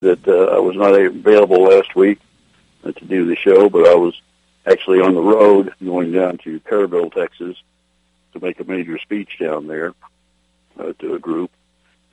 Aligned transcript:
that 0.00 0.26
uh, 0.26 0.56
I 0.56 0.58
was 0.58 0.76
not 0.76 0.94
available 0.94 1.64
last 1.64 1.94
week 1.94 2.20
uh, 2.84 2.92
to 2.92 3.04
do 3.04 3.26
the 3.26 3.36
show, 3.36 3.68
but 3.68 3.86
I 3.86 3.94
was 3.94 4.18
actually 4.66 5.00
on 5.00 5.14
the 5.14 5.22
road 5.22 5.74
going 5.84 6.12
down 6.12 6.38
to 6.38 6.60
Kerrville, 6.60 7.12
Texas, 7.12 7.56
to 8.32 8.40
make 8.40 8.60
a 8.60 8.64
major 8.64 8.98
speech 8.98 9.38
down 9.38 9.66
there 9.66 9.92
uh, 10.78 10.92
to 11.00 11.14
a 11.14 11.18
group, 11.18 11.50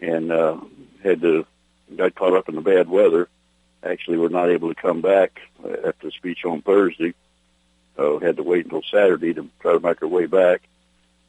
and 0.01 0.31
uh, 0.31 0.57
had 1.03 1.21
to 1.21 1.45
got 1.95 2.15
caught 2.15 2.33
up 2.33 2.49
in 2.49 2.55
the 2.55 2.61
bad 2.61 2.89
weather. 2.89 3.29
Actually, 3.83 4.17
were 4.17 4.29
not 4.29 4.49
able 4.49 4.73
to 4.73 4.81
come 4.81 5.01
back 5.01 5.39
after 5.63 6.07
the 6.07 6.11
speech 6.11 6.43
on 6.43 6.61
Thursday. 6.61 7.13
Uh, 7.97 8.17
had 8.19 8.35
to 8.35 8.43
wait 8.43 8.65
until 8.65 8.83
Saturday 8.91 9.33
to 9.33 9.47
try 9.61 9.73
to 9.73 9.79
make 9.79 10.01
our 10.01 10.07
way 10.07 10.25
back, 10.25 10.61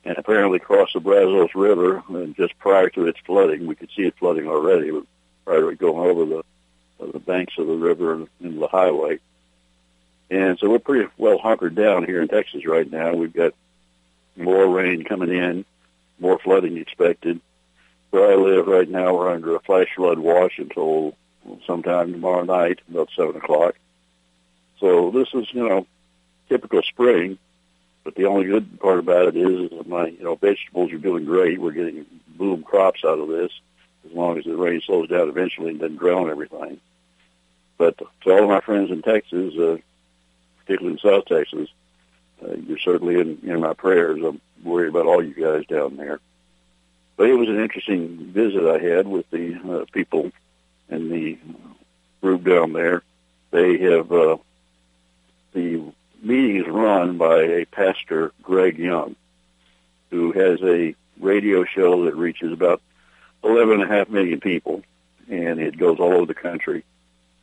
and 0.05 0.19
apparently 0.19 0.59
crossed 0.59 0.95
the 0.95 1.01
Brazos 1.01 1.55
River. 1.55 2.03
And 2.09 2.35
just 2.35 2.59
prior 2.59 2.89
to 2.91 3.07
its 3.07 3.21
flooding, 3.21 3.67
we 3.67 3.77
could 3.77 3.91
see 3.95 4.03
it 4.03 4.17
flooding 4.19 4.49
already. 4.49 4.91
Prior 4.91 5.03
to 5.49 5.77
going 5.77 6.11
over 6.11 6.25
the 6.25 6.39
uh, 7.01 7.13
the 7.13 7.19
banks 7.19 7.55
of 7.59 7.67
the 7.67 7.77
river 7.77 8.15
and 8.15 8.29
into 8.41 8.61
the 8.61 8.69
highway, 8.69 9.19
and 10.31 10.59
so 10.59 10.69
we're 10.69 10.79
pretty 10.79 11.09
well 11.17 11.39
hunkered 11.39 11.75
down 11.75 12.05
here 12.05 12.21
in 12.23 12.29
Texas 12.29 12.67
right 12.67 12.91
now. 12.91 13.15
We've 13.15 13.33
got 13.33 13.55
more 14.37 14.69
rain 14.69 15.05
coming 15.05 15.31
in, 15.31 15.65
more 16.19 16.39
flooding 16.39 16.77
expected. 16.77 17.41
Where 18.11 18.33
I 18.33 18.37
live 18.37 18.67
right 18.67 18.89
now, 18.89 19.15
we're 19.15 19.31
under 19.31 19.55
a 19.55 19.61
flash 19.61 19.89
flood 19.95 20.19
watch 20.19 20.59
until 20.59 21.15
sometime 21.67 22.13
tomorrow 22.13 22.45
night, 22.45 22.81
about 22.91 23.11
7 23.15 23.37
o'clock. 23.37 23.75
So 24.81 25.11
this 25.11 25.29
is, 25.35 25.53
you 25.53 25.69
know, 25.69 25.87
typical 26.49 26.83
spring, 26.83 27.39
but 28.05 28.15
the 28.15 28.27
only 28.27 28.47
good 28.47 28.81
part 28.81 28.99
about 28.99 29.29
it 29.29 29.37
is, 29.37 29.73
is 29.73 29.87
my, 29.87 30.07
you 30.07 30.23
know, 30.23 30.37
vegetables 30.37 30.93
are 30.93 30.99
doing 30.99 31.25
great. 31.25 31.61
We're 31.61 31.73
getting 31.73 32.07
boom 32.29 32.63
crops 32.63 33.05
out 33.05 33.19
of 33.19 33.29
this 33.29 33.53
as 34.07 34.13
long 34.13 34.39
as 34.39 34.45
the 34.45 34.57
rain 34.57 34.81
slows 34.85 35.09
down 35.09 35.29
eventually 35.29 35.71
and 35.71 35.81
doesn't 35.81 35.99
drown 35.99 36.31
everything. 36.31 36.81
But 37.77 37.99
to 37.99 38.31
all 38.31 38.45
of 38.45 38.49
my 38.49 38.61
friends 38.61 38.91
in 38.91 39.03
Texas, 39.03 39.55
uh, 39.57 39.79
particularly 40.61 40.99
in 41.03 41.11
South 41.11 41.27
Texas, 41.27 41.69
uh, 42.43 42.55
you're 42.67 42.79
certainly 42.79 43.21
in, 43.21 43.39
in 43.43 43.61
my 43.61 43.75
prayers. 43.75 44.23
I'm 44.23 44.41
worried 44.63 44.89
about 44.89 45.07
all 45.07 45.23
you 45.23 45.35
guys 45.35 45.67
down 45.67 45.97
there. 45.97 46.21
But 47.17 47.31
it 47.31 47.35
was 47.35 47.49
an 47.49 47.61
interesting 47.61 48.33
visit 48.33 48.65
I 48.65 48.79
had 48.79 49.09
with 49.09 49.29
the 49.31 49.55
uh, 49.55 49.85
people 49.93 50.31
in 50.89 51.11
the 51.11 51.39
group 52.21 52.45
down 52.45 52.73
there. 52.73 53.03
They 53.51 53.79
have 53.79 54.13
uh, 54.13 54.37
the 55.53 55.83
meeting 56.23 56.57
is 56.57 56.69
run 56.69 57.19
by 57.19 57.43
a 57.43 57.65
pastor, 57.65 58.33
Greg 58.43 58.79
Young, 58.79 59.17
who 60.11 60.33
has 60.33 60.61
a 60.63 60.95
radio 61.19 61.65
show 61.65 62.05
that 62.05 62.17
reaches 62.17 62.53
about 62.53 62.83
eleven 63.43 63.81
and 63.81 63.91
a 63.91 63.95
half 63.95 64.09
million 64.09 64.41
people, 64.41 64.83
and 65.29 65.61
it 65.61 65.79
goes 65.79 65.99
all 65.99 66.15
over 66.15 66.27
the 66.27 66.35
country. 66.35 66.85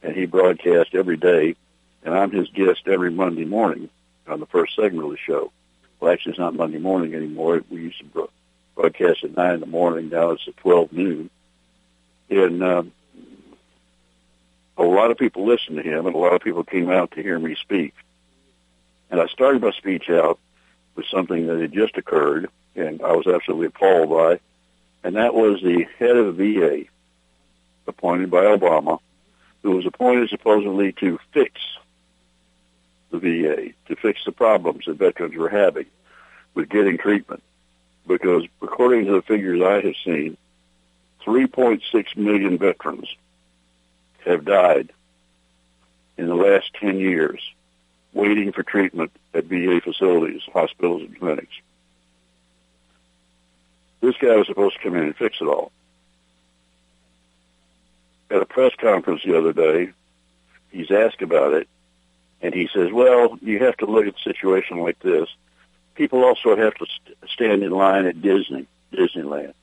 And 0.04 0.16
he 0.16 0.26
broadcasts 0.26 0.94
every 0.94 1.18
day 1.18 1.56
and 2.06 2.14
I'm 2.14 2.32
his 2.32 2.48
guest 2.50 2.84
every 2.86 3.12
Monday 3.12 3.46
morning 3.46 3.90
on 4.28 4.40
the 4.40 4.46
first 4.46 4.76
segment 4.76 5.06
of 5.06 5.12
the 5.12 5.18
show. 5.18 5.52
Well, 6.00 6.14
actually, 6.14 6.34
it's 6.34 6.40
not 6.40 6.54
Monday 6.54 6.78
morning 6.78 7.16
anymore. 7.16 7.64
We 7.70 7.82
used 7.82 8.00
to 8.00 8.30
broadcast 8.76 9.24
at 9.24 9.36
9 9.36 9.54
in 9.56 9.60
the 9.60 9.66
morning. 9.66 10.10
Now 10.10 10.32
it's 10.32 10.48
at 10.48 10.56
12 10.58 10.94
noon. 10.94 11.30
And 12.30 12.64
um, 12.64 12.92
a 14.78 14.84
lot 14.84 15.12
of 15.12 15.18
people 15.18 15.46
listened 15.46 15.78
to 15.78 15.84
him, 15.84 16.06
and 16.06 16.16
a 16.16 16.20
lot 16.20 16.34
of 16.34 16.42
people 16.42 16.64
came 16.64 16.92
out 16.92 17.12
to 17.12 17.24
hear 17.24 17.40
me 17.40 17.56
speak. 17.56 17.94
And 19.10 19.20
I 19.20 19.28
started 19.28 19.62
my 19.62 19.72
speech 19.72 20.10
out 20.10 20.40
with 20.96 21.08
something 21.08 21.48
that 21.48 21.60
had 21.60 21.74
just 21.74 21.98
occurred, 21.98 22.50
and 22.76 23.02
I 23.02 23.14
was 23.14 23.28
absolutely 23.28 23.68
appalled 23.68 24.10
by, 24.10 24.40
and 25.06 25.18
that 25.18 25.36
was 25.36 25.62
the 25.62 25.86
head 26.00 26.18
of 26.18 26.36
the 26.36 26.56
VA, 26.56 26.86
appointed 27.86 28.32
by 28.32 28.44
Obama, 28.44 29.00
who 29.62 29.76
was 29.76 29.86
appointed 29.86 30.30
supposedly 30.30 30.94
to 30.94 31.20
fix 31.32 31.62
the 33.12 33.20
VA 33.20 33.74
to 33.88 33.96
fix 33.96 34.26
the 34.26 34.32
problems 34.32 34.86
that 34.86 34.98
veterans 34.98 35.36
were 35.36 35.48
having 35.48 35.86
with 36.56 36.70
getting 36.70 36.98
treatment. 36.98 37.44
Because 38.08 38.46
according 38.64 39.06
to 39.06 39.12
the 39.12 39.22
figures 39.22 39.62
I 39.62 39.86
have 39.86 39.96
seen, 40.04 40.38
3.6 41.24 42.18
million 42.18 42.58
veterans 42.58 43.08
have 44.26 44.44
died 44.44 44.92
in 46.18 46.26
the 46.26 46.36
last 46.36 46.74
10 46.82 46.98
years 46.98 47.40
waiting 48.14 48.52
for 48.52 48.64
treatment 48.64 49.12
at 49.36 49.46
VA 49.46 49.82
facilities, 49.84 50.42
hospitals, 50.52 51.04
and 51.04 51.20
clinics. 51.20 51.54
This 54.06 54.18
guy 54.18 54.36
was 54.36 54.46
supposed 54.46 54.76
to 54.76 54.84
come 54.84 54.96
in 54.96 55.06
and 55.06 55.16
fix 55.16 55.38
it 55.42 55.48
all. 55.48 55.72
At 58.30 58.40
a 58.40 58.46
press 58.46 58.72
conference 58.80 59.24
the 59.26 59.36
other 59.36 59.52
day, 59.52 59.94
he's 60.70 60.92
asked 60.92 61.24
about 61.24 61.54
it, 61.54 61.68
and 62.40 62.54
he 62.54 62.70
says, 62.72 62.92
well, 62.92 63.40
you 63.42 63.64
have 63.64 63.76
to 63.78 63.88
look 63.88 64.06
at 64.06 64.16
a 64.16 64.22
situation 64.22 64.78
like 64.78 65.00
this. 65.00 65.28
People 65.96 66.24
also 66.24 66.56
have 66.56 66.76
to 66.76 66.86
st- 66.86 67.18
stand 67.32 67.64
in 67.64 67.72
line 67.72 68.06
at 68.06 68.22
Disney, 68.22 68.68
Disneyland. 68.94 69.56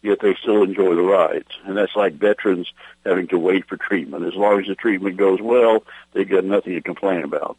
Yet 0.00 0.20
they 0.20 0.34
still 0.36 0.62
enjoy 0.62 0.94
the 0.94 1.02
rides. 1.02 1.50
And 1.66 1.76
that's 1.76 1.94
like 1.94 2.14
veterans 2.14 2.72
having 3.04 3.26
to 3.28 3.38
wait 3.38 3.68
for 3.68 3.76
treatment. 3.76 4.24
As 4.24 4.34
long 4.34 4.60
as 4.60 4.66
the 4.66 4.76
treatment 4.76 5.18
goes 5.18 5.42
well, 5.42 5.84
they've 6.14 6.26
got 6.26 6.44
nothing 6.44 6.72
to 6.72 6.80
complain 6.80 7.22
about. 7.22 7.58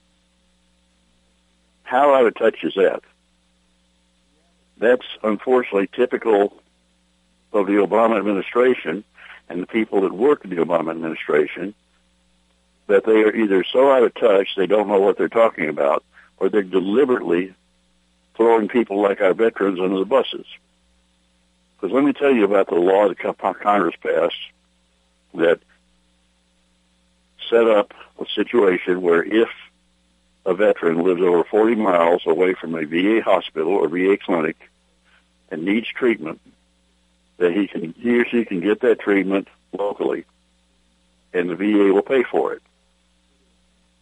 How 1.84 2.16
out 2.16 2.25
of 2.25 2.34
touch 2.34 2.63
is 2.63 2.74
that? 2.74 3.03
That's 4.79 5.05
unfortunately 5.23 5.88
typical 5.88 6.53
of 7.53 7.67
the 7.67 7.73
Obama 7.73 8.17
administration 8.17 9.03
and 9.49 9.61
the 9.61 9.67
people 9.67 10.01
that 10.01 10.13
work 10.13 10.43
in 10.43 10.49
the 10.49 10.57
Obama 10.57 10.91
administration 10.91 11.73
that 12.88 13.05
they 13.05 13.23
are 13.23 13.35
either 13.35 13.63
so 13.63 13.91
out 13.91 14.03
of 14.03 14.13
touch 14.15 14.55
they 14.55 14.67
don't 14.67 14.88
know 14.88 14.99
what 14.99 15.17
they're 15.17 15.27
talking 15.27 15.69
about, 15.69 16.03
or 16.38 16.49
they're 16.49 16.63
deliberately 16.63 17.53
throwing 18.35 18.67
people 18.67 19.01
like 19.01 19.19
our 19.19 19.33
veterans 19.33 19.79
under 19.79 19.99
the 19.99 20.05
buses. 20.05 20.45
Because 21.75 21.94
let 21.94 22.03
me 22.03 22.13
tell 22.13 22.31
you 22.31 22.45
about 22.45 22.67
the 22.67 22.75
law 22.75 23.07
that 23.07 23.17
Congress 23.17 23.95
passed 24.01 24.35
that 25.33 25.59
set 27.49 27.67
up 27.67 27.94
a 28.19 28.25
situation 28.35 29.01
where 29.01 29.23
if 29.23 29.49
a 30.47 30.53
veteran 30.53 31.03
lives 31.03 31.22
over 31.22 31.44
40 31.44 31.75
miles 31.75 32.22
away 32.25 32.53
from 32.53 32.74
a 32.74 32.85
VA 32.85 33.22
hospital 33.22 33.74
or 33.74 33.90
VA 33.90 34.18
clinic 34.18 34.56
and 35.52 35.63
needs 35.63 35.88
treatment, 35.90 36.40
that 37.38 37.52
he 37.52 37.68
can 37.68 37.94
he 38.00 38.18
or 38.18 38.25
she 38.25 38.46
can 38.46 38.62
get 38.62 38.80
that 38.80 39.02
treatment 39.02 39.50
locally, 39.78 40.24
and 41.34 41.50
the 41.50 41.56
VA 41.56 41.94
will 41.94 42.02
pay 42.02 42.24
for 42.24 42.53
it. 42.53 42.62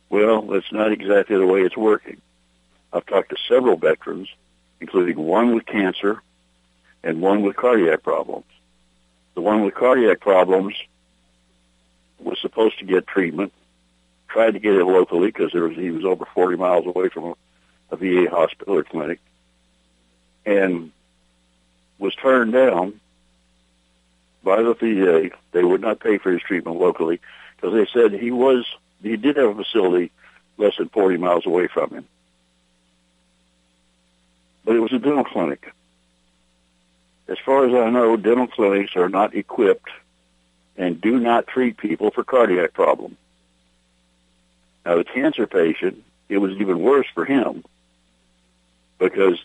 Well, 0.09 0.43
that's 0.43 0.71
not 0.71 0.91
exactly 0.91 1.35
the 1.35 1.47
way 1.47 1.61
it's 1.61 1.75
working. 1.75 2.21
I've 2.93 3.07
talked 3.07 3.31
to 3.31 3.37
several 3.49 3.75
veterans, 3.75 4.29
including 4.79 5.17
one 5.17 5.55
with 5.55 5.65
cancer 5.65 6.21
and 7.03 7.21
one 7.21 7.41
with 7.41 7.55
cardiac 7.55 8.03
problems. 8.03 8.45
The 9.33 9.41
one 9.41 9.63
with 9.63 9.73
cardiac 9.73 10.19
problems 10.19 10.75
was 12.19 12.39
supposed 12.39 12.77
to 12.79 12.85
get 12.85 13.07
treatment, 13.07 13.51
tried 14.35 14.51
to 14.51 14.59
get 14.59 14.73
it 14.73 14.83
locally 14.83 15.27
because 15.27 15.53
there 15.53 15.63
was, 15.63 15.77
he 15.77 15.91
was 15.91 16.03
over 16.03 16.25
40 16.25 16.57
miles 16.57 16.85
away 16.85 17.07
from 17.07 17.23
a, 17.23 17.35
a 17.91 17.95
VA 17.95 18.29
hospital 18.29 18.75
or 18.75 18.83
clinic, 18.83 19.21
and 20.45 20.91
was 21.99 22.13
turned 22.15 22.51
down 22.51 22.99
by 24.43 24.61
the 24.61 24.73
VA. 24.73 25.29
They 25.53 25.63
would 25.63 25.79
not 25.79 26.01
pay 26.01 26.17
for 26.17 26.33
his 26.33 26.41
treatment 26.41 26.77
locally 26.77 27.21
because 27.55 27.73
they 27.73 27.87
said 27.93 28.11
he 28.11 28.31
was 28.31 28.65
he 29.01 29.15
did 29.15 29.37
have 29.37 29.57
a 29.57 29.63
facility 29.63 30.11
less 30.57 30.75
than 30.75 30.89
40 30.89 31.15
miles 31.15 31.45
away 31.45 31.67
from 31.67 31.91
him. 31.91 32.05
But 34.65 34.75
it 34.75 34.79
was 34.79 34.91
a 34.91 34.99
dental 34.99 35.23
clinic. 35.23 35.71
As 37.29 37.37
far 37.45 37.65
as 37.65 37.73
I 37.73 37.89
know, 37.89 38.17
dental 38.17 38.47
clinics 38.47 38.97
are 38.97 39.09
not 39.09 39.33
equipped 39.33 39.89
and 40.75 40.99
do 40.99 41.19
not 41.19 41.47
treat 41.47 41.77
people 41.77 42.11
for 42.11 42.25
cardiac 42.25 42.73
problems. 42.73 43.15
Now, 44.85 44.97
the 44.97 45.03
cancer 45.03 45.47
patient, 45.47 46.03
it 46.29 46.37
was 46.37 46.51
even 46.57 46.79
worse 46.79 47.07
for 47.13 47.25
him 47.25 47.63
because 48.99 49.43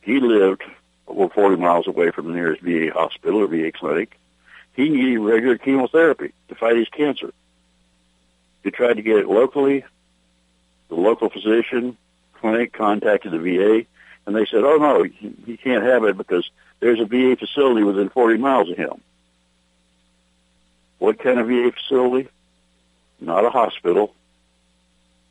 he 0.00 0.18
lived 0.18 0.62
over 1.06 1.32
40 1.32 1.56
miles 1.56 1.86
away 1.86 2.10
from 2.10 2.26
the 2.26 2.34
nearest 2.34 2.62
VA 2.62 2.90
hospital 2.92 3.40
or 3.40 3.46
VA 3.46 3.70
clinic. 3.72 4.18
He 4.74 4.88
needed 4.88 5.18
regular 5.18 5.58
chemotherapy 5.58 6.32
to 6.48 6.54
fight 6.54 6.76
his 6.76 6.88
cancer. 6.88 7.32
He 8.64 8.70
tried 8.70 8.94
to 8.94 9.02
get 9.02 9.18
it 9.18 9.28
locally. 9.28 9.84
The 10.88 10.94
local 10.94 11.30
physician 11.30 11.96
clinic 12.34 12.72
contacted 12.72 13.32
the 13.32 13.38
VA, 13.38 13.86
and 14.26 14.34
they 14.34 14.46
said, 14.46 14.64
"Oh 14.64 14.76
no, 14.76 15.04
he 15.04 15.56
can't 15.56 15.84
have 15.84 16.04
it 16.04 16.16
because 16.16 16.50
there's 16.80 17.00
a 17.00 17.04
VA 17.04 17.36
facility 17.36 17.82
within 17.82 18.08
40 18.08 18.38
miles 18.38 18.70
of 18.70 18.76
him." 18.76 19.00
What 20.98 21.18
kind 21.18 21.38
of 21.38 21.48
VA 21.48 21.72
facility? 21.72 22.28
Not 23.20 23.44
a 23.44 23.50
hospital, 23.50 24.14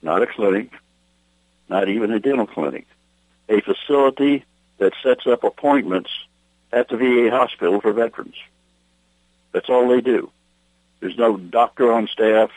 not 0.01 0.21
a 0.21 0.27
clinic, 0.27 0.71
not 1.69 1.89
even 1.89 2.12
a 2.12 2.19
dental 2.19 2.48
clinic. 2.48 2.88
A 3.50 3.62
facility 3.62 4.45
that 4.77 4.94
sets 5.03 5.27
up 5.27 5.44
appointments 5.44 6.09
at 6.71 6.89
the 6.89 6.98
VA 6.98 7.30
hospital 7.30 7.81
for 7.81 7.94
veterans. 7.94 8.36
That's 9.51 9.69
all 9.69 9.89
they 9.89 10.01
do. 10.01 10.31
There's 11.00 11.18
no 11.18 11.38
doctor 11.38 11.92
on 11.92 12.07
staff. 12.07 12.51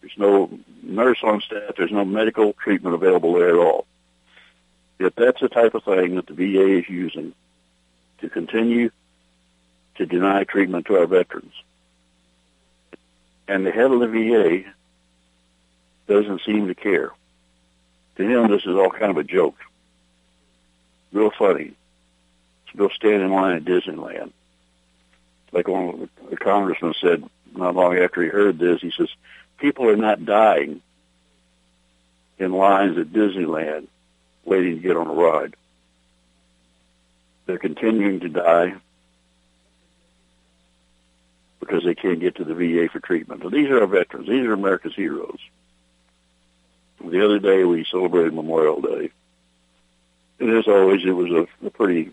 There's 0.00 0.16
no 0.16 0.50
nurse 0.82 1.18
on 1.22 1.40
staff. 1.40 1.74
There's 1.76 1.92
no 1.92 2.04
medical 2.04 2.52
treatment 2.54 2.94
available 2.94 3.34
there 3.34 3.50
at 3.50 3.56
all. 3.56 3.86
Yet 4.98 5.14
that's 5.16 5.40
the 5.40 5.48
type 5.48 5.74
of 5.74 5.84
thing 5.84 6.16
that 6.16 6.26
the 6.26 6.34
VA 6.34 6.78
is 6.78 6.88
using 6.88 7.34
to 8.20 8.28
continue 8.28 8.90
to 9.96 10.06
deny 10.06 10.44
treatment 10.44 10.86
to 10.86 10.96
our 10.96 11.06
veterans. 11.06 11.52
And 13.46 13.66
the 13.66 13.70
head 13.70 13.90
of 13.90 14.00
the 14.00 14.06
VA 14.06 14.70
doesn't 16.08 16.42
seem 16.44 16.68
to 16.68 16.74
care. 16.74 17.12
To 18.16 18.22
him, 18.22 18.50
this 18.50 18.62
is 18.62 18.74
all 18.74 18.90
kind 18.90 19.10
of 19.10 19.16
a 19.18 19.24
joke. 19.24 19.56
Real 21.12 21.30
funny. 21.30 21.74
To 22.70 22.76
go 22.76 22.88
stand 22.88 23.22
in 23.22 23.30
line 23.30 23.56
at 23.56 23.64
Disneyland. 23.64 24.32
Like 25.52 25.68
one 25.68 26.08
of 26.20 26.30
the 26.30 26.36
congressman 26.36 26.94
said 27.00 27.24
not 27.54 27.74
long 27.74 27.96
after 27.96 28.22
he 28.22 28.28
heard 28.28 28.58
this, 28.58 28.80
he 28.80 28.90
says, 28.90 29.08
people 29.58 29.88
are 29.88 29.96
not 29.96 30.24
dying 30.24 30.82
in 32.38 32.52
lines 32.52 32.98
at 32.98 33.12
Disneyland 33.12 33.86
waiting 34.44 34.76
to 34.76 34.82
get 34.82 34.96
on 34.96 35.06
a 35.06 35.12
ride. 35.12 35.54
They're 37.46 37.58
continuing 37.58 38.20
to 38.20 38.28
die 38.28 38.74
because 41.60 41.84
they 41.84 41.94
can't 41.94 42.20
get 42.20 42.36
to 42.36 42.44
the 42.44 42.54
VA 42.54 42.88
for 42.88 43.00
treatment. 43.00 43.42
So 43.42 43.50
these 43.50 43.68
are 43.70 43.80
our 43.80 43.86
veterans. 43.86 44.28
These 44.28 44.46
are 44.46 44.52
America's 44.52 44.94
heroes. 44.94 45.38
The 47.00 47.24
other 47.24 47.38
day 47.38 47.64
we 47.64 47.84
celebrated 47.84 48.34
Memorial 48.34 48.80
Day. 48.80 49.10
And 50.40 50.56
as 50.56 50.66
always, 50.68 51.04
it 51.04 51.12
was 51.12 51.30
a, 51.30 51.66
a 51.66 51.70
pretty 51.70 52.12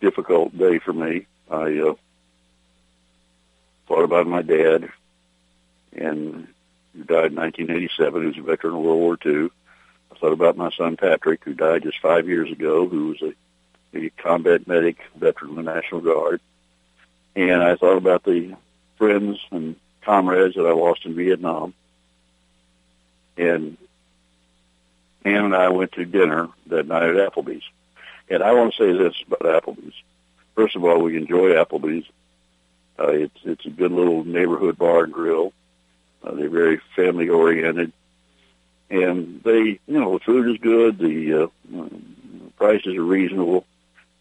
difficult 0.00 0.56
day 0.56 0.78
for 0.78 0.92
me. 0.92 1.26
I 1.50 1.78
uh, 1.78 1.94
thought 3.86 4.04
about 4.04 4.26
my 4.26 4.42
dad, 4.42 4.90
and 5.92 6.48
he 6.94 7.02
died 7.02 7.32
in 7.32 7.36
1987. 7.36 8.22
He 8.22 8.28
was 8.28 8.38
a 8.38 8.42
veteran 8.42 8.74
of 8.74 8.80
World 8.80 9.00
War 9.00 9.18
II. 9.24 9.50
I 10.12 10.18
thought 10.18 10.32
about 10.32 10.56
my 10.56 10.70
son 10.70 10.96
Patrick, 10.96 11.44
who 11.44 11.54
died 11.54 11.82
just 11.82 12.00
five 12.00 12.28
years 12.28 12.50
ago, 12.50 12.88
who 12.88 13.08
was 13.08 13.22
a, 13.22 13.98
a 13.98 14.10
combat 14.10 14.66
medic, 14.66 14.98
veteran 15.16 15.50
of 15.50 15.56
the 15.56 15.74
National 15.74 16.00
Guard. 16.00 16.40
And 17.36 17.62
I 17.62 17.76
thought 17.76 17.96
about 17.96 18.22
the 18.22 18.54
friends 18.96 19.38
and 19.50 19.76
comrades 20.02 20.54
that 20.54 20.66
I 20.66 20.72
lost 20.72 21.04
in 21.04 21.16
Vietnam. 21.16 21.74
And 23.36 23.76
Ann 25.24 25.44
and 25.46 25.56
I 25.56 25.68
went 25.70 25.92
to 25.92 26.04
dinner 26.04 26.48
that 26.66 26.86
night 26.86 27.02
at 27.02 27.32
Applebee's. 27.32 27.64
And 28.28 28.42
I 28.42 28.52
want 28.52 28.74
to 28.74 28.78
say 28.78 28.96
this 28.96 29.14
about 29.26 29.40
Applebee's. 29.40 29.94
First 30.54 30.76
of 30.76 30.84
all, 30.84 31.00
we 31.00 31.16
enjoy 31.16 31.50
Applebee's. 31.50 32.06
Uh, 32.98 33.08
it's 33.08 33.40
it's 33.44 33.66
a 33.66 33.70
good 33.70 33.90
little 33.90 34.24
neighborhood 34.24 34.78
bar 34.78 35.04
and 35.04 35.12
grill. 35.12 35.52
Uh, 36.22 36.32
they're 36.34 36.48
very 36.48 36.80
family 36.94 37.28
oriented, 37.28 37.92
and 38.88 39.42
they 39.42 39.80
you 39.86 40.00
know 40.00 40.12
the 40.12 40.24
food 40.24 40.48
is 40.48 40.58
good. 40.58 40.98
The 40.98 41.44
uh, 41.44 41.88
prices 42.56 42.94
are 42.96 43.02
reasonable. 43.02 43.66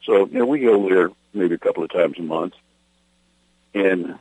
So 0.06 0.26
you 0.26 0.40
know 0.40 0.48
we 0.48 0.60
go 0.60 0.90
there 0.90 1.12
maybe 1.34 1.54
a 1.54 1.60
couple 1.60 1.84
of 1.84 1.92
times 1.92 2.18
a 2.18 2.24
month. 2.24 2.56
And 3.76 4.18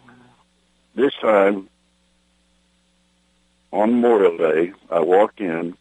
this 0.94 1.14
time 1.14 1.68
on 3.72 4.00
Memorial 4.00 4.36
Day, 4.36 4.72
I 4.90 5.00
walked 5.00 5.40
in, 5.40 5.76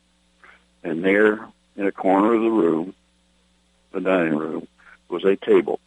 and 0.83 1.03
there 1.03 1.47
in 1.75 1.87
a 1.87 1.91
corner 1.91 2.33
of 2.33 2.41
the 2.41 2.49
room, 2.49 2.93
the 3.91 4.01
dining 4.01 4.35
room, 4.35 4.67
was 5.09 5.23
a 5.25 5.35
table 5.35 5.79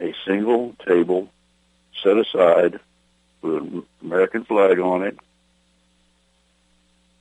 a 0.00 0.14
single 0.26 0.74
table 0.86 1.28
set 2.02 2.16
aside 2.16 2.78
with 3.42 3.62
an 3.62 3.86
American 4.02 4.44
flag 4.44 4.78
on 4.78 5.02
it, 5.02 5.18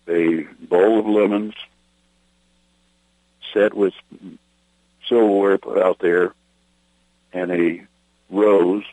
a 0.07 0.43
bowl 0.65 0.99
of 0.99 1.05
lemons 1.05 1.53
set 3.53 3.73
with 3.73 3.93
silverware 5.07 5.57
put 5.57 5.81
out 5.81 5.99
there, 5.99 6.33
and 7.31 7.51
a 7.51 7.85
rose, 8.29 8.83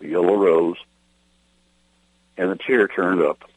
a 0.00 0.06
yellow 0.06 0.36
rose, 0.36 0.76
and 2.36 2.50
a 2.50 2.56
chair 2.56 2.88
turned 2.88 3.20
up. 3.20 3.50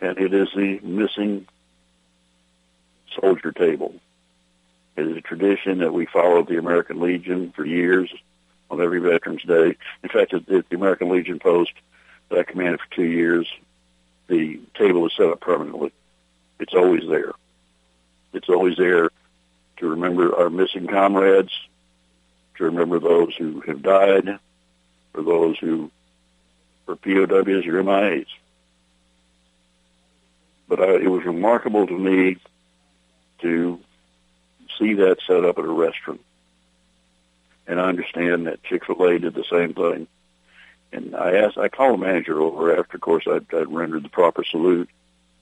And 0.00 0.18
it 0.18 0.32
is 0.32 0.48
the 0.54 0.80
missing 0.80 1.46
soldier 3.20 3.52
table. 3.52 3.94
It 4.96 5.06
is 5.06 5.16
a 5.16 5.20
tradition 5.20 5.78
that 5.78 5.92
we 5.92 6.06
followed 6.06 6.48
the 6.48 6.58
American 6.58 7.00
Legion 7.00 7.52
for 7.54 7.64
years 7.64 8.12
on 8.70 8.80
every 8.80 9.00
Veterans 9.00 9.42
Day. 9.42 9.76
In 10.02 10.08
fact, 10.08 10.32
at 10.32 10.46
the 10.46 10.64
American 10.72 11.10
Legion 11.10 11.38
post 11.38 11.72
that 12.28 12.38
I 12.38 12.42
commanded 12.44 12.80
for 12.80 12.94
two 12.94 13.04
years, 13.04 13.46
the 14.28 14.60
table 14.74 15.06
is 15.06 15.12
set 15.16 15.26
up 15.26 15.40
permanently. 15.40 15.92
It's 16.58 16.74
always 16.74 17.08
there. 17.08 17.32
It's 18.32 18.48
always 18.48 18.76
there 18.76 19.10
to 19.78 19.88
remember 19.88 20.36
our 20.36 20.50
missing 20.50 20.86
comrades, 20.86 21.52
to 22.56 22.64
remember 22.64 23.00
those 23.00 23.34
who 23.36 23.60
have 23.62 23.82
died, 23.82 24.38
or 25.14 25.22
those 25.22 25.58
who 25.58 25.90
are 26.86 26.96
POWs 26.96 27.66
or 27.66 27.82
MIAs. 27.82 28.26
But 30.70 30.80
I, 30.80 30.94
it 30.94 31.10
was 31.10 31.24
remarkable 31.24 31.84
to 31.84 31.98
me 31.98 32.36
to 33.40 33.80
see 34.78 34.94
that 34.94 35.18
set 35.26 35.44
up 35.44 35.58
at 35.58 35.64
a 35.64 35.68
restaurant. 35.68 36.20
And 37.66 37.80
I 37.80 37.88
understand 37.88 38.46
that 38.46 38.62
Chick-fil-A 38.62 39.18
did 39.18 39.34
the 39.34 39.44
same 39.50 39.74
thing. 39.74 40.06
And 40.92 41.16
I 41.16 41.38
asked, 41.38 41.58
I 41.58 41.68
called 41.68 42.00
the 42.00 42.06
manager 42.06 42.40
over 42.40 42.78
after, 42.78 42.96
of 42.96 43.00
course, 43.00 43.24
I'd, 43.26 43.52
I'd 43.52 43.72
rendered 43.72 44.04
the 44.04 44.08
proper 44.08 44.44
salute 44.44 44.88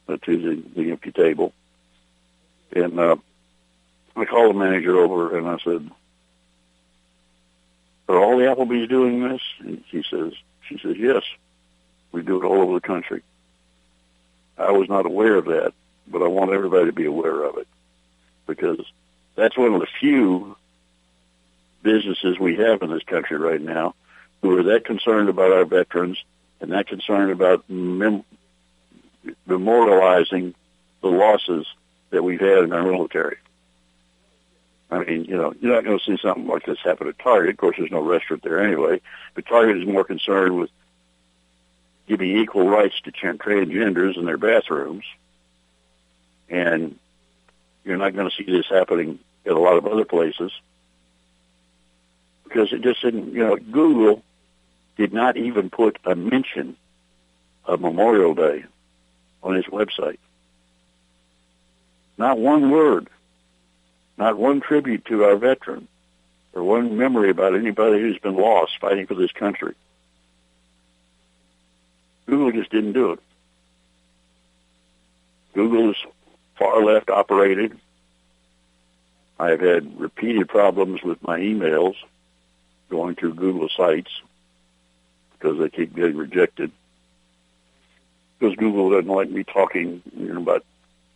uh, 0.09 0.17
to 0.23 0.37
the, 0.39 0.63
the 0.75 0.91
empty 0.93 1.13
table. 1.13 1.53
And 2.75 2.99
uh, 2.99 3.17
I 4.17 4.25
called 4.25 4.55
the 4.55 4.59
manager 4.59 4.97
over 4.99 5.37
and 5.37 5.47
I 5.47 5.59
said, 5.59 5.91
are 8.09 8.19
all 8.19 8.39
the 8.39 8.45
Applebee's 8.45 8.89
doing 8.89 9.29
this? 9.29 9.43
And 9.59 9.85
she 9.91 10.03
says, 10.11 10.33
she 10.67 10.79
says, 10.79 10.97
yes, 10.97 11.23
we 12.13 12.23
do 12.23 12.43
it 12.43 12.47
all 12.47 12.63
over 12.63 12.73
the 12.73 12.81
country. 12.81 13.23
I 14.59 14.73
was 14.73 14.89
not 14.89 15.07
aware 15.07 15.37
of 15.37 15.47
that, 15.47 15.73
but 16.07 16.23
I 16.23 16.27
want 16.27 16.53
everybody 16.53 16.87
to 16.87 16.93
be 16.93 17.07
aware 17.07 17.45
of 17.45 17.59
it 17.59 17.69
because 18.47 18.81
that's 19.37 19.57
one 19.57 19.75
of 19.75 19.81
the 19.81 19.87
few 20.01 20.57
businesses 21.83 22.39
we 22.39 22.57
have 22.57 22.83
in 22.83 22.91
this 22.91 23.05
country 23.05 23.37
right 23.37 23.61
now 23.61 23.95
who 24.43 24.59
are 24.59 24.63
that 24.65 24.85
concerned 24.85 25.29
about 25.29 25.53
our 25.53 25.65
veterans 25.65 26.23
and 26.61 26.73
that 26.73 26.89
concerned 26.89 27.31
about 27.31 27.69
mem- 27.69 28.25
memorializing 29.49 30.55
the 31.03 31.09
losses 31.09 31.67
that 32.11 32.23
we've 32.23 32.41
had 32.41 32.65
in 32.65 32.73
our 32.73 32.83
military. 32.83 33.37
I 34.91 35.05
mean, 35.05 35.25
you 35.25 35.37
know, 35.37 35.53
you're 35.61 35.75
not 35.75 35.85
going 35.85 35.99
to 35.99 36.05
see 36.05 36.19
something 36.21 36.47
like 36.47 36.65
this 36.65 36.79
happen 36.83 37.09
at 37.09 37.19
Target. 37.19 37.51
Of 37.51 37.57
course, 37.59 37.77
there's 37.79 37.91
no 37.91 38.01
restaurant 38.01 38.43
there 38.43 38.63
anyway. 38.63 39.01
But 39.35 39.47
Target 39.47 39.77
is 39.77 39.87
more 39.87 40.05
concerned 40.05 40.59
with 40.59 40.71
giving 42.09 42.37
equal 42.37 42.69
rights 42.69 43.01
to 43.03 43.13
transgenders 43.13 44.17
in 44.17 44.25
their 44.25 44.39
bathrooms. 44.39 45.05
And 46.49 46.99
you're 47.85 47.99
not 47.99 48.15
going 48.15 48.29
to 48.29 48.35
see 48.35 48.51
this 48.51 48.67
happening 48.69 49.19
at 49.47 49.53
a 49.53 49.59
lot 49.59 49.77
of 49.77 49.87
other 49.87 50.05
places 50.05 50.51
because 52.45 52.73
it 52.73 52.83
just 52.83 53.03
didn't, 53.03 53.33
you 53.33 53.47
know, 53.47 53.57
Google 53.57 54.23
did 54.97 55.13
not 55.13 55.37
even 55.37 55.71
put 55.71 55.99
a 56.05 56.15
mention 56.15 56.77
of 57.65 57.81
Memorial 57.81 58.35
Day 58.35 58.65
on 59.43 59.55
his 59.55 59.67
website. 59.67 60.19
Not 62.17 62.39
one 62.39 62.71
word, 62.71 63.09
not 64.17 64.37
one 64.37 64.61
tribute 64.61 65.05
to 65.07 65.25
our 65.25 65.37
veteran, 65.37 65.87
or 66.53 66.65
one 66.65 66.97
memory 66.97 67.31
about 67.31 67.55
anybody 67.55 68.01
who's 68.01 68.19
been 68.19 68.35
lost 68.35 68.73
fighting 68.81 69.07
for 69.07 69.15
this 69.15 69.31
country. 69.31 69.75
Google 72.29 72.53
just 72.53 72.71
didn't 72.71 72.93
do 72.93 73.13
it. 73.13 73.21
Google 75.55 75.91
is 75.91 75.97
far 76.59 76.85
left 76.85 77.09
operated. 77.09 77.79
I 79.41 79.51
have 79.51 79.61
had 79.61 79.99
repeated 79.99 80.49
problems 80.49 81.03
with 81.03 81.23
my 81.23 81.41
emails 81.41 81.95
going 82.91 83.15
through 83.15 83.35
Google 83.35 83.71
sites 83.75 84.11
because 85.33 85.59
they 85.59 85.71
keep 85.71 85.95
getting 85.97 86.17
rejected. 86.17 86.71
Because 88.39 88.57
Google 88.57 88.91
doesn't 88.91 89.09
like 89.09 89.31
me 89.31 89.45
talking 89.45 90.03
you 90.15 90.35
know, 90.35 90.43
about 90.43 90.65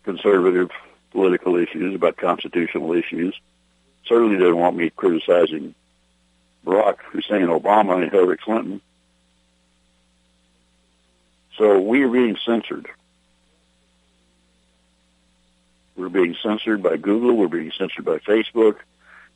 conservative 0.04 0.70
political 1.10 1.56
issues, 1.56 1.94
about 1.94 2.16
constitutional 2.16 2.94
issues. 2.94 3.38
Certainly 4.06 4.38
doesn't 4.38 4.56
want 4.56 4.76
me 4.76 4.88
criticizing 4.90 5.74
Barack 6.64 6.98
Hussein 7.10 7.48
Obama 7.48 8.02
and 8.02 8.10
Hillary 8.10 8.38
Clinton. 8.38 8.80
So 11.58 11.80
we 11.80 12.02
are 12.02 12.08
being 12.08 12.36
censored. 12.44 12.88
We're 15.96 16.08
being 16.08 16.36
censored 16.42 16.82
by 16.82 16.96
Google. 16.96 17.36
We're 17.36 17.48
being 17.48 17.72
censored 17.76 18.04
by 18.04 18.18
Facebook. 18.18 18.76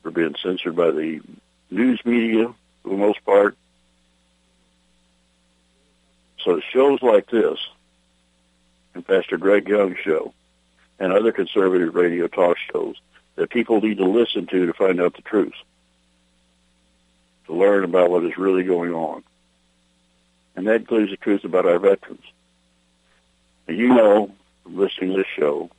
We're 0.03 0.11
being 0.11 0.35
censored 0.41 0.75
by 0.75 0.91
the 0.91 1.21
news 1.69 2.01
media 2.05 2.53
for 2.83 2.89
the 2.89 2.97
most 2.97 3.23
part. 3.23 3.55
So 6.43 6.61
shows 6.71 7.01
like 7.01 7.29
this, 7.29 7.59
and 8.93 9.05
Pastor 9.05 9.37
Greg 9.37 9.67
Young's 9.67 9.97
show, 9.99 10.33
and 10.99 11.11
other 11.11 11.31
conservative 11.31 11.93
radio 11.93 12.27
talk 12.27 12.57
shows 12.71 12.95
that 13.35 13.49
people 13.49 13.81
need 13.81 13.97
to 13.97 14.05
listen 14.05 14.47
to 14.47 14.65
to 14.65 14.73
find 14.73 14.99
out 14.99 15.15
the 15.15 15.21
truth, 15.21 15.53
to 17.45 17.53
learn 17.53 17.83
about 17.83 18.09
what 18.09 18.23
is 18.23 18.37
really 18.37 18.63
going 18.63 18.93
on. 18.93 19.23
And 20.57 20.65
that 20.65 20.77
includes 20.77 21.11
the 21.11 21.17
truth 21.17 21.43
about 21.43 21.67
our 21.67 21.77
veterans. 21.77 22.25
You 23.67 23.89
know, 23.89 24.31
listening 24.65 25.11
to 25.11 25.17
this 25.17 25.27
show, 25.35 25.69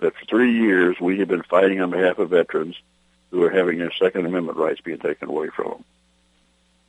that 0.00 0.16
for 0.16 0.24
three 0.26 0.52
years 0.52 0.96
we 1.00 1.20
have 1.20 1.28
been 1.28 1.44
fighting 1.44 1.80
on 1.80 1.90
behalf 1.92 2.18
of 2.18 2.30
veterans 2.30 2.74
who 3.30 3.40
are 3.44 3.50
having 3.50 3.78
their 3.78 3.92
Second 3.92 4.26
Amendment 4.26 4.58
rights 4.58 4.80
being 4.80 4.98
taken 4.98 5.28
away 5.28 5.48
from 5.54 5.70
them. 5.70 5.84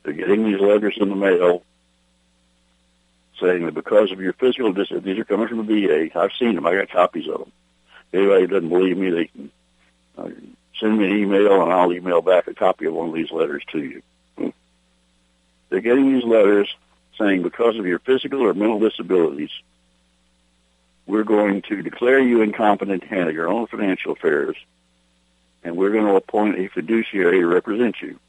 They're 0.02 0.14
getting 0.14 0.44
these 0.44 0.60
letters 0.60 0.96
in 0.96 1.10
the 1.10 1.14
mail 1.14 1.62
saying 3.40 3.66
that 3.66 3.74
because 3.74 4.10
of 4.10 4.20
your 4.20 4.32
physical 4.32 4.72
disability, 4.72 5.12
these 5.12 5.20
are 5.20 5.24
coming 5.24 5.46
from 5.46 5.64
the 5.64 5.86
VA. 5.86 6.18
I've 6.18 6.32
seen 6.40 6.56
them. 6.56 6.66
I 6.66 6.74
got 6.74 6.90
copies 6.90 7.28
of 7.28 7.38
them. 7.38 7.52
Anybody 8.12 8.48
doesn't 8.48 8.68
believe 8.68 8.98
me, 8.98 9.10
they 9.10 9.26
can 9.26 9.50
uh, 10.18 10.28
send 10.80 10.98
me 10.98 11.04
an 11.04 11.18
email 11.18 11.62
and 11.62 11.72
I'll 11.72 11.92
email 11.92 12.20
back 12.20 12.48
a 12.48 12.54
copy 12.54 12.86
of 12.86 12.94
one 12.94 13.10
of 13.10 13.14
these 13.14 13.30
letters 13.30 13.62
to 13.70 13.78
you. 13.78 14.02
They're 15.74 15.80
getting 15.80 16.14
these 16.14 16.22
letters 16.22 16.72
saying 17.18 17.42
because 17.42 17.76
of 17.76 17.84
your 17.84 17.98
physical 17.98 18.42
or 18.42 18.54
mental 18.54 18.78
disabilities, 18.78 19.50
we're 21.04 21.24
going 21.24 21.62
to 21.62 21.82
declare 21.82 22.20
you 22.20 22.42
incompetent 22.42 23.02
to 23.02 23.08
handle 23.08 23.34
your 23.34 23.48
own 23.48 23.66
financial 23.66 24.12
affairs, 24.12 24.56
and 25.64 25.76
we're 25.76 25.90
going 25.90 26.06
to 26.06 26.14
appoint 26.14 26.60
a 26.60 26.68
fiduciary 26.68 27.40
to 27.40 27.46
represent 27.48 28.00
you 28.00 28.20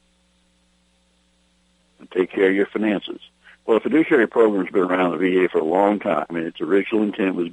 and 2.00 2.10
take 2.10 2.32
care 2.32 2.48
of 2.48 2.56
your 2.56 2.66
finances. 2.66 3.20
Well, 3.64 3.78
the 3.78 3.82
fiduciary 3.82 4.26
program's 4.26 4.72
been 4.72 4.82
around 4.82 5.12
the 5.12 5.18
VA 5.18 5.48
for 5.48 5.58
a 5.58 5.64
long 5.64 6.00
time, 6.00 6.26
and 6.30 6.38
its 6.38 6.60
original 6.60 7.04
intent 7.04 7.36
was, 7.36 7.50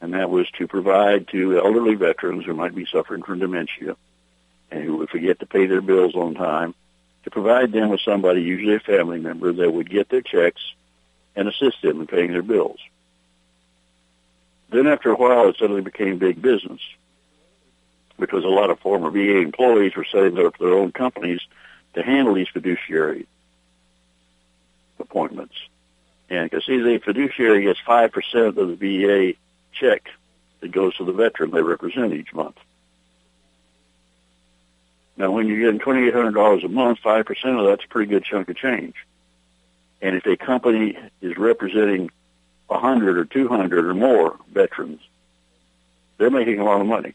and 0.00 0.14
that 0.14 0.30
was 0.30 0.50
to 0.52 0.66
provide 0.66 1.28
to 1.28 1.58
elderly 1.58 1.96
veterans 1.96 2.46
who 2.46 2.54
might 2.54 2.74
be 2.74 2.86
suffering 2.86 3.24
from 3.24 3.40
dementia 3.40 3.94
and 4.70 4.84
who 4.84 4.96
would 4.96 5.10
forget 5.10 5.40
to 5.40 5.46
pay 5.46 5.66
their 5.66 5.82
bills 5.82 6.14
on 6.14 6.32
time, 6.32 6.74
to 7.24 7.30
provide 7.30 7.72
them 7.72 7.90
with 7.90 8.00
somebody, 8.00 8.42
usually 8.42 8.74
a 8.74 8.80
family 8.80 9.20
member, 9.20 9.52
that 9.52 9.72
would 9.72 9.90
get 9.90 10.08
their 10.08 10.22
checks 10.22 10.60
and 11.36 11.48
assist 11.48 11.82
them 11.82 12.00
in 12.00 12.06
paying 12.06 12.32
their 12.32 12.42
bills. 12.42 12.78
Then 14.70 14.86
after 14.86 15.10
a 15.10 15.16
while, 15.16 15.48
it 15.48 15.56
suddenly 15.58 15.82
became 15.82 16.18
big 16.18 16.40
business 16.40 16.80
because 18.18 18.44
a 18.44 18.48
lot 18.48 18.70
of 18.70 18.80
former 18.80 19.10
VA 19.10 19.38
employees 19.38 19.94
were 19.96 20.06
setting 20.10 20.38
up 20.38 20.56
their 20.58 20.74
own 20.74 20.92
companies 20.92 21.40
to 21.94 22.02
handle 22.02 22.34
these 22.34 22.48
fiduciary 22.48 23.26
appointments. 24.98 25.54
And 26.30 26.48
because 26.48 26.64
see, 26.64 26.80
the 26.80 26.98
fiduciary 26.98 27.64
gets 27.64 27.80
5% 27.86 28.56
of 28.56 28.56
the 28.56 28.76
VA 28.76 29.38
check 29.72 30.08
that 30.60 30.72
goes 30.72 30.96
to 30.96 31.04
the 31.04 31.12
veteran 31.12 31.50
they 31.50 31.62
represent 31.62 32.14
each 32.14 32.32
month. 32.32 32.56
Now, 35.16 35.30
when 35.30 35.46
you're 35.46 35.72
getting 35.72 35.80
$2,800 35.80 36.64
a 36.64 36.68
month, 36.68 37.00
5% 37.02 37.60
of 37.60 37.66
that's 37.66 37.84
a 37.84 37.88
pretty 37.88 38.10
good 38.10 38.24
chunk 38.24 38.48
of 38.48 38.56
change. 38.56 38.94
And 40.00 40.16
if 40.16 40.26
a 40.26 40.36
company 40.36 40.96
is 41.20 41.36
representing 41.36 42.10
100 42.66 43.18
or 43.18 43.24
200 43.24 43.86
or 43.86 43.94
more 43.94 44.36
veterans, 44.50 45.00
they're 46.18 46.30
making 46.30 46.58
a 46.58 46.64
lot 46.64 46.80
of 46.80 46.86
money. 46.86 47.14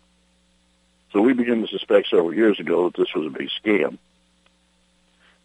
So 1.12 1.22
we 1.22 1.34
began 1.34 1.62
to 1.62 1.68
suspect 1.68 2.10
several 2.10 2.34
years 2.34 2.60
ago 2.60 2.89
that 2.89 2.98
this 2.98 3.13
was 3.13 3.25
a 3.25 3.30
big 3.30 3.50
scam. 3.63 3.98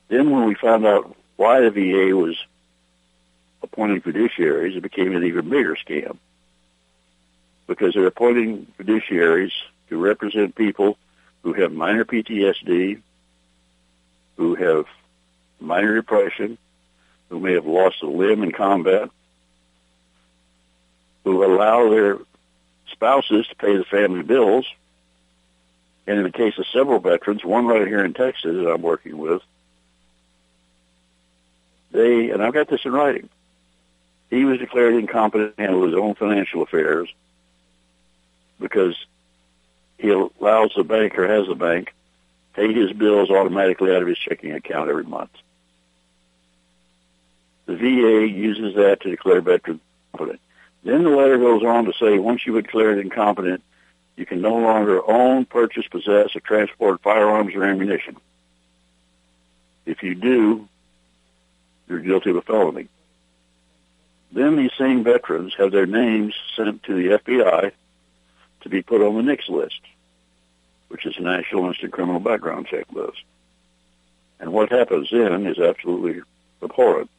Then 0.09 0.31
when 0.31 0.45
we 0.45 0.55
found 0.55 0.87
out 0.87 1.17
why 1.37 1.61
the 1.61 1.71
VA 1.71 2.15
was 2.15 2.37
appointing 3.63 4.03
fiduciaries, 4.03 4.77
it 4.77 4.83
became 4.83 5.17
an 5.17 5.25
even 5.25 5.49
bigger 5.49 5.77
scam 5.77 6.19
because 7.67 7.95
they're 7.95 8.07
appointing 8.07 8.67
fiduciaries 8.79 9.53
to 9.89 9.97
represent 9.97 10.55
people 10.55 10.99
who 11.43 11.53
have 11.55 11.73
minor 11.73 12.05
PTSD, 12.05 13.01
who 14.37 14.55
have 14.55 14.87
minor 15.61 15.95
depression, 15.95 16.59
who 17.29 17.41
may 17.41 17.55
have 17.55 17.67
lost 17.67 18.03
a 18.03 18.07
limb 18.07 18.43
in 18.43 18.53
combat, 18.53 19.11
who 21.25 21.45
allow 21.45 21.91
their 21.91 22.19
spouses 22.91 23.47
to 23.49 23.57
pay 23.57 23.77
the 23.77 23.85
family 23.85 24.23
bills. 24.23 24.67
And 26.07 26.19
in 26.19 26.25
the 26.25 26.31
case 26.31 26.59
of 26.59 26.67
several 26.67 26.99
veterans, 26.99 27.45
one 27.45 27.67
right 27.67 27.87
here 27.87 28.05
in 28.05 28.13
Texas 28.13 28.57
that 28.57 28.71
I'm 28.71 28.83
working 28.83 29.19
with, 29.19 29.43
they, 31.93 32.31
and 32.31 32.43
I've 32.43 32.55
got 32.55 32.69
this 32.69 32.85
in 32.85 32.93
writing, 32.93 33.29
he 34.31 34.45
was 34.45 34.59
declared 34.59 34.95
incompetent 34.95 35.57
to 35.57 35.63
handle 35.63 35.85
his 35.87 35.95
own 35.95 36.15
financial 36.15 36.63
affairs 36.63 37.09
because 38.59 38.97
he 40.03 40.11
allows 40.11 40.73
the 40.77 40.83
bank 40.83 41.17
or 41.17 41.29
has 41.29 41.47
the 41.47 41.55
bank 41.55 41.95
pay 42.55 42.73
his 42.73 42.93
bills 42.93 43.31
automatically 43.31 43.95
out 43.95 44.03
of 44.03 44.09
his 44.09 44.19
checking 44.19 44.53
account 44.53 44.91
every 44.91 45.05
month. 45.05 45.31
The 47.67 47.77
VA 47.77 48.29
uses 48.29 48.75
that 48.75 49.01
to 49.03 49.11
declare 49.11 49.41
veterans 49.41 49.81
incompetent. 50.13 50.41
Then 50.83 51.05
the 51.05 51.11
letter 51.11 51.39
goes 51.39 51.63
on 51.63 51.85
to 51.85 51.93
say 51.93 52.19
once 52.19 52.45
you've 52.45 52.63
declared 52.63 52.99
incompetent, 52.99 53.63
you 54.17 54.27
can 54.27 54.43
no 54.43 54.57
longer 54.57 55.01
own, 55.09 55.45
purchase, 55.45 55.87
possess, 55.87 56.35
or 56.35 56.41
transport 56.41 57.01
firearms 57.01 57.55
or 57.55 57.65
ammunition. 57.65 58.17
If 59.87 60.03
you 60.03 60.17
do, 60.17 60.69
you're 61.89 62.01
guilty 62.01 62.31
of 62.31 62.37
a 62.37 62.43
felony. 62.43 62.89
Then 64.33 64.57
these 64.57 64.73
same 64.77 65.05
veterans 65.05 65.55
have 65.57 65.71
their 65.71 65.87
names 65.87 66.35
sent 66.57 66.83
to 66.85 66.95
the 66.95 67.19
FBI 67.19 67.73
to 68.62 68.69
be 68.69 68.83
put 68.83 69.02
on 69.02 69.16
the 69.16 69.23
NICS 69.23 69.49
list, 69.49 69.81
which 70.88 71.07
is 71.07 71.14
the 71.16 71.23
National 71.23 71.66
Instant 71.66 71.92
Criminal 71.92 72.21
Background 72.21 72.66
Check 72.66 72.87
list. 72.92 73.23
And 74.40 74.52
what 74.52 74.73
happens 74.73 75.11
then 75.11 75.47
is 75.47 75.59
absolutely 75.59 76.23
abhorrent. 76.62 77.11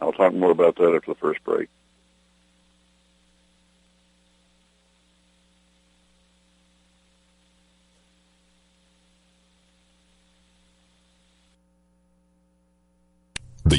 I'll 0.00 0.12
talk 0.12 0.34
more 0.34 0.50
about 0.50 0.76
that 0.76 0.94
after 0.94 1.12
the 1.12 1.18
first 1.18 1.42
break. 1.44 1.68
The 13.66 13.78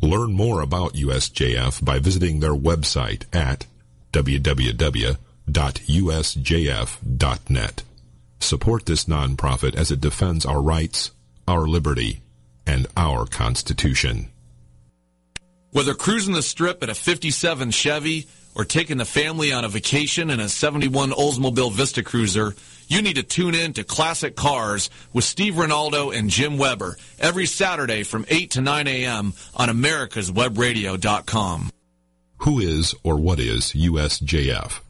Learn 0.00 0.32
more 0.32 0.60
about 0.60 0.94
USJF 0.94 1.84
by 1.84 1.98
visiting 1.98 2.40
their 2.40 2.54
website 2.54 3.24
at 3.34 3.66
www.usjf.net. 4.12 5.16
Support 8.38 8.86
this 8.86 9.06
nonprofit 9.06 9.74
as 9.74 9.90
it 9.90 10.00
defends 10.00 10.44
our 10.46 10.60
rights, 10.60 11.10
our 11.48 11.66
liberty, 11.66 12.20
and 12.66 12.86
our 12.96 13.26
Constitution. 13.26 14.30
Whether 15.70 15.94
cruising 15.94 16.34
the 16.34 16.42
strip 16.42 16.82
in 16.82 16.90
a 16.90 16.94
57 16.94 17.70
Chevy 17.70 18.26
or 18.54 18.64
taking 18.64 18.96
the 18.96 19.04
family 19.04 19.52
on 19.52 19.64
a 19.64 19.68
vacation 19.68 20.30
in 20.30 20.40
a 20.40 20.48
71 20.48 21.10
Oldsmobile 21.10 21.72
Vista 21.72 22.02
Cruiser, 22.02 22.54
you 22.88 23.02
need 23.02 23.16
to 23.16 23.22
tune 23.22 23.54
in 23.54 23.72
to 23.74 23.84
Classic 23.84 24.34
Cars 24.34 24.90
with 25.12 25.24
Steve 25.24 25.54
Ronaldo 25.54 26.16
and 26.16 26.30
Jim 26.30 26.58
Weber 26.58 26.96
every 27.18 27.46
Saturday 27.46 28.02
from 28.02 28.26
8 28.28 28.50
to 28.52 28.60
9 28.60 28.86
a.m. 28.86 29.34
on 29.54 29.68
americaswebradio.com. 29.68 31.70
Who 32.38 32.60
is 32.60 32.94
or 33.02 33.16
what 33.16 33.40
is 33.40 33.72
USJF? 33.72 34.80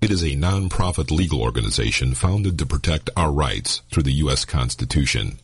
It 0.00 0.10
is 0.10 0.22
a 0.22 0.36
nonprofit 0.36 1.10
legal 1.10 1.42
organization 1.42 2.14
founded 2.14 2.58
to 2.58 2.66
protect 2.66 3.10
our 3.16 3.30
rights 3.30 3.82
through 3.90 4.04
the 4.04 4.12
U.S. 4.24 4.44
Constitution. 4.44 5.38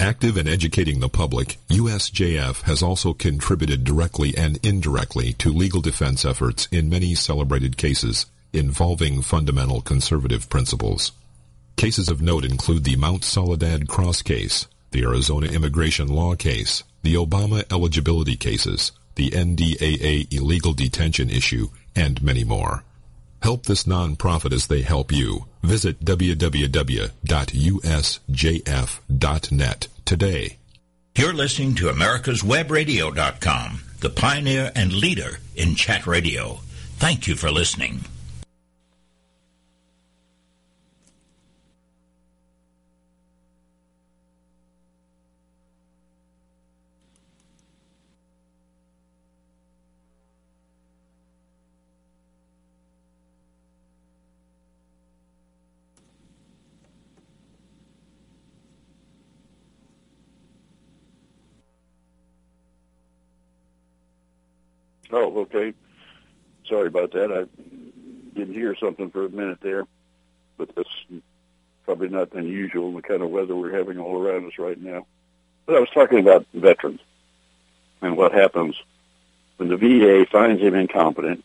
Active 0.00 0.36
in 0.36 0.48
educating 0.48 0.98
the 0.98 1.08
public, 1.08 1.58
USJF 1.68 2.62
has 2.62 2.82
also 2.82 3.12
contributed 3.12 3.84
directly 3.84 4.36
and 4.36 4.58
indirectly 4.66 5.32
to 5.34 5.52
legal 5.52 5.80
defense 5.80 6.24
efforts 6.24 6.66
in 6.72 6.88
many 6.88 7.14
celebrated 7.14 7.76
cases 7.76 8.26
involving 8.52 9.22
fundamental 9.22 9.80
conservative 9.80 10.50
principles. 10.50 11.12
Cases 11.76 12.08
of 12.08 12.22
note 12.22 12.44
include 12.44 12.84
the 12.84 12.96
Mount 12.96 13.24
Soledad 13.24 13.88
Cross 13.88 14.22
case, 14.22 14.66
the 14.90 15.02
Arizona 15.02 15.46
immigration 15.46 16.08
law 16.08 16.34
case, 16.34 16.84
the 17.02 17.14
Obama 17.14 17.64
eligibility 17.72 18.36
cases, 18.36 18.92
the 19.16 19.30
NDAA 19.30 20.32
illegal 20.32 20.72
detention 20.72 21.28
issue, 21.30 21.68
and 21.96 22.22
many 22.22 22.44
more. 22.44 22.84
Help 23.42 23.66
this 23.66 23.84
nonprofit 23.84 24.52
as 24.52 24.68
they 24.68 24.82
help 24.82 25.10
you. 25.10 25.46
Visit 25.62 26.04
www.usjf.net 26.04 27.08
today. 30.04 30.58
You're 31.16 31.34
listening 31.34 31.74
to 31.74 31.88
America'sWebRadio.com, 31.88 33.80
the 34.00 34.10
pioneer 34.10 34.72
and 34.74 34.92
leader 34.92 35.40
in 35.56 35.74
chat 35.74 36.06
radio. 36.06 36.60
Thank 36.96 37.26
you 37.26 37.34
for 37.34 37.50
listening. 37.50 38.04
Oh, 65.12 65.40
okay. 65.42 65.74
Sorry 66.68 66.88
about 66.88 67.12
that. 67.12 67.30
I 67.30 67.44
didn't 68.34 68.54
hear 68.54 68.74
something 68.76 69.10
for 69.10 69.26
a 69.26 69.28
minute 69.28 69.58
there, 69.60 69.86
but 70.56 70.74
that's 70.74 70.88
probably 71.84 72.08
not 72.08 72.32
unusual 72.32 72.88
in 72.88 72.94
the 72.94 73.02
kind 73.02 73.22
of 73.22 73.30
weather 73.30 73.54
we're 73.54 73.76
having 73.76 73.98
all 73.98 74.20
around 74.20 74.46
us 74.46 74.58
right 74.58 74.80
now. 74.80 75.06
But 75.66 75.76
I 75.76 75.80
was 75.80 75.90
talking 75.90 76.18
about 76.18 76.46
veterans 76.54 77.00
and 78.00 78.16
what 78.16 78.32
happens 78.32 78.80
when 79.56 79.68
the 79.68 79.76
VA 79.76 80.26
finds 80.30 80.62
them 80.62 80.74
incompetent 80.74 81.44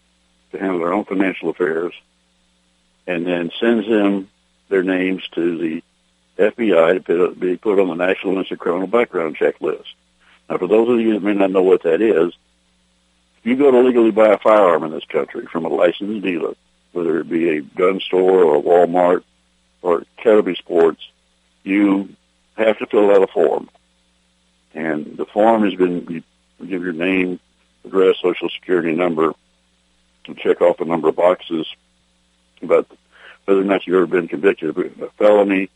to 0.51 0.59
handle 0.59 0.79
their 0.79 0.93
own 0.93 1.05
financial 1.05 1.49
affairs 1.49 1.93
and 3.05 3.25
then 3.25 3.51
sends 3.59 3.87
them 3.87 4.29
their 4.69 4.83
names 4.83 5.23
to 5.33 5.57
the 5.57 5.83
FBI 6.37 7.05
to 7.05 7.35
be 7.35 7.57
put 7.57 7.79
on 7.79 7.87
the 7.87 8.05
National 8.05 8.37
Instant 8.37 8.59
Criminal 8.59 8.87
Background 8.87 9.35
Check 9.35 9.59
list. 9.61 9.93
Now, 10.49 10.57
for 10.57 10.67
those 10.67 10.89
of 10.89 10.99
you 10.99 11.13
that 11.13 11.23
may 11.23 11.33
not 11.33 11.51
know 11.51 11.63
what 11.63 11.83
that 11.83 12.01
is, 12.01 12.33
you 13.47 13.55
go 13.55 13.71
to 13.71 13.79
legally 13.79 14.11
buy 14.11 14.27
a 14.27 14.37
firearm 14.37 14.83
in 14.83 14.91
this 14.91 15.05
country 15.05 15.45
from 15.45 15.63
a 15.63 15.69
licensed 15.69 16.21
dealer, 16.21 16.53
whether 16.91 17.19
it 17.21 17.29
be 17.29 17.49
a 17.49 17.61
gun 17.61 18.01
store 18.01 18.43
or 18.43 18.57
a 18.57 18.61
Walmart 18.61 19.23
or 19.81 20.03
Academy 20.19 20.55
Sports, 20.55 21.01
you 21.63 22.09
have 22.57 22.77
to 22.79 22.85
fill 22.87 23.09
out 23.09 23.23
a 23.23 23.27
form. 23.27 23.69
And 24.73 25.15
the 25.15 25.25
form 25.25 25.63
has 25.63 25.75
been, 25.75 26.05
you 26.09 26.23
give 26.67 26.83
your 26.83 26.91
name, 26.91 27.39
address, 27.85 28.17
social 28.21 28.49
security 28.49 28.93
number, 28.93 29.33
and 30.27 30.37
check 30.37 30.59
off 30.59 30.81
a 30.81 30.85
number 30.85 31.07
of 31.07 31.15
boxes 31.15 31.65
about 32.61 32.91
whether 33.45 33.61
or 33.61 33.63
not 33.63 33.87
you've 33.87 33.95
ever 33.95 34.07
been 34.07 34.27
convicted 34.27 34.69
of 34.69 34.77
a 34.77 35.09
felony, 35.11 35.69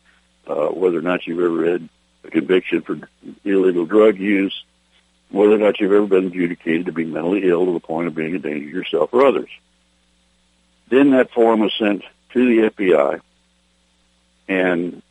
uh, 0.45 0.67
whether 0.67 0.97
or 0.97 1.03
not 1.03 1.25
you've 1.25 1.39
ever 1.39 1.71
had 1.71 1.87
a 2.25 2.31
conviction 2.31 2.81
for 2.81 2.99
illegal 3.45 3.85
drug 3.85 4.19
use, 4.19 4.65
whether 5.31 5.53
or 5.53 5.57
not 5.57 5.79
you've 5.79 5.91
ever 5.91 6.05
been 6.05 6.27
adjudicated 6.27 6.85
to 6.85 6.91
be 6.91 7.05
mentally 7.05 7.47
ill 7.47 7.65
to 7.65 7.73
the 7.73 7.79
point 7.79 8.07
of 8.07 8.15
being 8.15 8.35
a 8.35 8.39
danger 8.39 8.69
to 8.69 8.77
yourself 8.77 9.13
or 9.13 9.25
others. 9.25 9.49
Then 10.89 11.11
that 11.11 11.31
form 11.31 11.61
was 11.61 11.73
sent 11.79 12.03
to 12.33 12.45
the 12.45 12.69
FBI, 12.69 13.21
and 14.49 15.01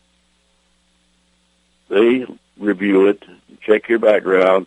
they 1.89 2.27
review 2.59 3.09
it, 3.09 3.23
check 3.63 3.89
your 3.89 3.99
background, 3.99 4.67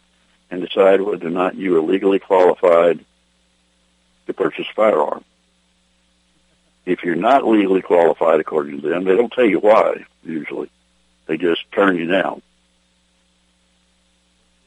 and 0.50 0.62
decide 0.62 1.02
whether 1.02 1.28
or 1.28 1.32
not 1.32 1.56
you 1.56 1.78
are 1.78 1.82
legally 1.82 2.20
qualified 2.20 3.06
to 4.26 4.34
purchase 4.34 4.66
a 4.72 4.74
firearm. 4.74 5.24
If 6.86 7.04
you're 7.04 7.16
not 7.16 7.48
legally 7.48 7.82
qualified 7.82 8.40
according 8.40 8.82
to 8.82 8.90
them, 8.90 9.04
they 9.04 9.16
don't 9.16 9.32
tell 9.32 9.46
you 9.46 9.60
why, 9.60 10.06
usually. 10.24 10.70
They 11.28 11.38
just 11.38 11.72
turn 11.72 11.96
you 11.96 12.08
down 12.08 12.42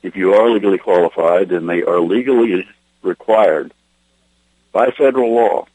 if 0.06 0.14
you 0.14 0.34
are 0.34 0.48
legally 0.48 0.78
qualified, 0.78 1.48
then 1.48 1.66
they 1.66 1.82
are 1.82 1.98
legally 1.98 2.64
required 3.02 3.74
by 4.70 4.92
federal 4.92 5.34
law 5.34 5.66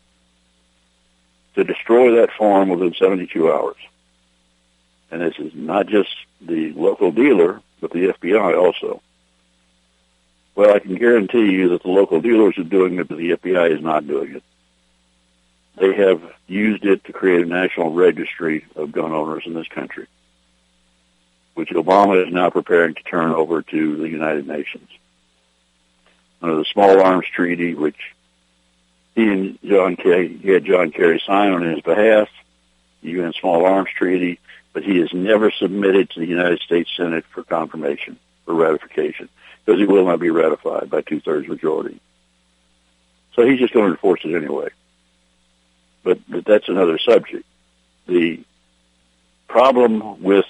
to 1.55 1.65
destroy 1.65 2.15
that 2.15 2.31
form 2.37 2.69
within 2.69 2.93
72 2.93 3.51
hours. 3.51 3.75
And 5.11 5.21
this 5.21 5.37
is 5.37 5.51
not 5.53 5.87
just 5.87 6.15
the 6.39 6.71
local 6.71 7.11
dealer, 7.11 7.61
but 7.81 7.91
the 7.91 8.13
FBI 8.13 8.57
also. 8.57 9.01
Well, 10.55 10.73
I 10.73 10.79
can 10.79 10.95
guarantee 10.95 11.51
you 11.51 11.67
that 11.69 11.83
the 11.83 11.89
local 11.89 12.21
dealers 12.21 12.57
are 12.57 12.63
doing 12.63 12.99
it, 12.99 13.09
but 13.09 13.17
the 13.17 13.31
FBI 13.31 13.75
is 13.75 13.81
not 13.81 14.07
doing 14.07 14.37
it. 14.37 14.43
They 15.75 15.93
have 15.93 16.21
used 16.47 16.85
it 16.85 17.03
to 17.03 17.11
create 17.11 17.41
a 17.41 17.49
national 17.49 17.91
registry 17.91 18.65
of 18.77 18.93
gun 18.93 19.11
owners 19.11 19.43
in 19.45 19.53
this 19.53 19.67
country 19.67 20.07
which 21.53 21.69
Obama 21.69 22.25
is 22.25 22.33
now 22.33 22.49
preparing 22.49 22.95
to 22.95 23.03
turn 23.03 23.31
over 23.31 23.61
to 23.61 23.97
the 23.97 24.09
United 24.09 24.47
Nations. 24.47 24.87
Under 26.41 26.55
the 26.55 26.65
Small 26.65 27.01
Arms 27.01 27.27
Treaty, 27.33 27.75
which 27.75 28.15
he 29.15 29.27
and 29.27 29.59
John 29.63 29.95
Kerry, 29.95 30.37
he 30.37 30.49
had 30.49 30.65
John 30.65 30.91
Kerry 30.91 31.21
sign 31.25 31.51
on 31.51 31.63
his 31.63 31.81
behalf, 31.81 32.29
the 33.03 33.09
UN 33.11 33.33
Small 33.33 33.65
Arms 33.65 33.89
Treaty, 33.95 34.39
but 34.73 34.83
he 34.83 34.99
has 34.99 35.13
never 35.13 35.51
submitted 35.51 36.09
to 36.11 36.19
the 36.19 36.25
United 36.25 36.59
States 36.61 36.89
Senate 36.95 37.25
for 37.33 37.43
confirmation, 37.43 38.17
or 38.47 38.55
ratification, 38.55 39.27
because 39.65 39.81
it 39.81 39.87
will 39.87 40.05
not 40.05 40.19
be 40.19 40.29
ratified 40.29 40.89
by 40.89 41.01
two-thirds 41.01 41.47
majority. 41.47 41.99
So 43.35 43.45
he's 43.45 43.59
just 43.59 43.73
going 43.73 43.87
to 43.87 43.91
enforce 43.91 44.21
it 44.23 44.35
anyway. 44.35 44.69
But, 46.03 46.19
but 46.27 46.45
that's 46.45 46.69
another 46.69 46.97
subject. 46.97 47.45
The 48.07 48.43
problem 49.47 50.23
with 50.23 50.45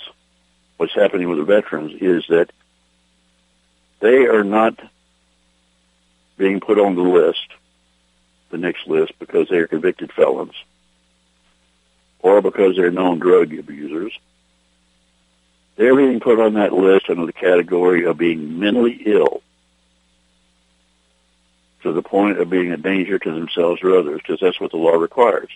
what's 0.82 0.96
happening 0.96 1.30
with 1.30 1.38
the 1.38 1.44
veterans 1.44 1.94
is 2.02 2.26
that 2.30 2.50
they 4.00 4.26
are 4.26 4.44
not 4.44 4.80
being 6.40 6.60
put 6.60 6.80
on 6.80 6.96
the 6.96 7.04
list, 7.04 7.48
the 8.50 8.58
NICS 8.58 8.88
list, 8.88 9.14
because 9.20 9.48
they 9.48 9.58
are 9.58 9.68
convicted 9.68 10.12
felons 10.12 10.56
or 12.18 12.42
because 12.42 12.76
they're 12.76 12.90
known 12.90 13.20
drug 13.20 13.54
abusers. 13.54 14.12
They're 15.76 15.96
being 15.96 16.20
put 16.20 16.40
on 16.40 16.56
that 16.56 16.74
list 16.74 17.12
under 17.12 17.28
the 17.28 17.34
category 17.34 18.06
of 18.06 18.18
being 18.18 18.60
mentally 18.60 19.04
ill 19.06 19.44
to 21.84 21.92
the 21.94 22.02
point 22.02 22.40
of 22.40 22.50
being 22.50 22.72
a 22.72 22.78
danger 22.78 23.20
to 23.20 23.32
themselves 23.32 23.84
or 23.84 24.00
others, 24.00 24.20
because 24.24 24.40
that's 24.40 24.60
what 24.60 24.72
the 24.72 24.78
law 24.78 24.96
requires. 24.96 25.52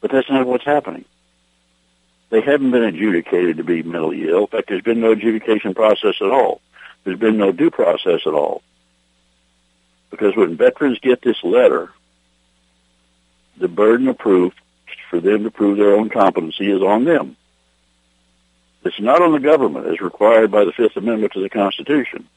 But 0.00 0.12
that's 0.12 0.30
not 0.30 0.46
what's 0.46 0.64
happening. 0.64 1.04
They 2.30 2.40
haven't 2.40 2.72
been 2.72 2.82
adjudicated 2.82 3.58
to 3.58 3.64
be 3.64 3.82
mentally 3.82 4.28
ill. 4.28 4.42
In 4.42 4.46
fact, 4.48 4.68
there's 4.68 4.82
been 4.82 5.00
no 5.00 5.12
adjudication 5.12 5.74
process 5.74 6.16
at 6.20 6.30
all. 6.30 6.60
There's 7.04 7.18
been 7.18 7.36
no 7.36 7.52
due 7.52 7.70
process 7.70 8.20
at 8.26 8.34
all. 8.34 8.62
Because 10.10 10.34
when 10.36 10.56
veterans 10.56 10.98
get 11.00 11.22
this 11.22 11.42
letter, 11.44 11.90
the 13.58 13.68
burden 13.68 14.08
of 14.08 14.18
proof 14.18 14.52
for 15.08 15.20
them 15.20 15.44
to 15.44 15.50
prove 15.50 15.78
their 15.78 15.94
own 15.94 16.08
competency 16.08 16.70
is 16.70 16.82
on 16.82 17.04
them. 17.04 17.36
It's 18.84 19.00
not 19.00 19.22
on 19.22 19.32
the 19.32 19.40
government 19.40 19.86
as 19.86 20.00
required 20.00 20.50
by 20.50 20.64
the 20.64 20.72
Fifth 20.72 20.96
Amendment 20.96 21.32
to 21.34 21.42
the 21.42 21.48
Constitution. 21.48 22.28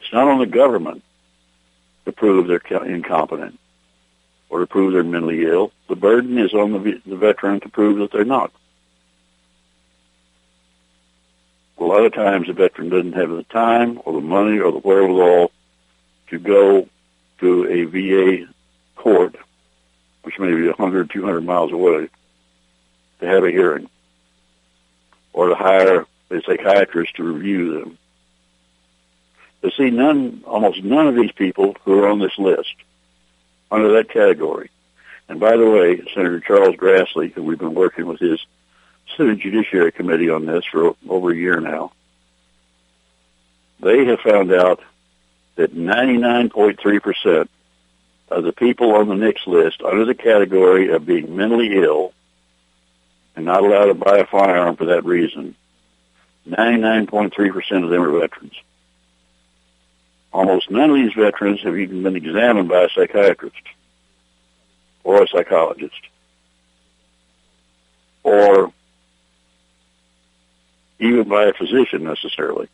It's 0.00 0.12
not 0.12 0.28
on 0.28 0.38
the 0.38 0.46
government 0.46 1.02
to 2.04 2.12
prove 2.12 2.46
they're 2.46 2.84
incompetent 2.84 3.58
or 4.50 4.58
to 4.60 4.66
prove 4.66 4.92
they're 4.92 5.04
mentally 5.04 5.46
ill. 5.46 5.72
The 5.88 5.96
burden 5.96 6.36
is 6.36 6.52
on 6.52 6.72
the, 6.72 7.00
the 7.06 7.16
veteran 7.16 7.60
to 7.60 7.68
prove 7.68 7.98
that 7.98 8.12
they're 8.12 8.24
not. 8.24 8.52
A 11.78 11.84
lot 11.84 12.04
of 12.04 12.12
times 12.12 12.48
the 12.48 12.52
veteran 12.52 12.90
doesn't 12.90 13.14
have 13.14 13.30
the 13.30 13.44
time 13.44 14.00
or 14.04 14.12
the 14.12 14.20
money 14.20 14.58
or 14.58 14.70
the 14.70 14.78
wherewithal 14.78 15.50
to 16.28 16.38
go 16.38 16.88
to 17.38 17.66
a 17.66 17.84
VA 17.84 18.52
court, 18.96 19.36
which 20.22 20.38
may 20.38 20.52
be 20.52 20.66
100, 20.66 21.10
200 21.10 21.40
miles 21.40 21.72
away, 21.72 22.08
to 23.20 23.26
have 23.26 23.44
a 23.44 23.50
hearing 23.50 23.88
or 25.32 25.48
to 25.48 25.54
hire 25.54 26.06
a 26.30 26.42
psychiatrist 26.42 27.16
to 27.16 27.22
review 27.22 27.80
them. 27.80 27.98
But 29.62 29.72
see, 29.76 29.90
none, 29.90 30.42
almost 30.46 30.82
none 30.82 31.06
of 31.06 31.14
these 31.14 31.32
people 31.32 31.76
who 31.84 31.98
are 32.02 32.08
on 32.08 32.18
this 32.18 32.38
list 32.38 32.74
under 33.70 33.92
that 33.94 34.10
category. 34.10 34.70
And 35.28 35.38
by 35.38 35.56
the 35.56 35.68
way, 35.68 36.02
Senator 36.14 36.40
Charles 36.40 36.76
Grassley, 36.76 37.32
who 37.32 37.42
we've 37.42 37.58
been 37.58 37.74
working 37.74 38.06
with 38.06 38.20
his 38.20 38.44
Senate 39.16 39.38
Judiciary 39.38 39.92
Committee 39.92 40.30
on 40.30 40.46
this 40.46 40.64
for 40.64 40.96
over 41.08 41.30
a 41.30 41.36
year 41.36 41.60
now, 41.60 41.92
they 43.80 44.04
have 44.06 44.20
found 44.20 44.52
out 44.52 44.80
that 45.56 45.74
99.3% 45.74 47.48
of 48.30 48.44
the 48.44 48.52
people 48.52 48.94
on 48.94 49.08
the 49.08 49.14
NICS 49.14 49.46
list 49.46 49.82
under 49.82 50.04
the 50.04 50.14
category 50.14 50.92
of 50.92 51.06
being 51.06 51.36
mentally 51.36 51.76
ill 51.76 52.12
and 53.36 53.44
not 53.44 53.62
allowed 53.62 53.86
to 53.86 53.94
buy 53.94 54.18
a 54.18 54.26
firearm 54.26 54.76
for 54.76 54.86
that 54.86 55.04
reason, 55.04 55.54
99.3% 56.48 57.84
of 57.84 57.90
them 57.90 58.02
are 58.02 58.18
veterans. 58.20 58.54
Almost 60.32 60.70
none 60.70 60.90
of 60.90 60.96
these 60.96 61.12
veterans 61.14 61.60
have 61.62 61.76
even 61.76 62.02
been 62.02 62.16
examined 62.16 62.68
by 62.68 62.84
a 62.84 62.88
psychiatrist 62.94 63.62
or 65.04 65.22
a 65.22 65.28
psychologist 65.28 66.00
or 68.22 68.72
even 70.98 71.28
by 71.28 71.46
a 71.46 71.52
physician 71.54 72.04
necessarily. 72.04 72.68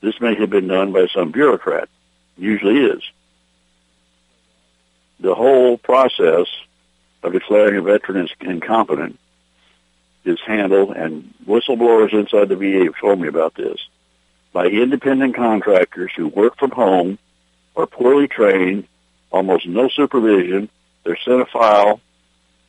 This 0.00 0.20
may 0.20 0.34
have 0.34 0.50
been 0.50 0.66
done 0.66 0.92
by 0.92 1.06
some 1.06 1.30
bureaucrat. 1.30 1.88
Usually 2.36 2.78
is. 2.78 3.02
The 5.20 5.34
whole 5.34 5.78
process 5.78 6.46
of 7.22 7.32
declaring 7.32 7.76
a 7.78 7.82
veteran 7.82 8.28
incompetent 8.40 9.18
is 10.24 10.38
handled, 10.46 10.94
and 10.96 11.32
whistleblowers 11.46 12.12
inside 12.12 12.48
the 12.48 12.56
VA 12.56 12.84
have 12.84 12.98
told 13.00 13.20
me 13.20 13.28
about 13.28 13.54
this, 13.54 13.78
by 14.56 14.68
independent 14.68 15.36
contractors 15.36 16.10
who 16.16 16.28
work 16.28 16.56
from 16.56 16.70
home, 16.70 17.18
are 17.76 17.86
poorly 17.86 18.26
trained, 18.26 18.88
almost 19.30 19.66
no 19.66 19.86
supervision. 19.90 20.70
They're 21.04 21.18
sent 21.26 21.42
a 21.42 21.44
file 21.44 22.00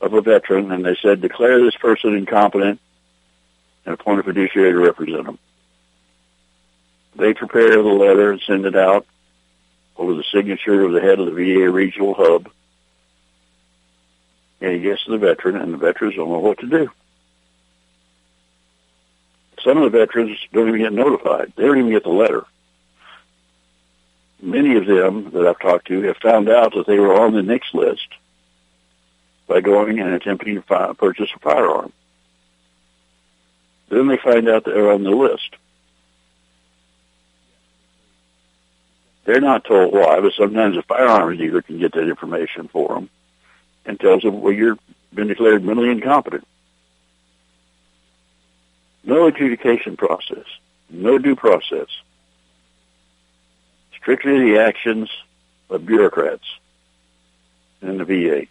of 0.01 0.11
a 0.11 0.19
veteran, 0.19 0.73
and 0.73 0.83
they 0.83 0.97
said, 1.01 1.21
declare 1.21 1.63
this 1.63 1.77
person 1.77 2.13
incompetent 2.13 2.81
and 3.85 3.93
appoint 3.93 4.19
a 4.19 4.23
fiduciary 4.23 4.73
to 4.73 4.79
represent 4.79 5.27
them. 5.27 5.39
They 7.15 7.33
prepare 7.33 7.81
the 7.81 7.83
letter 7.83 8.33
and 8.33 8.41
send 8.41 8.65
it 8.65 8.75
out 8.75 9.05
over 9.95 10.13
the 10.13 10.25
signature 10.29 10.83
of 10.83 10.91
the 10.91 10.99
head 10.99 11.21
of 11.21 11.27
the 11.27 11.31
VA 11.31 11.71
regional 11.71 12.13
hub. 12.13 12.49
And 14.59 14.73
he 14.73 14.81
gets 14.81 15.05
to 15.05 15.11
the 15.11 15.19
veteran, 15.19 15.55
and 15.55 15.73
the 15.73 15.77
veterans 15.77 16.15
don't 16.17 16.31
know 16.31 16.39
what 16.39 16.59
to 16.59 16.67
do. 16.67 16.89
Some 19.67 19.79
of 19.79 19.91
the 19.91 19.99
veterans 19.99 20.39
don't 20.53 20.69
even 20.69 20.79
get 20.79 20.93
notified. 20.93 21.51
They 21.57 21.63
don't 21.63 21.77
even 21.77 21.91
get 21.91 22.03
the 22.03 22.09
letter. 22.09 22.45
Many 24.41 24.77
of 24.77 24.85
them 24.85 25.31
that 25.31 25.45
I've 25.45 25.59
talked 25.59 25.87
to 25.87 26.03
have 26.03 26.15
found 26.23 26.47
out 26.47 26.73
that 26.73 26.87
they 26.87 26.97
were 26.97 27.19
on 27.21 27.33
the 27.33 27.43
NICS 27.43 27.73
list 27.73 28.07
by 29.45 29.59
going 29.59 29.99
and 29.99 30.13
attempting 30.13 30.55
to 30.55 30.61
fi- 30.61 30.93
purchase 30.93 31.29
a 31.35 31.39
firearm. 31.39 31.91
Then 33.89 34.07
they 34.07 34.15
find 34.15 34.47
out 34.47 34.63
they're 34.63 34.89
on 34.89 35.03
the 35.03 35.09
list. 35.09 35.57
They're 39.25 39.41
not 39.41 39.65
told 39.65 39.91
why, 39.91 40.21
but 40.21 40.31
sometimes 40.31 40.77
a 40.77 40.81
firearms 40.83 41.39
dealer 41.39 41.61
can 41.61 41.77
get 41.77 41.91
that 41.91 42.07
information 42.07 42.69
for 42.69 42.93
them 42.93 43.09
and 43.85 43.99
tells 43.99 44.21
them, 44.21 44.39
well, 44.39 44.53
you've 44.53 44.79
been 45.13 45.27
declared 45.27 45.65
mentally 45.65 45.89
incompetent. 45.89 46.47
No 49.07 49.27
adjudication 49.27 49.95
process, 49.95 50.43
no 50.89 51.17
due 51.17 51.37
process. 51.37 51.87
Strictly 53.95 54.51
the 54.51 54.59
actions 54.59 55.09
of 55.69 55.85
bureaucrats 55.85 56.43
in 57.81 57.97
the 57.97 58.03
VA. 58.03 58.47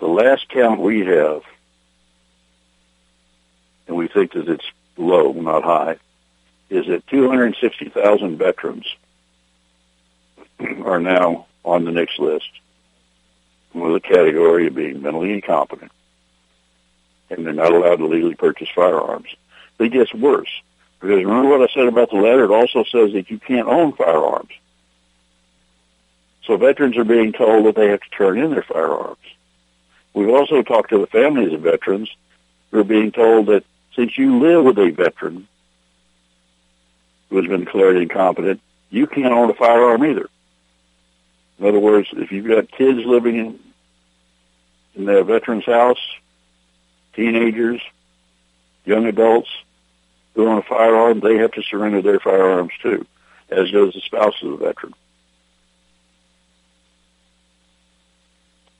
The 0.00 0.06
last 0.06 0.50
count 0.50 0.82
we 0.82 1.00
have, 1.06 1.44
and 3.88 3.96
we 3.96 4.08
think 4.08 4.34
that 4.34 4.50
it's 4.50 4.70
low, 4.98 5.32
not 5.32 5.64
high, 5.64 5.96
is 6.68 6.86
that 6.88 7.06
260,000 7.06 8.36
veterans 8.36 8.86
are 10.84 11.00
now 11.00 11.46
on 11.64 11.86
the 11.86 11.90
NICS 11.90 12.18
list 12.18 12.50
with 13.72 13.96
a 13.96 14.00
category 14.00 14.66
of 14.66 14.74
being 14.74 15.00
mentally 15.00 15.32
incompetent. 15.32 15.90
And 17.30 17.44
they're 17.44 17.52
not 17.52 17.72
allowed 17.72 17.96
to 17.96 18.06
legally 18.06 18.34
purchase 18.34 18.68
firearms. 18.74 19.28
It 19.78 19.90
gets 19.90 20.14
worse. 20.14 20.50
Because 21.00 21.24
remember 21.24 21.50
what 21.50 21.68
I 21.68 21.72
said 21.72 21.86
about 21.86 22.10
the 22.10 22.16
letter? 22.16 22.44
It 22.44 22.50
also 22.50 22.84
says 22.84 23.12
that 23.12 23.30
you 23.30 23.38
can't 23.38 23.68
own 23.68 23.92
firearms. 23.92 24.52
So 26.44 26.56
veterans 26.56 26.96
are 26.96 27.04
being 27.04 27.32
told 27.32 27.66
that 27.66 27.74
they 27.74 27.88
have 27.88 28.00
to 28.00 28.10
turn 28.10 28.38
in 28.38 28.50
their 28.50 28.62
firearms. 28.62 29.18
We've 30.14 30.30
also 30.30 30.62
talked 30.62 30.90
to 30.90 30.98
the 30.98 31.06
families 31.08 31.52
of 31.52 31.60
veterans 31.60 32.08
who 32.70 32.80
are 32.80 32.84
being 32.84 33.12
told 33.12 33.46
that 33.46 33.64
since 33.94 34.16
you 34.16 34.38
live 34.38 34.64
with 34.64 34.78
a 34.78 34.90
veteran 34.90 35.46
who 37.28 37.36
has 37.36 37.46
been 37.46 37.64
declared 37.64 37.96
incompetent, 37.96 38.60
you 38.90 39.06
can't 39.06 39.32
own 39.32 39.50
a 39.50 39.54
firearm 39.54 40.04
either. 40.04 40.28
In 41.58 41.66
other 41.66 41.80
words, 41.80 42.08
if 42.12 42.30
you've 42.30 42.46
got 42.46 42.70
kids 42.70 43.00
living 43.04 43.36
in 43.36 43.58
in 44.94 45.04
their 45.04 45.24
veteran's 45.24 45.66
house, 45.66 46.00
teenagers, 47.16 47.80
young 48.84 49.06
adults 49.06 49.48
who 50.34 50.46
own 50.46 50.58
a 50.58 50.62
firearm, 50.62 51.20
they 51.20 51.38
have 51.38 51.52
to 51.52 51.62
surrender 51.62 52.02
their 52.02 52.20
firearms 52.20 52.72
too, 52.82 53.06
as 53.50 53.70
does 53.70 53.94
the 53.94 54.00
spouse 54.02 54.34
of 54.42 54.50
the 54.50 54.64
veteran. 54.64 54.94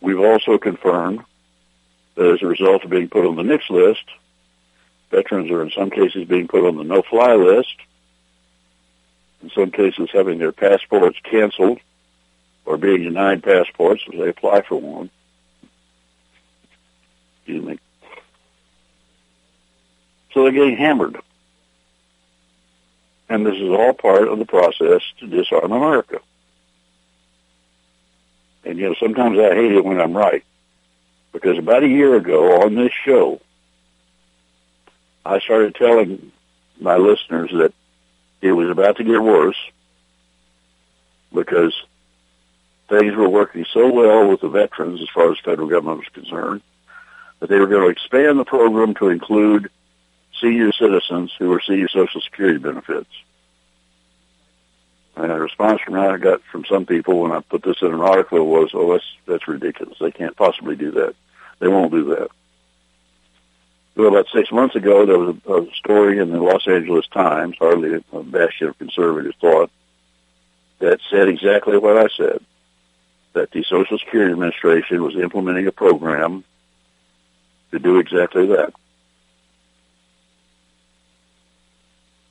We've 0.00 0.20
also 0.20 0.58
confirmed 0.58 1.24
that 2.14 2.32
as 2.34 2.42
a 2.42 2.46
result 2.46 2.84
of 2.84 2.90
being 2.90 3.08
put 3.08 3.26
on 3.26 3.36
the 3.36 3.42
NICS 3.42 3.70
list, 3.70 4.04
veterans 5.10 5.50
are 5.50 5.62
in 5.62 5.70
some 5.70 5.90
cases 5.90 6.28
being 6.28 6.46
put 6.46 6.66
on 6.66 6.76
the 6.76 6.84
no-fly 6.84 7.34
list, 7.34 7.74
in 9.42 9.50
some 9.50 9.70
cases 9.70 10.10
having 10.12 10.38
their 10.38 10.52
passports 10.52 11.18
canceled 11.24 11.80
or 12.64 12.76
being 12.76 13.02
denied 13.02 13.42
passports 13.42 14.02
as 14.12 14.18
they 14.18 14.28
apply 14.28 14.62
for 14.62 14.76
one. 14.76 15.10
Excuse 17.38 17.64
me. 17.64 17.78
So 20.36 20.42
they're 20.42 20.52
getting 20.52 20.76
hammered. 20.76 21.16
And 23.30 23.46
this 23.46 23.54
is 23.54 23.70
all 23.70 23.94
part 23.94 24.28
of 24.28 24.38
the 24.38 24.44
process 24.44 25.00
to 25.18 25.26
disarm 25.26 25.72
America. 25.72 26.20
And, 28.62 28.78
you 28.78 28.90
know, 28.90 28.94
sometimes 29.00 29.38
I 29.38 29.54
hate 29.54 29.72
it 29.72 29.82
when 29.82 29.98
I'm 29.98 30.14
right. 30.14 30.44
Because 31.32 31.56
about 31.56 31.84
a 31.84 31.88
year 31.88 32.16
ago 32.16 32.60
on 32.60 32.74
this 32.74 32.92
show, 33.06 33.40
I 35.24 35.40
started 35.40 35.74
telling 35.74 36.30
my 36.78 36.96
listeners 36.96 37.50
that 37.52 37.72
it 38.42 38.52
was 38.52 38.68
about 38.68 38.98
to 38.98 39.04
get 39.04 39.22
worse 39.22 39.56
because 41.32 41.74
things 42.90 43.14
were 43.14 43.30
working 43.30 43.64
so 43.72 43.90
well 43.90 44.28
with 44.28 44.42
the 44.42 44.50
veterans 44.50 45.00
as 45.00 45.08
far 45.08 45.32
as 45.32 45.38
the 45.38 45.50
federal 45.50 45.68
government 45.68 46.00
was 46.00 46.08
concerned 46.08 46.60
that 47.40 47.48
they 47.48 47.58
were 47.58 47.66
going 47.66 47.84
to 47.84 47.88
expand 47.88 48.38
the 48.38 48.44
program 48.44 48.92
to 48.96 49.08
include 49.08 49.70
senior 50.40 50.72
citizens 50.72 51.32
who 51.38 51.54
receive 51.54 51.88
Social 51.90 52.20
Security 52.20 52.58
benefits. 52.58 53.10
And 55.16 55.30
the 55.30 55.40
response 55.40 55.80
from 55.80 55.94
I 55.94 56.16
got 56.18 56.42
from 56.52 56.64
some 56.66 56.84
people 56.84 57.20
when 57.20 57.32
I 57.32 57.40
put 57.40 57.62
this 57.62 57.80
in 57.80 57.92
an 57.92 58.00
article 58.00 58.46
was, 58.46 58.70
"Oh, 58.74 58.92
that's 58.92 59.04
that's 59.26 59.48
ridiculous. 59.48 59.98
They 59.98 60.10
can't 60.10 60.36
possibly 60.36 60.76
do 60.76 60.90
that. 60.92 61.14
They 61.58 61.68
won't 61.68 61.92
do 61.92 62.04
that." 62.16 62.28
Well, 63.96 64.08
about 64.08 64.26
six 64.28 64.52
months 64.52 64.76
ago, 64.76 65.06
there 65.06 65.18
was 65.18 65.36
a, 65.46 65.54
a 65.54 65.74
story 65.74 66.18
in 66.18 66.30
the 66.30 66.40
Los 66.40 66.68
Angeles 66.68 67.06
Times, 67.08 67.56
hardly 67.58 68.02
a 68.12 68.22
bastion 68.22 68.68
of 68.68 68.78
conservative 68.78 69.32
thought, 69.40 69.70
that 70.80 71.00
said 71.10 71.28
exactly 71.28 71.78
what 71.78 71.96
I 71.96 72.08
said 72.14 72.40
that 73.32 73.50
the 73.52 73.62
Social 73.64 73.98
Security 73.98 74.32
Administration 74.32 75.02
was 75.02 75.16
implementing 75.16 75.66
a 75.66 75.72
program 75.72 76.44
to 77.70 77.78
do 77.78 77.98
exactly 77.98 78.46
that. 78.46 78.74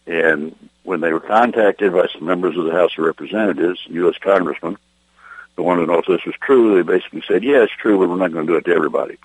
And 0.07 0.55
when 0.83 1.01
they 1.01 1.11
were 1.11 1.19
contacted 1.19 1.93
by 1.93 2.07
some 2.13 2.25
members 2.25 2.57
of 2.57 2.65
the 2.65 2.71
House 2.71 2.91
of 2.97 3.05
Representatives, 3.05 3.79
U.S. 3.89 4.15
congressmen, 4.21 4.77
who 5.55 5.63
wanted 5.63 5.85
to 5.85 5.91
know 5.91 5.99
if 5.99 6.05
this 6.05 6.25
was 6.25 6.35
true, 6.41 6.75
they 6.75 6.81
basically 6.83 7.23
said, 7.27 7.43
yeah, 7.43 7.63
it's 7.63 7.73
true, 7.73 7.97
but 7.97 8.09
we're 8.09 8.17
not 8.17 8.31
going 8.31 8.45
to 8.45 8.53
do 8.53 8.57
it 8.57 8.65
to 8.65 8.75
everybody. 8.75 9.17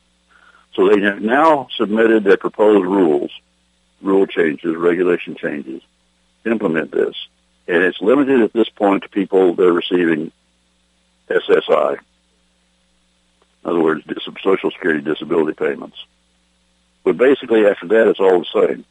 So 0.74 0.88
they 0.88 1.00
have 1.02 1.20
now 1.20 1.68
submitted 1.76 2.24
their 2.24 2.36
proposed 2.36 2.86
rules, 2.86 3.30
rule 4.00 4.26
changes, 4.26 4.76
regulation 4.76 5.34
changes, 5.34 5.82
implement 6.46 6.92
this. 6.92 7.14
And 7.68 7.82
it's 7.82 8.00
limited 8.00 8.40
at 8.40 8.52
this 8.52 8.68
point 8.68 9.02
to 9.02 9.08
people 9.08 9.54
that 9.54 9.66
are 9.66 9.72
receiving 9.72 10.32
SSI. 11.28 11.98
In 13.64 13.70
other 13.70 13.82
words, 13.82 14.04
Social 14.42 14.70
Security 14.70 15.02
disability 15.02 15.52
payments. 15.52 15.96
But 17.04 17.16
basically 17.16 17.66
after 17.66 17.88
that, 17.88 18.08
it's 18.08 18.20
all 18.20 18.40
the 18.40 18.66
same. 18.66 18.84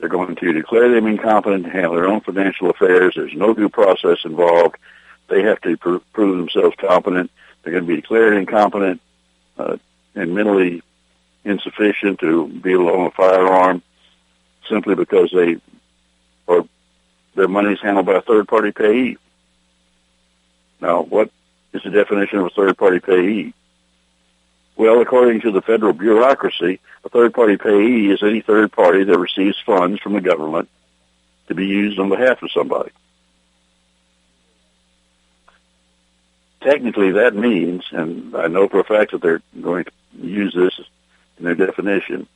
They're 0.00 0.08
going 0.08 0.34
to 0.34 0.52
declare 0.52 0.90
them 0.90 1.06
incompetent 1.06 1.64
to 1.64 1.70
handle 1.70 1.94
their 1.94 2.08
own 2.08 2.22
financial 2.22 2.70
affairs. 2.70 3.12
There's 3.14 3.34
no 3.34 3.52
due 3.52 3.68
process 3.68 4.18
involved. 4.24 4.76
They 5.28 5.42
have 5.42 5.60
to 5.60 5.76
pr- 5.76 5.98
prove 6.14 6.38
themselves 6.38 6.74
competent. 6.78 7.30
They're 7.62 7.74
going 7.74 7.84
to 7.84 7.88
be 7.88 8.00
declared 8.00 8.36
incompetent 8.38 9.02
uh, 9.58 9.76
and 10.14 10.34
mentally 10.34 10.82
insufficient 11.44 12.18
to 12.20 12.48
be 12.48 12.72
able 12.72 12.86
to 12.86 12.92
own 12.92 13.06
a 13.06 13.10
firearm 13.10 13.82
simply 14.68 14.94
because 14.94 15.30
they 15.32 15.56
or 16.46 16.66
their 17.34 17.48
money 17.48 17.72
is 17.72 17.80
handled 17.80 18.06
by 18.06 18.14
a 18.14 18.22
third 18.22 18.48
party 18.48 18.72
payee. 18.72 19.18
Now, 20.80 21.02
what 21.02 21.30
is 21.74 21.82
the 21.82 21.90
definition 21.90 22.38
of 22.38 22.46
a 22.46 22.50
third 22.50 22.78
party 22.78 23.00
payee? 23.00 23.52
Well, 24.80 25.02
according 25.02 25.42
to 25.42 25.50
the 25.50 25.60
federal 25.60 25.92
bureaucracy, 25.92 26.80
a 27.04 27.10
third 27.10 27.34
party 27.34 27.58
payee 27.58 28.10
is 28.10 28.22
any 28.22 28.40
third 28.40 28.72
party 28.72 29.04
that 29.04 29.18
receives 29.18 29.60
funds 29.60 30.00
from 30.00 30.14
the 30.14 30.22
government 30.22 30.70
to 31.48 31.54
be 31.54 31.66
used 31.66 31.98
on 31.98 32.08
behalf 32.08 32.42
of 32.42 32.50
somebody. 32.50 32.90
Technically, 36.62 37.10
that 37.10 37.34
means, 37.34 37.84
and 37.90 38.34
I 38.34 38.46
know 38.46 38.68
for 38.68 38.80
a 38.80 38.84
fact 38.84 39.12
that 39.12 39.20
they're 39.20 39.42
going 39.60 39.84
to 39.84 39.92
use 40.14 40.54
this 40.54 40.80
in 41.36 41.44
their 41.44 41.54
definition, 41.54 42.26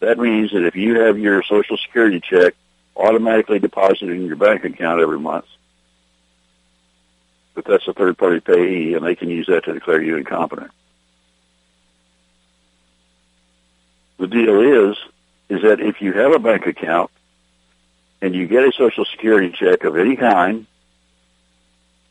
that 0.00 0.18
means 0.18 0.50
that 0.50 0.66
if 0.66 0.74
you 0.74 1.02
have 1.02 1.20
your 1.20 1.44
Social 1.44 1.76
Security 1.76 2.18
check 2.18 2.54
automatically 2.96 3.60
deposited 3.60 4.10
in 4.10 4.26
your 4.26 4.34
bank 4.34 4.64
account 4.64 5.00
every 5.00 5.20
month, 5.20 5.46
but 7.54 7.64
that's 7.64 7.86
a 7.86 7.92
third 7.92 8.18
party 8.18 8.40
payee 8.40 8.94
and 8.94 9.06
they 9.06 9.14
can 9.14 9.30
use 9.30 9.46
that 9.46 9.66
to 9.66 9.74
declare 9.74 10.02
you 10.02 10.16
incompetent. 10.16 10.72
The 14.22 14.28
deal 14.28 14.60
is, 14.90 14.96
is 15.48 15.62
that 15.62 15.80
if 15.80 16.00
you 16.00 16.12
have 16.12 16.32
a 16.32 16.38
bank 16.38 16.68
account 16.68 17.10
and 18.20 18.32
you 18.36 18.46
get 18.46 18.62
a 18.62 18.70
Social 18.70 19.04
Security 19.04 19.50
check 19.50 19.82
of 19.82 19.96
any 19.96 20.14
kind, 20.14 20.64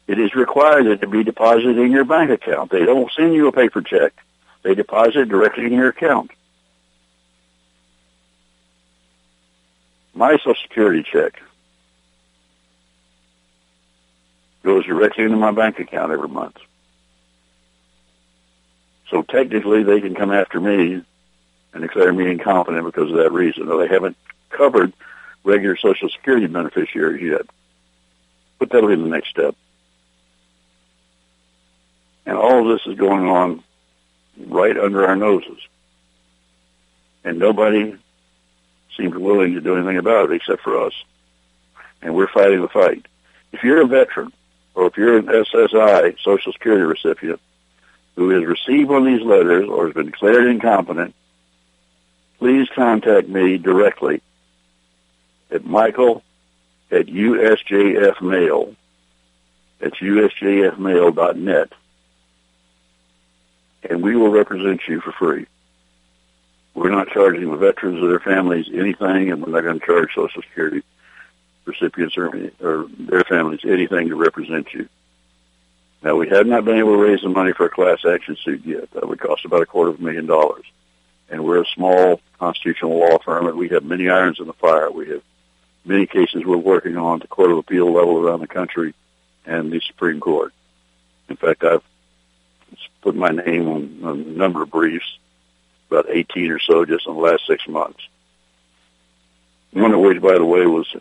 it 0.08 0.20
is 0.20 0.36
required 0.36 0.88
that 0.88 1.02
it 1.02 1.10
be 1.10 1.24
deposited 1.24 1.78
in 1.78 1.90
your 1.90 2.04
bank 2.04 2.30
account. 2.30 2.70
They 2.70 2.84
don't 2.84 3.10
send 3.14 3.34
you 3.34 3.48
a 3.48 3.54
paper 3.54 3.82
check. 3.82 4.12
They 4.62 4.76
deposit 4.76 5.20
it 5.20 5.30
directly 5.30 5.68
in 5.68 5.72
your 5.72 5.88
account. 5.88 6.32
My 10.14 10.34
Social 10.34 10.56
Security 10.64 11.04
check 11.10 11.42
goes 14.64 14.86
directly 14.86 15.24
into 15.24 15.38
my 15.38 15.52
bank 15.52 15.80
account 15.80 16.12
every 16.12 16.28
month. 16.28 16.58
So 19.10 19.22
technically 19.22 19.84
they 19.84 20.02
can 20.02 20.14
come 20.14 20.34
after 20.34 20.60
me 20.60 21.06
and 21.74 21.82
declare 21.82 22.12
me 22.12 22.30
incompetent 22.30 22.86
because 22.86 23.12
of 23.12 23.18
that 23.18 23.32
reason. 23.32 23.68
Though 23.68 23.80
they 23.80 23.88
haven't 23.88 24.18
covered 24.50 24.94
regular 25.44 25.78
Social 25.78 26.10
Security 26.10 26.48
beneficiaries 26.48 27.22
yet. 27.22 27.46
But 28.60 28.70
that'll 28.70 28.90
be 28.90 28.96
the 28.96 29.08
next 29.08 29.30
step. 29.30 29.56
And 32.26 32.38
all 32.38 32.62
of 32.62 32.78
this 32.78 32.86
is 32.88 33.00
going 33.00 33.28
on 33.28 33.64
right 34.38 34.78
under 34.78 35.06
our 35.08 35.16
noses. 35.16 35.58
And 37.24 37.40
nobody 37.40 37.98
seems 38.98 39.16
willing 39.16 39.54
to 39.54 39.62
do 39.62 39.76
anything 39.76 39.98
about 39.98 40.32
it 40.32 40.36
except 40.36 40.62
for 40.62 40.86
us. 40.86 40.94
And 42.02 42.16
we're 42.16 42.28
fighting 42.28 42.62
the 42.62 42.68
fight. 42.68 43.06
If 43.52 43.64
you're 43.64 43.82
a 43.82 43.88
veteran 43.88 44.32
or 44.76 44.88
if 44.88 44.98
you're 44.98 45.18
an 45.18 45.26
SSI, 45.26 46.18
Social 46.24 46.54
Security 46.54 46.84
recipient, 46.84 47.42
who 48.16 48.30
has 48.30 48.46
received 48.46 48.90
one 48.90 49.08
of 49.08 49.14
these 49.14 49.26
letters 49.26 49.68
or 49.68 49.86
has 49.86 49.94
been 49.94 50.08
declared 50.08 50.48
incompetent, 50.48 51.16
please 52.42 52.68
contact 52.74 53.30
me 53.30 53.60
directly 53.60 54.20
at 55.52 55.64
michael 55.64 56.24
at 56.90 57.06
usjfmail. 57.06 58.76
That's 59.80 59.98
usjfmail.net. 59.98 61.74
And 63.88 64.02
we 64.02 64.16
will 64.16 64.30
represent 64.30 64.82
you 64.88 65.02
for 65.02 65.12
free. 65.12 65.46
We're 66.74 66.90
not 66.90 67.10
charging 67.10 67.52
the 67.52 67.58
veterans 67.58 68.02
or 68.02 68.08
their 68.08 68.20
families 68.20 68.68
anything, 68.74 69.32
and 69.32 69.44
we're 69.44 69.52
not 69.52 69.62
going 69.62 69.80
to 69.80 69.86
charge 69.86 70.10
Social 70.16 70.42
Security 70.42 70.82
recipients 71.66 72.18
or, 72.18 72.28
or 72.60 72.88
their 72.98 73.24
families 73.24 73.60
anything 73.64 74.10
to 74.10 74.16
represent 74.16 74.74
you. 74.74 74.90
Now, 76.04 76.16
we 76.16 76.28
have 76.30 76.48
not 76.48 76.66
been 76.66 76.78
able 76.78 76.96
to 76.96 77.04
raise 77.04 77.22
the 77.22 77.30
money 77.30 77.54
for 77.54 77.68
a 77.68 77.70
class 77.70 78.04
action 78.04 78.36
suit 78.36 78.66
yet. 78.66 78.90
That 78.92 79.08
would 79.08 79.20
cost 79.20 79.46
about 79.46 79.62
a 79.62 79.68
quarter 79.68 79.92
of 79.92 80.00
a 80.00 80.04
million 80.04 80.26
dollars. 80.26 80.66
And 81.32 81.46
we're 81.46 81.62
a 81.62 81.66
small 81.66 82.20
constitutional 82.40 83.00
law 83.00 83.18
firm, 83.18 83.48
and 83.48 83.58
we 83.58 83.70
have 83.70 83.84
many 83.84 84.10
irons 84.10 84.40
in 84.40 84.48
the 84.48 84.54
fire. 84.54 84.92
We 84.92 85.10
have 85.10 85.24
many 85.86 86.06
cases 86.06 86.44
we're 86.46 86.58
working 86.58 86.98
on 86.98 87.16
at 87.16 87.22
the 87.22 87.28
Court 87.28 87.52
of 87.52 87.58
Appeal 87.58 87.92
level 87.92 88.20
around 88.20 88.42
the 88.42 88.48
country 88.48 88.94
and 89.46 89.72
the 89.72 89.80
Supreme 89.80 90.20
Court. 90.20 90.54
In 91.30 91.38
fact, 91.38 91.64
I've 91.64 91.84
put 93.02 93.16
my 93.16 93.30
name 93.30 93.68
on 93.68 94.00
a 94.04 94.14
number 94.14 94.62
of 94.62 94.70
briefs, 94.70 95.18
about 95.90 96.08
18 96.10 96.52
or 96.52 96.60
so 96.60 96.86
just 96.86 97.08
in 97.08 97.14
the 97.14 97.20
last 97.20 97.48
six 97.48 97.68
months. 97.68 98.00
One 99.72 99.94
of 99.94 100.02
which, 100.02 100.22
by 100.22 100.34
the 100.34 100.46
way, 100.46 100.66
was 100.66 100.94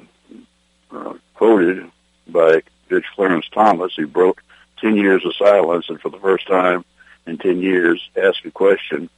uh, 0.92 1.14
quoted 1.34 1.90
by 2.28 2.62
Judge 2.88 3.06
Clarence 3.14 3.46
Thomas, 3.52 3.94
who 3.96 4.06
broke 4.06 4.42
10 4.80 4.96
years 4.96 5.24
of 5.24 5.34
silence 5.36 5.86
and 5.88 6.00
for 6.00 6.08
the 6.08 6.18
first 6.18 6.46
time 6.46 6.84
in 7.26 7.38
10 7.38 7.60
years 7.60 8.08
asked 8.16 8.44
a 8.44 8.50
question 8.50 9.10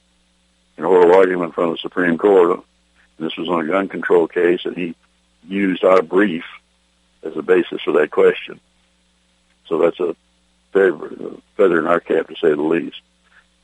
in 0.77 0.85
oral 0.85 1.15
argument 1.15 1.53
from 1.53 1.71
the 1.71 1.77
Supreme 1.77 2.17
Court. 2.17 2.59
This 3.19 3.37
was 3.37 3.47
on 3.47 3.61
a 3.61 3.67
gun 3.67 3.87
control 3.87 4.27
case, 4.27 4.65
and 4.65 4.75
he 4.75 4.95
used 5.47 5.83
our 5.83 6.01
brief 6.01 6.45
as 7.23 7.35
a 7.37 7.41
basis 7.41 7.81
for 7.81 7.91
that 7.93 8.11
question. 8.11 8.59
So 9.67 9.77
that's 9.77 9.99
a 9.99 10.15
feather 10.73 11.79
in 11.79 11.87
our 11.87 11.99
cap, 11.99 12.27
to 12.27 12.35
say 12.35 12.49
the 12.49 12.61
least. 12.61 13.01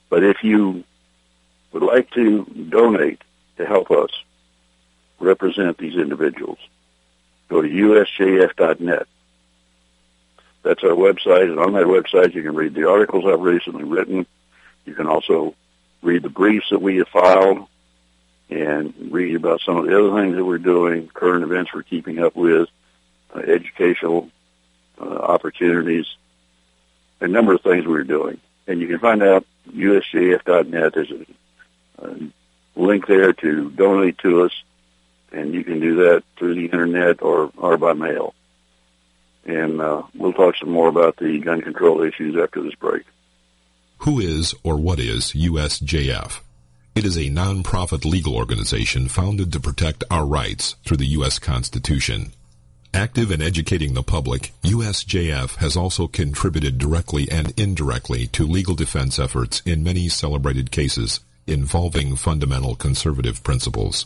But 0.10 0.24
if 0.24 0.44
you 0.44 0.84
would 1.72 1.84
like 1.84 2.10
to 2.12 2.46
donate 2.70 3.22
to 3.58 3.66
help 3.66 3.92
us 3.92 4.12
represent 5.20 5.78
these 5.78 5.96
individuals, 5.96 6.60
go 7.50 7.62
to 7.62 7.68
usjf.net. 7.68 9.08
That's 10.64 10.84
our 10.84 10.90
website, 10.90 11.44
and 11.44 11.60
on 11.60 11.74
that 11.74 11.86
website 11.86 12.34
you 12.34 12.44
can 12.44 12.56
read 12.56 12.74
the 12.74 12.90
articles 12.90 13.26
I've 13.26 13.42
recently 13.42 13.84
written. 13.84 14.26
You 14.86 14.94
can 14.94 15.08
also 15.08 15.56
read 16.02 16.24
the 16.24 16.30
briefs 16.30 16.68
that 16.72 16.82
we 16.82 16.98
have 16.98 17.08
filed 17.10 17.68
and 18.50 18.94
read 19.12 19.36
about 19.36 19.62
some 19.62 19.78
of 19.78 19.86
the 19.86 19.98
other 19.98 20.22
things 20.22 20.36
that 20.36 20.46
we're 20.46 20.58
doing, 20.58 21.08
current 21.08 21.44
events 21.44 21.74
we're 21.74 21.84
keeping 21.84 22.20
up 22.20 22.36
with, 22.36 22.70
uh, 23.36 23.40
educational 23.40 24.30
uh, 25.00 25.06
opportunities, 25.06 26.08
a 27.22 27.28
number 27.28 27.54
of 27.54 27.62
things 27.62 27.86
we're 27.86 28.04
doing. 28.04 28.40
And 28.68 28.82
you 28.82 28.88
can 28.88 29.00
find 29.00 29.22
out 29.22 29.46
usjf.net. 29.72 30.94
There's 30.94 31.12
a, 31.12 31.26
a 32.00 32.16
link 32.76 33.08
there 33.08 33.34
to 33.34 33.70
donate 33.70 34.18
to 34.20 34.44
us 34.44 34.52
and 35.32 35.54
you 35.54 35.64
can 35.64 35.80
do 35.80 35.96
that 35.96 36.24
through 36.38 36.56
the 36.56 36.66
internet 36.66 37.22
or, 37.22 37.52
or 37.58 37.78
by 37.78 37.94
mail. 37.94 38.34
And 39.46 39.82
uh, 39.82 40.04
we'll 40.16 40.34
talk 40.34 40.56
some 40.58 40.70
more 40.70 40.88
about 40.88 41.18
the 41.18 41.40
gun 41.40 41.62
control 41.62 42.02
issues 42.02 42.36
after 42.38 42.62
this 42.62 42.76
break. 42.76 43.04
Who 44.04 44.22
is 44.22 44.56
or 44.64 44.78
what 44.78 44.98
is 44.98 45.34
USJF? 45.34 46.40
It 46.96 47.04
is 47.04 47.18
a 47.18 47.30
non-profit 47.30 48.06
legal 48.06 48.34
organization 48.34 49.10
founded 49.10 49.52
to 49.52 49.60
protect 49.60 50.06
our 50.10 50.26
rights 50.26 50.78
through 50.86 50.98
the 50.98 51.14
U.S. 51.18 51.38
Constitution. 51.38 52.32
Active 52.94 53.30
in 53.30 53.42
educating 53.42 53.96
the 53.96 54.02
public, 54.02 54.54
USJF 54.64 55.58
has 55.58 55.76
also 55.76 56.08
contributed 56.08 56.78
directly 56.78 57.30
and 57.30 57.54
indirectly 57.60 58.28
to 58.28 58.48
legal 58.48 58.74
defense 58.74 59.20
efforts 59.20 59.62
in 59.66 59.84
many 59.84 60.08
celebrated 60.08 60.72
cases 60.72 61.20
involving 61.46 62.16
fundamental 62.16 62.76
conservative 62.76 63.44
principles. 63.44 64.06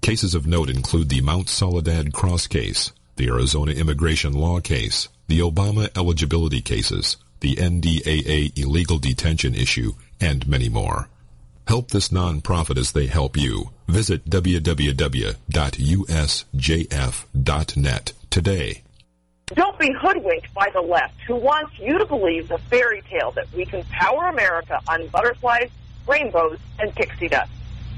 Cases 0.00 0.34
of 0.34 0.48
note 0.48 0.68
include 0.68 1.08
the 1.08 1.20
Mount 1.20 1.48
Soledad 1.48 2.12
Cross 2.12 2.48
case, 2.48 2.90
the 3.14 3.28
Arizona 3.28 3.72
immigration 3.72 4.32
law 4.32 4.58
case, 4.58 5.08
the 5.28 5.38
Obama 5.38 5.88
eligibility 5.96 6.60
cases, 6.60 7.16
the 7.40 7.56
NDAA 7.56 8.56
illegal 8.58 8.98
detention 8.98 9.54
issue, 9.54 9.92
and 10.20 10.46
many 10.46 10.68
more. 10.68 11.08
Help 11.66 11.90
this 11.90 12.08
nonprofit 12.08 12.76
as 12.78 12.92
they 12.92 13.06
help 13.06 13.36
you. 13.36 13.70
Visit 13.86 14.28
www.usjf.net 14.28 14.82
today. 18.30 18.82
Don't 19.54 19.78
be 19.78 19.92
hoodwinked 19.92 20.54
by 20.54 20.70
the 20.72 20.80
left 20.80 21.14
who 21.26 21.34
wants 21.34 21.76
you 21.78 21.98
to 21.98 22.06
believe 22.06 22.48
the 22.48 22.58
fairy 22.58 23.02
tale 23.10 23.32
that 23.32 23.52
we 23.52 23.66
can 23.66 23.82
power 23.84 24.28
America 24.28 24.78
on 24.88 25.08
butterflies, 25.08 25.70
rainbows, 26.06 26.58
and 26.78 26.94
pixie 26.94 27.28
dust. 27.28 27.50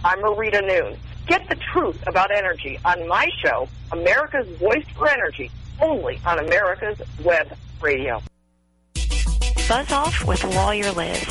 I'm 0.03 0.19
Marita 0.21 0.67
Noon. 0.67 0.97
Get 1.27 1.49
the 1.49 1.57
truth 1.73 2.03
about 2.07 2.31
energy 2.31 2.79
on 2.85 3.07
my 3.07 3.29
show, 3.43 3.69
America's 3.93 4.49
Voice 4.59 4.87
for 4.97 5.09
Energy, 5.09 5.51
only 5.81 6.19
on 6.25 6.39
America's 6.39 7.01
Web 7.23 7.55
Radio. 7.81 8.23
Buzz 9.69 9.93
off 9.93 10.25
with 10.27 10.43
Lawyer 10.45 10.91
Liz. 10.93 11.25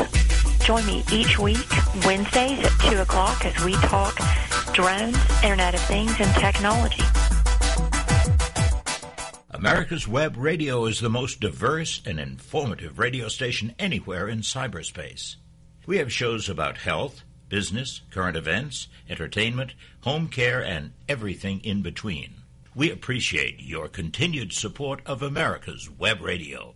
Join 0.63 0.85
me 0.85 1.03
each 1.11 1.37
week, 1.37 1.67
Wednesdays 2.05 2.59
at 2.59 2.71
2 2.89 2.99
o'clock 2.99 3.45
as 3.45 3.63
we 3.63 3.73
talk 3.73 4.15
drones, 4.73 5.17
Internet 5.43 5.75
of 5.75 5.81
Things, 5.81 6.15
and 6.19 6.33
technology. 6.35 7.03
America's 9.51 10.07
Web 10.07 10.37
Radio 10.37 10.85
is 10.85 10.99
the 10.99 11.09
most 11.09 11.39
diverse 11.39 12.01
and 12.05 12.19
informative 12.19 12.97
radio 12.97 13.27
station 13.27 13.75
anywhere 13.77 14.27
in 14.27 14.39
cyberspace. 14.39 15.35
We 15.85 15.97
have 15.97 16.11
shows 16.11 16.47
about 16.47 16.77
health, 16.77 17.23
business, 17.49 18.01
current 18.11 18.37
events, 18.37 18.87
entertainment, 19.09 19.73
home 20.01 20.29
care, 20.29 20.63
and 20.63 20.93
everything 21.09 21.59
in 21.63 21.81
between. 21.81 22.35
We 22.73 22.89
appreciate 22.89 23.61
your 23.61 23.89
continued 23.89 24.53
support 24.53 25.01
of 25.05 25.21
America's 25.21 25.89
Web 25.89 26.21
Radio. 26.21 26.75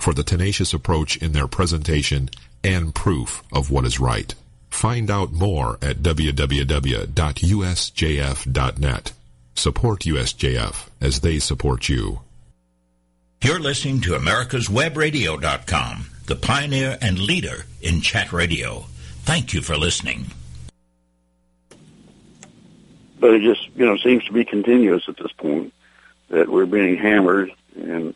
for 0.00 0.14
the 0.14 0.24
tenacious 0.24 0.72
approach 0.72 1.16
in 1.16 1.32
their 1.32 1.48
presentation 1.48 2.30
and 2.64 2.94
proof 2.94 3.42
of 3.52 3.70
what 3.70 3.84
is 3.84 4.00
right. 4.00 4.34
Find 4.70 5.10
out 5.10 5.32
more 5.32 5.78
at 5.82 5.98
www.usjf.net. 5.98 7.12
Support 9.54 10.00
USJF 10.00 10.88
as 11.00 11.20
they 11.20 11.38
support 11.38 11.88
you. 11.88 12.20
You're 13.42 13.60
listening 13.60 14.00
to 14.02 14.12
America'sWebRadio.com, 14.12 16.06
the 16.26 16.36
pioneer 16.36 16.98
and 17.00 17.18
leader 17.18 17.66
in 17.80 18.00
chat 18.00 18.32
radio. 18.32 18.86
Thank 19.22 19.54
you 19.54 19.60
for 19.60 19.76
listening. 19.76 20.26
But 23.20 23.34
it 23.34 23.42
just, 23.42 23.68
you 23.76 23.84
know, 23.86 23.96
seems 23.96 24.24
to 24.24 24.32
be 24.32 24.44
continuous 24.44 25.08
at 25.08 25.16
this 25.16 25.32
point 25.32 25.72
that 26.28 26.48
we're 26.48 26.66
being 26.66 26.96
hammered 26.96 27.50
and 27.76 28.14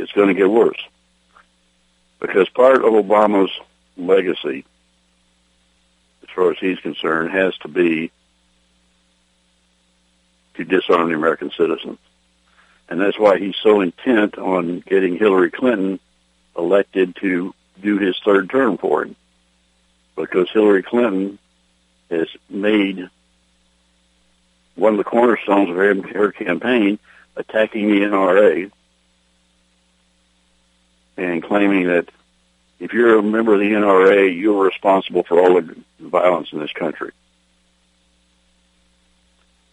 it's 0.00 0.12
going 0.12 0.28
to 0.28 0.34
get 0.34 0.50
worse. 0.50 0.80
Because 2.20 2.48
part 2.48 2.76
of 2.76 2.92
Obama's 2.92 3.52
legacy, 3.96 4.64
as 6.22 6.28
far 6.34 6.50
as 6.50 6.58
he's 6.58 6.78
concerned, 6.80 7.30
has 7.30 7.56
to 7.58 7.68
be 7.68 8.10
to 10.54 10.64
disarm 10.64 11.08
the 11.08 11.14
American 11.14 11.50
citizens. 11.56 11.98
And 12.88 13.00
that's 13.00 13.18
why 13.18 13.38
he's 13.38 13.56
so 13.62 13.80
intent 13.80 14.36
on 14.36 14.80
getting 14.80 15.16
Hillary 15.16 15.50
Clinton 15.50 16.00
elected 16.56 17.16
to 17.16 17.54
do 17.80 17.98
his 17.98 18.18
third 18.24 18.50
term 18.50 18.76
for 18.76 19.04
him. 19.04 19.16
Because 20.16 20.50
Hillary 20.50 20.82
Clinton 20.82 21.38
has 22.10 22.28
made 22.48 23.08
one 24.74 24.94
of 24.94 24.98
the 24.98 25.04
cornerstones 25.04 25.70
of 25.70 25.76
her, 25.76 26.32
campaign 26.32 26.98
attacking 27.36 27.88
the 27.88 28.00
NRA 28.00 28.70
and 31.20 31.42
claiming 31.42 31.86
that 31.86 32.08
if 32.78 32.92
you're 32.92 33.18
a 33.18 33.22
member 33.22 33.54
of 33.54 33.60
the 33.60 33.70
NRA, 33.70 34.36
you're 34.36 34.64
responsible 34.64 35.22
for 35.22 35.38
all 35.38 35.60
the 35.60 35.76
violence 36.00 36.48
in 36.52 36.58
this 36.58 36.72
country 36.72 37.12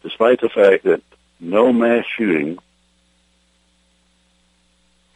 despite 0.07 0.39
the 0.39 0.47
fact 0.47 0.86
that 0.86 1.01
no 1.39 1.73
mass 1.73 2.05
shooting 2.15 2.57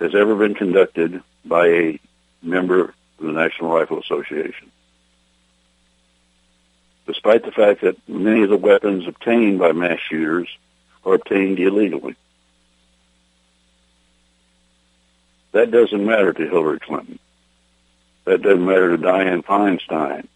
has 0.02 0.14
ever 0.14 0.36
been 0.36 0.54
conducted 0.54 1.24
by 1.46 1.68
a 1.68 2.00
member 2.42 2.82
of 2.82 2.94
the 3.20 3.32
National 3.32 3.72
Rifle 3.72 4.00
Association. 4.00 4.70
Despite 7.08 7.46
the 7.46 7.54
fact 7.54 7.82
that 7.82 7.98
many 8.10 8.44
of 8.44 8.50
the 8.50 8.58
weapons 8.58 9.08
obtained 9.08 9.60
by 9.60 9.72
mass 9.72 10.00
shooters 10.10 10.50
are 11.06 11.14
obtained 11.14 11.60
illegally. 11.60 12.18
That 15.52 15.72
doesn't 15.72 16.06
matter 16.06 16.34
to 16.34 16.48
Hillary 16.48 16.80
Clinton. 16.80 17.20
That 18.26 18.42
doesn't 18.42 18.66
matter 18.66 18.96
to 18.96 19.04
Dianne 19.04 19.44
Feinstein 19.44 20.28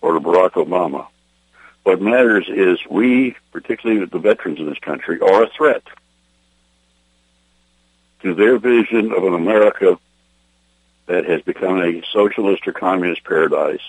or 0.00 0.14
to 0.14 0.20
Barack 0.20 0.52
Obama. 0.52 1.06
What 1.82 2.00
matters 2.00 2.48
is 2.48 2.78
we, 2.90 3.36
particularly 3.52 4.04
the 4.04 4.18
veterans 4.18 4.58
in 4.58 4.66
this 4.66 4.78
country, 4.78 5.20
are 5.20 5.44
a 5.44 5.50
threat 5.50 5.82
to 8.22 8.34
their 8.34 8.58
vision 8.58 9.12
of 9.12 9.24
an 9.24 9.34
America 9.34 9.98
that 11.06 11.24
has 11.24 11.42
become 11.42 11.80
a 11.80 12.02
socialist 12.12 12.66
or 12.66 12.72
communist 12.72 13.24
paradise 13.24 13.80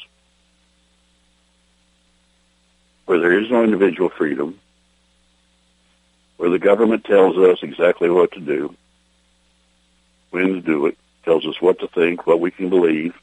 where 3.06 3.20
there 3.20 3.38
is 3.38 3.52
no 3.52 3.64
individual 3.64 4.10
freedom, 4.10 4.60
where 6.38 6.50
the 6.50 6.60
government 6.60 7.04
tells 7.04 7.38
us 7.38 7.60
exactly 7.62 8.10
what 8.10 8.32
to 8.32 8.40
do, 8.40 8.76
when 10.32 10.54
to 10.54 10.62
do 10.62 10.88
it, 10.88 10.98
tells 11.24 11.46
us 11.46 11.62
what 11.62 11.80
to 11.80 11.88
think, 11.88 12.26
what 12.26 12.40
we 12.40 12.52
can 12.52 12.70
believe. 12.70 13.14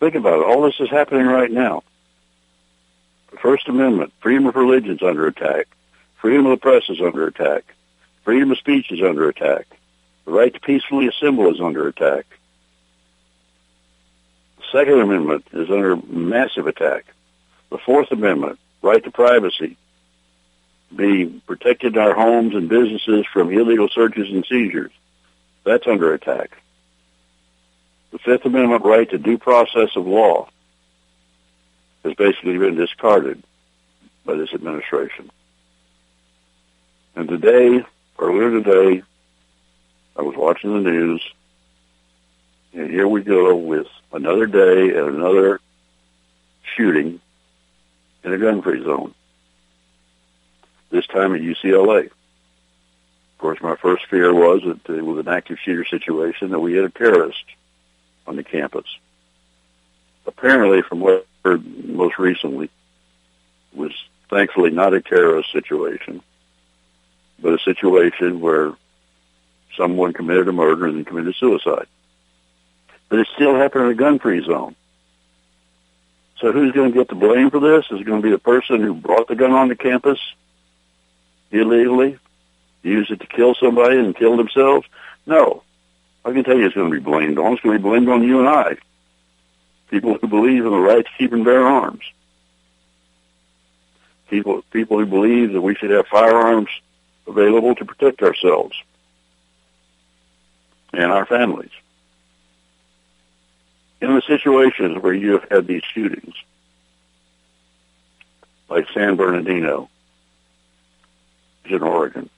Think 0.00 0.14
about 0.14 0.40
it. 0.40 0.46
All 0.46 0.62
this 0.62 0.80
is 0.80 0.90
happening 0.90 1.26
right 1.26 1.50
now. 1.50 1.82
The 3.30 3.38
First 3.38 3.68
Amendment, 3.68 4.12
freedom 4.20 4.46
of 4.46 4.56
religion 4.56 4.92
is 4.92 5.02
under 5.02 5.26
attack. 5.26 5.66
Freedom 6.20 6.46
of 6.46 6.50
the 6.50 6.56
press 6.56 6.88
is 6.88 7.00
under 7.00 7.26
attack. 7.26 7.64
Freedom 8.24 8.50
of 8.50 8.58
speech 8.58 8.90
is 8.90 9.02
under 9.02 9.28
attack. 9.28 9.66
The 10.24 10.32
right 10.32 10.52
to 10.52 10.60
peacefully 10.60 11.08
assemble 11.08 11.52
is 11.52 11.60
under 11.60 11.88
attack. 11.88 12.26
The 14.58 14.64
Second 14.72 15.00
Amendment 15.00 15.46
is 15.52 15.70
under 15.70 15.96
massive 15.96 16.66
attack. 16.66 17.06
The 17.70 17.78
Fourth 17.78 18.10
Amendment, 18.10 18.58
right 18.82 19.02
to 19.02 19.10
privacy, 19.10 19.76
be 20.94 21.26
protected 21.46 21.96
our 21.96 22.14
homes 22.14 22.54
and 22.54 22.68
businesses 22.68 23.26
from 23.32 23.52
illegal 23.52 23.88
searches 23.88 24.28
and 24.30 24.44
seizures. 24.46 24.92
That's 25.64 25.86
under 25.86 26.14
attack. 26.14 26.56
The 28.10 28.18
Fifth 28.18 28.46
Amendment 28.46 28.84
right 28.84 29.08
to 29.10 29.18
due 29.18 29.38
process 29.38 29.90
of 29.96 30.06
law 30.06 30.48
has 32.04 32.14
basically 32.14 32.56
been 32.56 32.74
discarded 32.74 33.42
by 34.24 34.34
this 34.34 34.52
administration. 34.54 35.30
And 37.16 37.28
today, 37.28 37.84
earlier 38.18 38.62
today, 38.62 39.02
I 40.16 40.22
was 40.22 40.36
watching 40.36 40.72
the 40.72 40.90
news, 40.90 41.22
and 42.72 42.90
here 42.90 43.08
we 43.08 43.22
go 43.22 43.54
with 43.56 43.88
another 44.12 44.46
day 44.46 44.96
and 44.96 45.16
another 45.16 45.60
shooting 46.76 47.20
in 48.24 48.32
a 48.32 48.38
gun-free 48.38 48.84
zone. 48.84 49.14
This 50.90 51.06
time 51.06 51.34
at 51.34 51.40
UCLA. 51.40 52.06
Of 52.06 53.38
course, 53.38 53.60
my 53.62 53.76
first 53.76 54.06
fear 54.06 54.34
was 54.34 54.62
that 54.64 54.92
it 54.92 55.04
was 55.04 55.18
an 55.24 55.32
active 55.32 55.58
shooter 55.62 55.84
situation 55.84 56.50
that 56.50 56.60
we 56.60 56.74
had 56.74 56.84
a 56.84 56.90
terrorist 56.90 57.44
on 58.26 58.36
the 58.36 58.42
campus. 58.42 58.86
Apparently, 60.26 60.82
from 60.82 61.00
what 61.00 61.26
I 61.44 61.48
heard 61.48 61.86
most 61.86 62.18
recently 62.18 62.70
was 63.72 63.92
thankfully 64.28 64.70
not 64.70 64.94
a 64.94 65.00
terrorist 65.00 65.52
situation, 65.52 66.22
but 67.38 67.54
a 67.54 67.58
situation 67.64 68.40
where 68.40 68.72
someone 69.76 70.12
committed 70.12 70.48
a 70.48 70.52
murder 70.52 70.86
and 70.86 70.96
then 70.96 71.04
committed 71.04 71.34
suicide. 71.36 71.86
But 73.08 73.20
it 73.20 73.28
still 73.34 73.54
happened 73.54 73.84
in 73.84 73.90
a 73.92 73.94
gun-free 73.94 74.44
zone. 74.44 74.74
So 76.40 76.52
who's 76.52 76.72
going 76.72 76.92
to 76.92 76.98
get 76.98 77.08
the 77.08 77.14
blame 77.14 77.50
for 77.50 77.60
this? 77.60 77.86
Is 77.90 78.00
it 78.00 78.04
going 78.04 78.20
to 78.20 78.26
be 78.26 78.32
the 78.32 78.38
person 78.38 78.82
who 78.82 78.94
brought 78.94 79.28
the 79.28 79.34
gun 79.34 79.52
onto 79.52 79.74
campus 79.74 80.18
illegally, 81.50 82.18
used 82.82 83.10
it 83.10 83.20
to 83.20 83.26
kill 83.26 83.54
somebody 83.54 83.98
and 83.98 84.16
killed 84.16 84.38
themselves? 84.38 84.86
No. 85.26 85.62
I 86.24 86.32
can 86.32 86.44
tell 86.44 86.56
you 86.56 86.66
it's 86.66 86.74
going 86.74 86.90
to 86.90 86.96
be 86.96 87.02
blamed 87.02 87.38
on. 87.38 87.54
It's 87.54 87.62
going 87.62 87.76
to 87.76 87.82
be 87.82 87.88
blamed 87.88 88.08
on 88.08 88.22
you 88.22 88.40
and 88.40 88.48
I 88.48 88.76
people 89.90 90.18
who 90.20 90.28
believe 90.28 90.64
in 90.64 90.70
the 90.70 90.78
right 90.78 91.04
to 91.04 91.10
keep 91.18 91.32
and 91.32 91.44
bear 91.44 91.66
arms, 91.66 92.02
people 94.28 94.62
people 94.70 94.98
who 94.98 95.06
believe 95.06 95.52
that 95.52 95.60
we 95.60 95.74
should 95.74 95.90
have 95.90 96.06
firearms 96.06 96.68
available 97.26 97.74
to 97.74 97.84
protect 97.84 98.22
ourselves 98.22 98.76
and 100.92 101.10
our 101.10 101.26
families. 101.26 101.70
In 104.00 104.14
the 104.14 104.22
situations 104.22 105.02
where 105.02 105.12
you 105.12 105.32
have 105.32 105.48
had 105.50 105.66
these 105.66 105.82
shootings, 105.92 106.34
like 108.68 108.86
San 108.94 109.16
Bernardino 109.16 109.88
in 111.70 111.82
Oregon, 111.82 112.28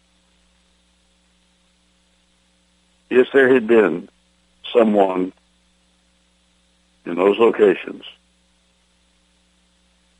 if 3.08 3.28
there 3.32 3.52
had 3.52 3.66
been 3.66 4.08
someone 4.72 5.32
in 7.04 7.16
those 7.16 7.38
locations 7.38 8.04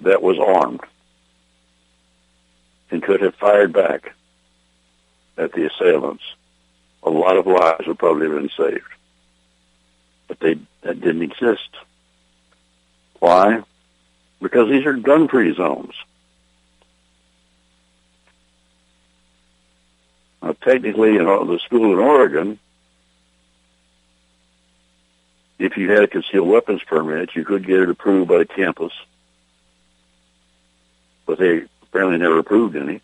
that 0.00 0.22
was 0.22 0.38
armed 0.38 0.80
and 2.90 3.02
could 3.02 3.20
have 3.20 3.34
fired 3.36 3.72
back 3.72 4.12
at 5.38 5.52
the 5.52 5.66
assailants, 5.66 6.24
a 7.02 7.10
lot 7.10 7.36
of 7.36 7.46
lives 7.46 7.86
would 7.86 7.98
probably 7.98 8.28
have 8.28 8.36
been 8.36 8.50
saved. 8.56 8.82
But 10.28 10.40
they 10.40 10.58
that 10.82 11.00
didn't 11.00 11.22
exist. 11.22 11.70
Why? 13.18 13.62
Because 14.40 14.70
these 14.70 14.86
are 14.86 14.94
gun-free 14.94 15.54
zones. 15.54 15.94
Now, 20.42 20.52
technically, 20.52 21.16
in 21.16 21.24
the 21.24 21.60
school 21.64 21.92
in 21.92 21.98
Oregon, 21.98 22.58
if 25.58 25.76
you 25.76 25.90
had 25.90 26.04
a 26.04 26.08
concealed 26.08 26.48
weapons 26.48 26.82
permit, 26.82 27.36
you 27.36 27.44
could 27.44 27.66
get 27.66 27.80
it 27.80 27.90
approved 27.90 28.28
by 28.28 28.38
the 28.38 28.46
campus. 28.46 28.92
But 31.26 31.38
they 31.38 31.64
apparently 31.82 32.18
never 32.18 32.38
approved 32.38 32.76
any. 32.76 33.02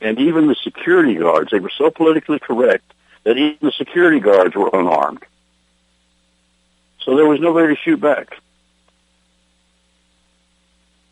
And 0.00 0.18
even 0.18 0.46
the 0.46 0.54
security 0.54 1.16
guards, 1.16 1.50
they 1.50 1.58
were 1.58 1.72
so 1.76 1.90
politically 1.90 2.38
correct 2.38 2.84
that 3.24 3.36
even 3.36 3.58
the 3.60 3.72
security 3.72 4.20
guards 4.20 4.54
were 4.54 4.70
unarmed. 4.72 5.24
So 7.00 7.16
there 7.16 7.26
was 7.26 7.40
nobody 7.40 7.74
to 7.74 7.80
shoot 7.80 8.00
back. 8.00 8.36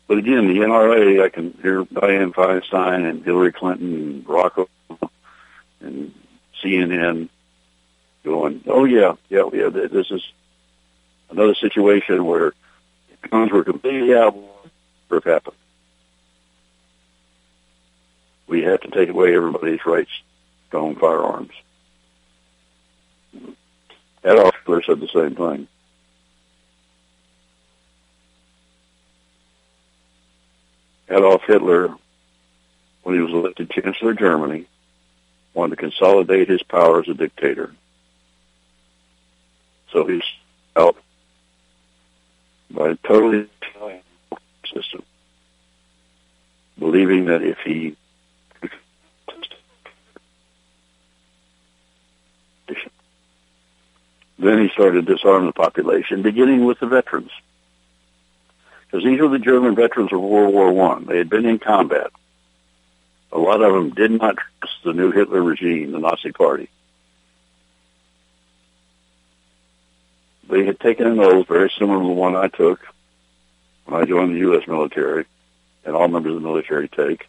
But 0.07 0.17
again, 0.17 0.47
the 0.47 0.59
NRA, 0.59 1.23
I 1.23 1.29
can 1.29 1.51
hear 1.61 1.83
Dianne 1.83 2.33
Feinstein 2.33 3.07
and 3.07 3.23
Hillary 3.23 3.51
Clinton 3.51 3.93
and 3.93 4.25
Barack 4.25 4.67
Obama 4.89 5.09
and 5.81 6.13
CNN 6.63 7.29
going, 8.23 8.63
oh 8.67 8.85
yeah, 8.85 9.13
yeah, 9.29 9.49
yeah, 9.53 9.69
this 9.69 10.11
is 10.11 10.21
another 11.29 11.55
situation 11.55 12.25
where 12.25 12.53
guns 13.29 13.51
were 13.51 13.63
completely 13.63 14.13
out 14.15 14.35
of 14.35 15.23
happened. 15.23 15.55
We 18.47 18.63
have 18.63 18.81
to 18.81 18.89
take 18.91 19.09
away 19.09 19.35
everybody's 19.35 19.85
rights 19.85 20.11
to 20.71 20.77
own 20.77 20.95
firearms. 20.95 21.51
Adolf 24.23 24.55
Hitler 24.55 24.83
said 24.83 24.99
the 24.99 25.07
same 25.07 25.35
thing. 25.35 25.67
Adolf 31.09 31.43
Hitler, 31.47 31.95
when 33.03 33.15
he 33.15 33.21
was 33.21 33.31
elected 33.31 33.69
Chancellor 33.69 34.11
of 34.11 34.19
Germany, 34.19 34.65
wanted 35.57 35.75
to 35.75 35.81
consolidate 35.81 36.47
his 36.47 36.61
power 36.63 37.01
as 37.01 37.09
a 37.09 37.15
dictator. 37.15 37.73
So 39.91 40.05
he's 40.05 40.21
out 40.75 40.95
by 42.69 42.93
totally 43.03 43.49
system, 44.73 45.01
believing 46.77 47.25
that 47.25 47.41
if 47.41 47.57
he 47.65 47.95
then 54.39 54.61
he 54.61 54.69
started 54.69 55.05
to 55.05 55.15
disarm 55.15 55.47
the 55.47 55.53
population, 55.53 56.21
beginning 56.21 56.65
with 56.65 56.79
the 56.79 56.85
veterans. 56.85 57.31
Because 58.85 59.03
these 59.03 59.19
were 59.19 59.29
the 59.29 59.39
German 59.39 59.75
veterans 59.75 60.13
of 60.13 60.21
World 60.21 60.53
War 60.53 60.71
One. 60.71 61.05
They 61.05 61.17
had 61.17 61.29
been 61.29 61.45
in 61.45 61.57
combat. 61.57 62.11
A 63.31 63.37
lot 63.37 63.61
of 63.61 63.73
them 63.73 63.89
did 63.91 64.11
not 64.11 64.37
trust 64.37 64.75
the 64.83 64.93
new 64.93 65.11
Hitler 65.11 65.41
regime, 65.41 65.91
the 65.91 65.99
Nazi 65.99 66.31
Party. 66.31 66.69
They 70.49 70.65
had 70.65 70.79
taken 70.79 71.07
an 71.07 71.19
oath 71.19 71.47
very 71.47 71.71
similar 71.77 71.99
to 71.99 72.07
the 72.07 72.13
one 72.13 72.35
I 72.35 72.47
took 72.47 72.79
when 73.85 74.01
I 74.01 74.05
joined 74.05 74.35
the 74.35 74.39
U.S. 74.39 74.67
military, 74.67 75.25
and 75.85 75.95
all 75.95 76.07
members 76.07 76.35
of 76.35 76.41
the 76.41 76.47
military 76.47 76.87
take. 76.87 77.27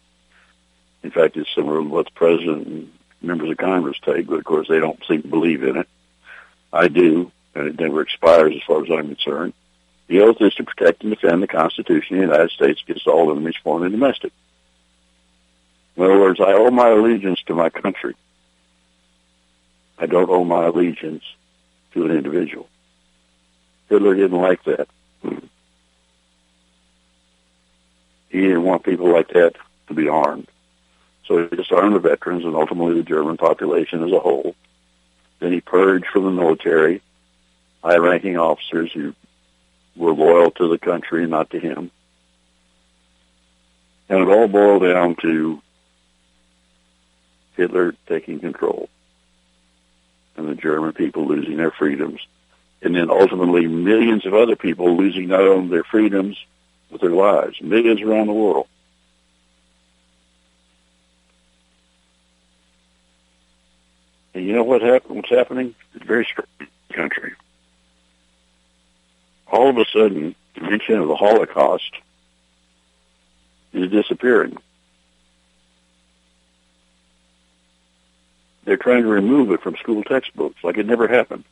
In 1.03 1.11
fact, 1.11 1.37
it's 1.37 1.53
similar 1.55 1.77
to 1.77 1.87
what 1.87 2.05
the 2.05 2.11
president 2.11 2.67
and 2.67 2.91
members 3.21 3.49
of 3.49 3.57
Congress 3.57 3.97
take, 4.03 4.27
but 4.27 4.39
of 4.39 4.43
course 4.43 4.67
they 4.67 4.79
don't 4.79 5.03
seem 5.07 5.21
to 5.21 5.27
believe 5.27 5.63
in 5.63 5.77
it. 5.77 5.87
I 6.71 6.87
do, 6.87 7.31
and 7.55 7.67
it 7.67 7.79
never 7.79 8.01
expires 8.01 8.55
as 8.55 8.63
far 8.63 8.83
as 8.83 8.91
I'm 8.91 9.07
concerned. 9.07 9.53
The 10.07 10.21
oath 10.21 10.41
is 10.41 10.53
to 10.55 10.63
protect 10.63 11.03
and 11.03 11.13
defend 11.13 11.43
the 11.43 11.47
Constitution 11.47 12.15
of 12.15 12.21
the 12.21 12.27
United 12.27 12.51
States 12.51 12.81
against 12.83 13.07
all 13.07 13.31
enemies, 13.31 13.55
foreign 13.63 13.83
and 13.83 13.91
domestic. 13.91 14.33
In 15.99 16.05
other 16.05 16.17
words, 16.17 16.39
I 16.39 16.53
owe 16.53 16.71
my 16.71 16.87
allegiance 16.87 17.41
to 17.47 17.53
my 17.53 17.69
country. 17.69 18.15
I 19.97 20.05
don't 20.05 20.29
owe 20.29 20.45
my 20.45 20.67
allegiance 20.67 21.25
to 21.93 22.05
an 22.05 22.11
individual. 22.11 22.69
Hitler 23.89 24.15
didn't 24.15 24.39
like 24.39 24.63
that. 24.63 24.87
He 28.29 28.39
didn't 28.39 28.63
want 28.63 28.85
people 28.85 29.11
like 29.11 29.27
that 29.33 29.57
to 29.89 29.93
be 29.93 30.07
armed. 30.07 30.47
So 31.25 31.49
he 31.49 31.53
disarmed 31.57 31.95
the 31.95 31.99
veterans 31.99 32.45
and 32.45 32.55
ultimately 32.55 32.93
the 32.93 33.03
German 33.03 33.35
population 33.35 34.01
as 34.01 34.13
a 34.13 34.21
whole. 34.21 34.55
Then 35.39 35.51
he 35.51 35.59
purged 35.59 36.05
from 36.13 36.23
the 36.23 36.31
military 36.31 37.01
high-ranking 37.83 38.37
officers 38.37 38.89
who 38.93 39.13
were 39.97 40.13
loyal 40.13 40.51
to 40.51 40.69
the 40.69 40.77
country 40.77 41.27
not 41.27 41.49
to 41.49 41.59
him. 41.59 41.91
And 44.07 44.21
it 44.21 44.29
all 44.29 44.47
boiled 44.47 44.83
down 44.83 45.17
to 45.23 45.61
Hitler 47.55 47.93
taking 48.07 48.39
control 48.39 48.89
and 50.39 50.47
the 50.47 50.55
German 50.55 50.93
people 50.93 51.27
losing 51.27 51.57
their 51.57 51.71
freedoms. 51.71 52.25
And 52.81 52.95
then 52.95 53.09
ultimately 53.09 53.67
millions 53.67 54.25
of 54.25 54.33
other 54.33 54.55
people 54.55 54.95
losing 54.95 55.27
not 55.27 55.41
only 55.41 55.69
their 55.69 55.83
freedoms, 55.83 56.37
but 56.89 57.01
their 57.01 57.11
lives. 57.11 57.61
Millions 57.61 58.01
around 58.01 58.27
the 58.27 58.33
world. 58.33 58.67
And 64.33 64.45
you 64.45 64.53
know 64.53 64.63
what 64.63 64.81
happened? 64.81 65.17
What's 65.17 65.29
happening? 65.29 65.75
It's 65.93 66.03
a 66.03 66.07
very 66.07 66.25
strange 66.25 66.71
country. 66.93 67.33
All 69.51 69.69
of 69.69 69.77
a 69.77 69.85
sudden, 69.91 70.35
the 70.55 70.61
mention 70.61 70.99
of 70.99 71.09
the 71.09 71.15
Holocaust 71.15 71.91
is 73.73 73.91
disappearing. 73.91 74.57
They're 78.69 78.77
trying 78.77 79.01
to 79.01 79.09
remove 79.09 79.49
it 79.49 79.63
from 79.63 79.75
school 79.77 80.03
textbooks 80.03 80.63
like 80.63 80.77
it 80.77 80.85
never 80.85 81.07
happened. 81.07 81.43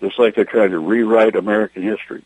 Just 0.00 0.18
like 0.18 0.34
they're 0.34 0.46
trying 0.46 0.70
to 0.70 0.78
rewrite 0.78 1.36
American 1.36 1.82
history. 1.82 2.24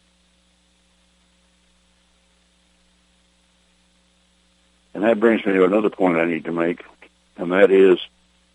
And 4.95 5.03
that 5.03 5.19
brings 5.19 5.45
me 5.45 5.55
to 5.55 5.65
another 5.65 5.91
point 5.91 6.17
I 6.17 6.25
need 6.27 6.45
to 6.45 6.53
make, 6.53 6.85
and 7.37 7.51
that 7.51 7.73
is 7.73 7.99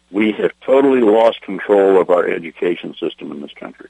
we 0.09 0.31
have 0.31 0.51
totally 0.61 1.01
lost 1.01 1.41
control 1.41 1.99
of 1.99 2.09
our 2.09 2.25
education 2.25 2.95
system 2.95 3.29
in 3.33 3.41
this 3.41 3.51
country. 3.59 3.89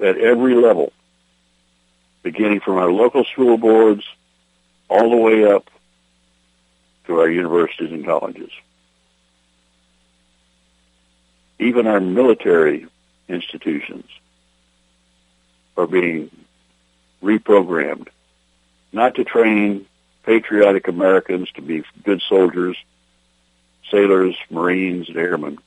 At 0.00 0.18
every 0.18 0.54
level, 0.54 0.92
beginning 2.22 2.60
from 2.60 2.76
our 2.76 2.92
local 2.92 3.24
school 3.24 3.56
boards 3.56 4.04
all 4.90 5.08
the 5.08 5.16
way 5.16 5.46
up 5.46 5.70
to 7.06 7.18
our 7.18 7.28
universities 7.28 7.90
and 7.90 8.04
colleges. 8.04 8.50
Even 11.58 11.86
our 11.86 12.00
military 12.00 12.86
institutions 13.28 14.04
are 15.76 15.86
being 15.86 16.30
reprogrammed, 17.22 18.08
not 18.92 19.14
to 19.14 19.24
train 19.24 19.86
patriotic 20.24 20.88
Americans 20.88 21.50
to 21.52 21.62
be 21.62 21.84
good 22.04 22.22
soldiers, 22.28 22.76
sailors, 23.90 24.36
Marines, 24.50 25.08
and 25.08 25.16
airmen, 25.16 25.58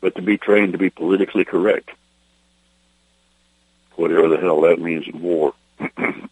but 0.00 0.14
to 0.16 0.22
be 0.22 0.36
trained 0.36 0.72
to 0.72 0.78
be 0.78 0.90
politically 0.90 1.44
correct, 1.44 1.90
whatever 3.96 4.28
the 4.28 4.38
hell 4.38 4.62
that 4.62 4.80
means 4.80 5.06
in 5.06 5.20
war. 5.22 5.54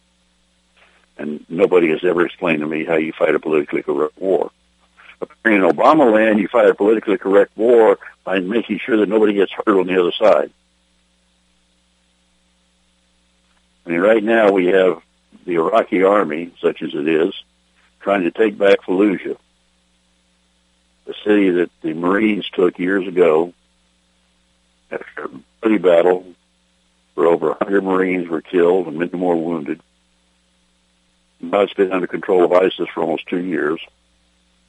and 1.21 1.45
nobody 1.49 1.89
has 1.89 2.03
ever 2.03 2.25
explained 2.25 2.61
to 2.61 2.67
me 2.67 2.83
how 2.83 2.95
you 2.95 3.13
fight 3.13 3.35
a 3.35 3.39
politically 3.39 3.83
correct 3.83 4.19
war. 4.19 4.51
In 5.45 5.61
Obama 5.61 6.11
land, 6.11 6.39
you 6.39 6.47
fight 6.47 6.67
a 6.67 6.73
politically 6.73 7.17
correct 7.17 7.55
war 7.55 7.99
by 8.23 8.39
making 8.39 8.79
sure 8.79 8.97
that 8.97 9.09
nobody 9.09 9.33
gets 9.33 9.51
hurt 9.51 9.79
on 9.79 9.85
the 9.85 9.99
other 9.99 10.11
side. 10.11 10.51
I 13.85 13.89
mean, 13.89 13.99
right 13.99 14.23
now 14.23 14.51
we 14.51 14.67
have 14.67 15.01
the 15.45 15.55
Iraqi 15.55 16.03
army, 16.03 16.51
such 16.59 16.81
as 16.81 16.93
it 16.95 17.07
is, 17.07 17.33
trying 17.99 18.23
to 18.23 18.31
take 18.31 18.57
back 18.57 18.81
Fallujah, 18.81 19.37
the 21.05 21.13
city 21.23 21.51
that 21.51 21.69
the 21.83 21.93
Marines 21.93 22.49
took 22.49 22.79
years 22.79 23.07
ago 23.07 23.53
after 24.91 25.25
a 25.25 25.29
bloody 25.61 25.77
battle 25.77 26.25
where 27.13 27.27
over 27.27 27.49
100 27.49 27.83
Marines 27.83 28.27
were 28.27 28.41
killed 28.41 28.87
and 28.87 28.97
many 28.97 29.11
more 29.11 29.35
wounded. 29.35 29.81
It's 31.43 31.73
been 31.73 31.91
under 31.91 32.07
control 32.07 32.45
of 32.45 32.53
ISIS 32.53 32.87
for 32.93 33.01
almost 33.01 33.27
two 33.27 33.43
years. 33.43 33.79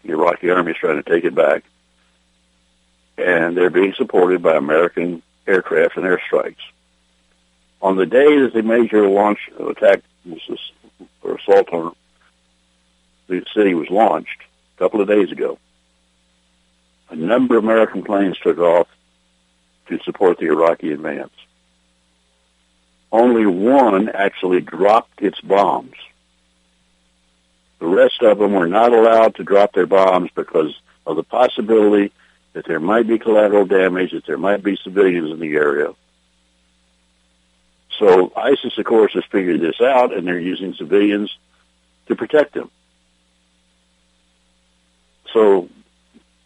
The 0.04 0.12
Iraqi 0.12 0.50
army 0.50 0.72
is 0.72 0.78
trying 0.78 1.02
to 1.02 1.08
take 1.08 1.24
it 1.24 1.34
back. 1.34 1.64
And 3.18 3.56
they're 3.56 3.70
being 3.70 3.94
supported 3.94 4.42
by 4.42 4.56
American 4.56 5.22
aircraft 5.46 5.96
and 5.96 6.06
airstrikes. 6.06 6.56
On 7.80 7.96
the 7.96 8.06
day 8.06 8.40
that 8.40 8.52
the 8.54 8.62
major 8.62 9.08
launch 9.08 9.38
of 9.58 9.68
attack 9.68 10.02
or 11.22 11.34
assault 11.36 11.68
on 11.72 11.94
the 13.26 13.44
city 13.54 13.74
was 13.74 13.90
launched 13.90 14.42
a 14.76 14.78
couple 14.78 15.00
of 15.00 15.08
days 15.08 15.30
ago, 15.30 15.58
a 17.10 17.16
number 17.16 17.58
of 17.58 17.64
American 17.64 18.02
planes 18.02 18.38
took 18.38 18.58
off 18.58 18.88
to 19.88 19.98
support 20.04 20.38
the 20.38 20.46
Iraqi 20.46 20.92
advance. 20.92 21.32
Only 23.10 23.44
one 23.44 24.08
actually 24.08 24.60
dropped 24.60 25.20
its 25.20 25.40
bombs. 25.40 25.94
The 27.82 27.88
rest 27.88 28.22
of 28.22 28.38
them 28.38 28.52
were 28.52 28.68
not 28.68 28.92
allowed 28.92 29.34
to 29.34 29.42
drop 29.42 29.72
their 29.72 29.88
bombs 29.88 30.30
because 30.36 30.72
of 31.04 31.16
the 31.16 31.24
possibility 31.24 32.12
that 32.52 32.64
there 32.64 32.78
might 32.78 33.08
be 33.08 33.18
collateral 33.18 33.66
damage, 33.66 34.12
that 34.12 34.24
there 34.24 34.38
might 34.38 34.62
be 34.62 34.78
civilians 34.84 35.32
in 35.32 35.40
the 35.40 35.56
area. 35.56 35.92
So 37.98 38.32
ISIS, 38.36 38.78
of 38.78 38.84
course, 38.84 39.14
has 39.14 39.24
figured 39.24 39.60
this 39.60 39.80
out, 39.80 40.14
and 40.16 40.24
they're 40.24 40.38
using 40.38 40.74
civilians 40.74 41.36
to 42.06 42.14
protect 42.14 42.54
them. 42.54 42.70
So 45.32 45.68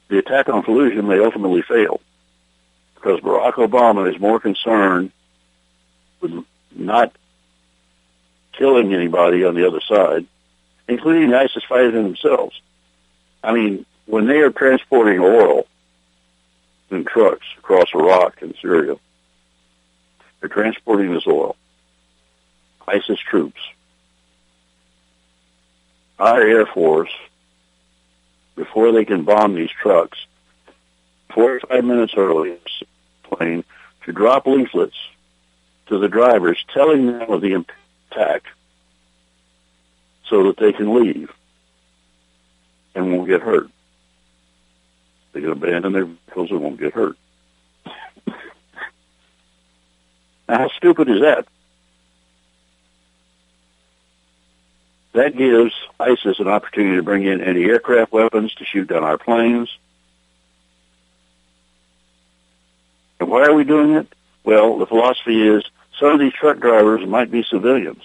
the 0.09 0.17
attack 0.17 0.49
on 0.49 0.63
Fallujah 0.63 1.05
may 1.05 1.23
ultimately 1.23 1.61
fail 1.61 2.01
because 2.95 3.21
Barack 3.21 3.57
Obama 3.57 4.11
is 4.11 4.19
more 4.19 4.41
concerned 4.41 5.13
with 6.23 6.47
not 6.75 7.13
killing 8.53 8.95
anybody 8.95 9.45
on 9.45 9.55
the 9.55 9.67
other 9.67 9.83
side, 9.83 10.27
including 10.89 11.35
ISIS 11.35 11.65
fighters 11.69 11.95
themselves. 11.95 12.61
I 13.43 13.53
mean, 13.53 13.87
when 14.07 14.27
they 14.27 14.39
are 14.39 14.51
transporting 14.51 15.21
oil 15.21 15.67
in 16.91 17.05
trucks 17.05 17.47
across 17.59 17.89
Iraq 17.95 18.43
and 18.43 18.55
Syria, 18.61 18.97
they're 20.41 20.49
transporting 20.49 21.13
this 21.13 21.27
oil. 21.27 21.57
ISIS 22.87 23.19
troops. 23.19 23.61
Our 26.19 26.41
Air 26.41 26.67
Force, 26.67 27.13
before 28.55 28.93
they 28.93 29.05
can 29.05 29.25
bomb 29.25 29.55
these 29.55 29.71
trucks, 29.71 30.19
45 31.35 31.85
minutes 31.85 32.15
early, 32.17 32.57
plane 33.25 33.65
to 34.05 34.13
drop 34.13 34.47
leaflets 34.47 34.97
to 35.87 35.99
the 35.99 36.09
drivers 36.09 36.65
telling 36.73 37.07
them 37.07 37.31
of 37.31 37.41
the 37.41 37.65
attack 38.11 38.45
so 40.29 40.45
that 40.45 40.57
they 40.57 40.73
can 40.73 40.95
leave 40.95 41.31
and 42.95 43.13
won't 43.13 43.29
get 43.29 43.43
hurt. 43.43 43.69
They 45.33 45.41
can 45.41 45.51
abandon 45.51 45.93
their 45.93 46.07
vehicles 46.07 46.51
and 46.51 46.61
won't 46.61 46.81
get 46.81 46.95
hurt. 46.95 47.17
now, 48.27 48.35
how 50.49 50.69
stupid 50.77 51.09
is 51.09 51.21
that? 51.21 51.47
That 55.13 55.37
gives 55.37 55.73
ISIS 55.99 56.41
an 56.41 56.49
opportunity 56.49 56.97
to 56.97 57.03
bring 57.03 57.25
in 57.25 57.41
anti-aircraft 57.41 58.13
weapons 58.13 58.55
to 58.57 58.65
shoot 58.65 58.89
down 58.89 59.03
our 59.03 59.17
planes. 59.17 59.71
And 63.19 63.31
why 63.31 63.47
are 63.47 63.55
we 63.55 63.65
doing 63.65 63.95
it? 63.95 64.09
Well, 64.45 64.79
the 64.79 64.87
philosophy 64.87 65.49
is 65.49 65.65
some 65.99 66.11
of 66.11 66.21
these 66.21 66.35
truck 66.35 66.61
drivers 66.61 67.07
might 67.07 67.31
be 67.31 67.43
civilians. 67.43 68.03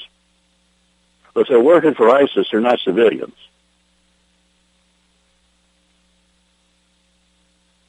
But 1.33 1.41
if 1.41 1.47
they're 1.47 1.59
working 1.59 1.93
for 1.93 2.09
ISIS, 2.09 2.47
they're 2.51 2.59
not 2.59 2.79
civilians. 2.79 3.35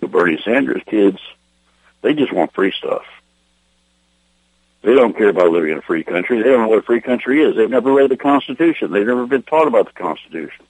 the 0.00 0.06
Bernie 0.06 0.40
Sanders 0.44 0.82
kids, 0.86 1.18
they 2.02 2.14
just 2.14 2.32
want 2.32 2.54
free 2.54 2.72
stuff. 2.76 3.04
They 4.82 4.94
don't 4.94 5.16
care 5.16 5.28
about 5.28 5.50
living 5.50 5.72
in 5.72 5.78
a 5.78 5.82
free 5.82 6.04
country. 6.04 6.38
They 6.38 6.50
don't 6.50 6.62
know 6.62 6.68
what 6.68 6.78
a 6.78 6.82
free 6.82 7.00
country 7.00 7.42
is. 7.42 7.56
They've 7.56 7.68
never 7.68 7.92
read 7.92 8.10
the 8.10 8.16
Constitution. 8.16 8.92
They've 8.92 9.06
never 9.06 9.26
been 9.26 9.42
taught 9.42 9.66
about 9.66 9.86
the 9.86 9.92
Constitution. 9.92 10.64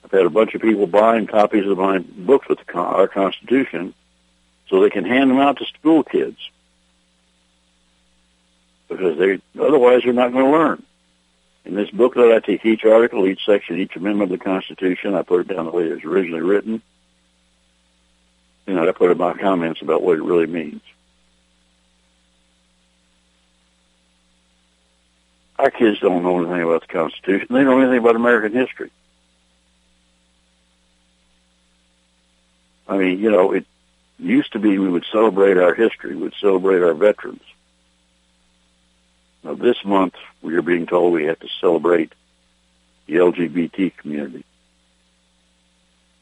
had 0.11 0.25
a 0.25 0.29
bunch 0.29 0.53
of 0.55 0.61
people 0.61 0.87
buying 0.87 1.27
copies 1.27 1.65
of 1.65 1.77
my 1.77 1.99
books 1.99 2.47
with 2.47 2.59
the, 2.65 2.73
our 2.73 3.07
Constitution 3.07 3.93
so 4.69 4.81
they 4.81 4.89
can 4.89 5.05
hand 5.05 5.29
them 5.29 5.39
out 5.39 5.57
to 5.57 5.65
school 5.65 6.03
kids 6.03 6.37
because 8.89 9.17
they 9.17 9.41
otherwise 9.59 10.01
they're 10.03 10.13
not 10.13 10.31
going 10.31 10.45
to 10.45 10.51
learn. 10.51 10.83
In 11.63 11.75
this 11.75 11.89
booklet, 11.91 12.31
I 12.31 12.39
take 12.39 12.65
each 12.65 12.83
article, 12.83 13.27
each 13.27 13.45
section, 13.45 13.79
each 13.79 13.95
amendment 13.95 14.31
of 14.31 14.39
the 14.39 14.43
Constitution. 14.43 15.13
I 15.13 15.21
put 15.21 15.41
it 15.41 15.53
down 15.53 15.65
the 15.65 15.71
way 15.71 15.85
it 15.85 15.95
was 15.95 16.03
originally 16.03 16.41
written. 16.41 16.81
And 18.67 18.79
I 18.79 18.91
put 18.91 19.11
in 19.11 19.17
my 19.17 19.33
comments 19.33 19.81
about 19.81 20.01
what 20.01 20.17
it 20.17 20.23
really 20.23 20.47
means. 20.47 20.81
Our 25.59 25.69
kids 25.69 25.99
don't 25.99 26.23
know 26.23 26.39
anything 26.39 26.63
about 26.63 26.81
the 26.81 26.87
Constitution. 26.87 27.47
They 27.51 27.63
don't 27.63 27.65
know 27.65 27.81
anything 27.81 27.99
about 27.99 28.15
American 28.15 28.53
history. 28.53 28.89
I 32.91 32.97
mean, 32.97 33.19
you 33.19 33.31
know, 33.31 33.53
it 33.53 33.65
used 34.19 34.51
to 34.51 34.59
be 34.59 34.77
we 34.77 34.89
would 34.89 35.05
celebrate 35.13 35.57
our 35.57 35.73
history, 35.73 36.13
we 36.13 36.23
would 36.23 36.33
celebrate 36.41 36.81
our 36.81 36.93
veterans. 36.93 37.41
Now, 39.45 39.53
this 39.53 39.77
month, 39.85 40.15
we 40.41 40.57
are 40.57 40.61
being 40.61 40.87
told 40.87 41.13
we 41.13 41.23
have 41.23 41.39
to 41.39 41.47
celebrate 41.61 42.11
the 43.07 43.13
LGBT 43.15 43.95
community. 43.95 44.43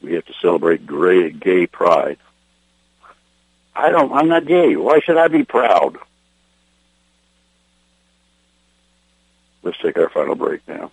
We 0.00 0.14
have 0.14 0.24
to 0.26 0.32
celebrate 0.40 0.86
gay, 0.86 1.30
gay 1.30 1.66
pride. 1.66 2.18
I 3.74 3.90
don't, 3.90 4.12
I'm 4.12 4.28
not 4.28 4.46
gay. 4.46 4.76
Why 4.76 5.00
should 5.00 5.18
I 5.18 5.26
be 5.26 5.42
proud? 5.42 5.98
Let's 9.64 9.78
take 9.78 9.98
our 9.98 10.08
final 10.08 10.36
break 10.36 10.66
now. 10.68 10.92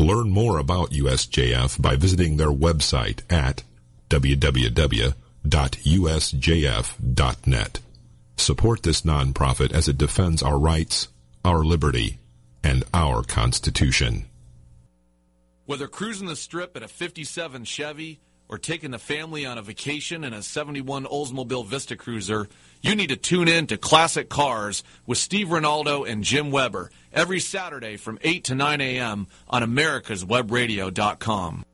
Learn 0.00 0.30
more 0.30 0.56
about 0.56 0.92
USJF 0.92 1.80
by 1.82 1.94
visiting 1.94 2.38
their 2.38 2.50
website 2.50 3.20
at 3.28 3.64
www.usjf.net. 4.08 5.10
Support 8.38 8.82
this 8.82 9.02
nonprofit 9.02 9.72
as 9.72 9.88
it 9.88 9.98
defends 9.98 10.42
our 10.42 10.58
rights, 10.58 11.08
our 11.44 11.62
liberty, 11.62 12.18
and 12.64 12.82
our 12.94 13.22
Constitution. 13.22 14.24
Whether 15.66 15.86
cruising 15.86 16.28
the 16.28 16.36
strip 16.36 16.78
in 16.78 16.82
a 16.82 16.88
57 16.88 17.64
Chevy 17.64 18.20
or 18.50 18.58
taking 18.58 18.90
the 18.90 18.98
family 18.98 19.46
on 19.46 19.56
a 19.56 19.62
vacation 19.62 20.24
in 20.24 20.34
a 20.34 20.42
71 20.42 21.04
Oldsmobile 21.04 21.64
Vista 21.64 21.96
Cruiser, 21.96 22.48
you 22.82 22.96
need 22.96 23.10
to 23.10 23.16
tune 23.16 23.46
in 23.46 23.68
to 23.68 23.78
Classic 23.78 24.28
Cars 24.28 24.82
with 25.06 25.18
Steve 25.18 25.46
Ronaldo 25.46 26.04
and 26.06 26.24
Jim 26.24 26.50
Weber 26.50 26.90
every 27.12 27.38
Saturday 27.38 27.96
from 27.96 28.18
8 28.22 28.42
to 28.44 28.56
9 28.56 28.80
a.m. 28.80 29.28
on 29.48 29.62
americaswebradio.com. 29.62 31.64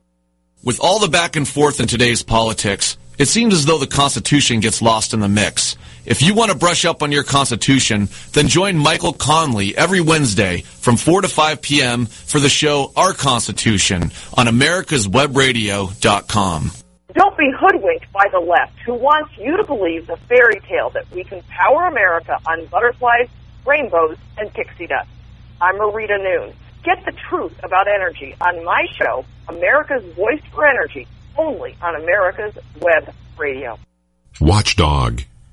With 0.63 0.81
all 0.81 0.99
the 0.99 1.09
back 1.09 1.37
and 1.37 1.49
forth 1.49 1.81
in 1.81 1.87
today's 1.87 2.23
politics, 2.23 2.99
it 3.19 3.29
seems 3.29 3.55
as 3.55 3.65
though 3.65 3.79
the 3.79 3.87
Constitution 3.87 4.61
gets 4.61 4.83
lost 4.83 5.15
in 5.15 5.21
the 5.21 5.29
mix. 5.29 5.77
If 6.07 6.23
you 6.23 6.35
want 6.35 6.53
to 6.53 6.57
brush 6.57 6.85
up 6.85 7.03
on 7.03 7.11
your 7.11 7.25
Constitution, 7.25 8.09
then 8.33 8.47
join 8.47 8.79
Michael 8.79 9.13
Connelly 9.13 9.77
every 9.77 10.01
Wednesday 10.01 10.61
from 10.61 10.97
4 10.97 11.23
to 11.23 11.29
5 11.29 11.61
p.m. 11.61 12.07
for 12.07 12.39
the 12.39 12.49
show 12.49 12.93
Our 12.95 13.13
Constitution 13.13 14.13
on 14.37 14.47
americaswebradio.com. 14.47 16.71
Don't 17.13 17.37
Don't 17.37 17.37
be 17.37 17.53
hoodwinked 17.59 18.13
by 18.13 18.29
the 18.31 18.39
left 18.39 18.79
who 18.85 18.95
wants 18.95 19.37
you 19.37 19.57
to 19.57 19.65
believe 19.65 20.07
the 20.07 20.17
fairy 20.29 20.61
tale 20.69 20.91
that 20.91 21.11
we 21.11 21.25
can 21.25 21.43
power 21.49 21.87
America 21.87 22.39
on 22.47 22.67
butterflies, 22.67 23.27
rainbows, 23.67 24.17
and 24.39 24.55
pixie 24.55 24.87
dust. 24.87 25.09
I'm 25.61 25.75
Marita 25.77 26.23
Noon. 26.23 26.55
Get 26.85 27.05
the 27.05 27.11
truth 27.29 27.53
about 27.65 27.89
energy 27.89 28.37
on 28.41 28.65
my 28.65 28.87
show, 28.93 29.25
America's 29.49 30.05
Voice 30.15 30.41
for 30.53 30.67
Energy, 30.67 31.09
only 31.37 31.77
on 31.83 31.97
America's 31.97 32.57
Web 32.81 33.13
Radio. 33.37 33.77
Watchdog 34.41 35.23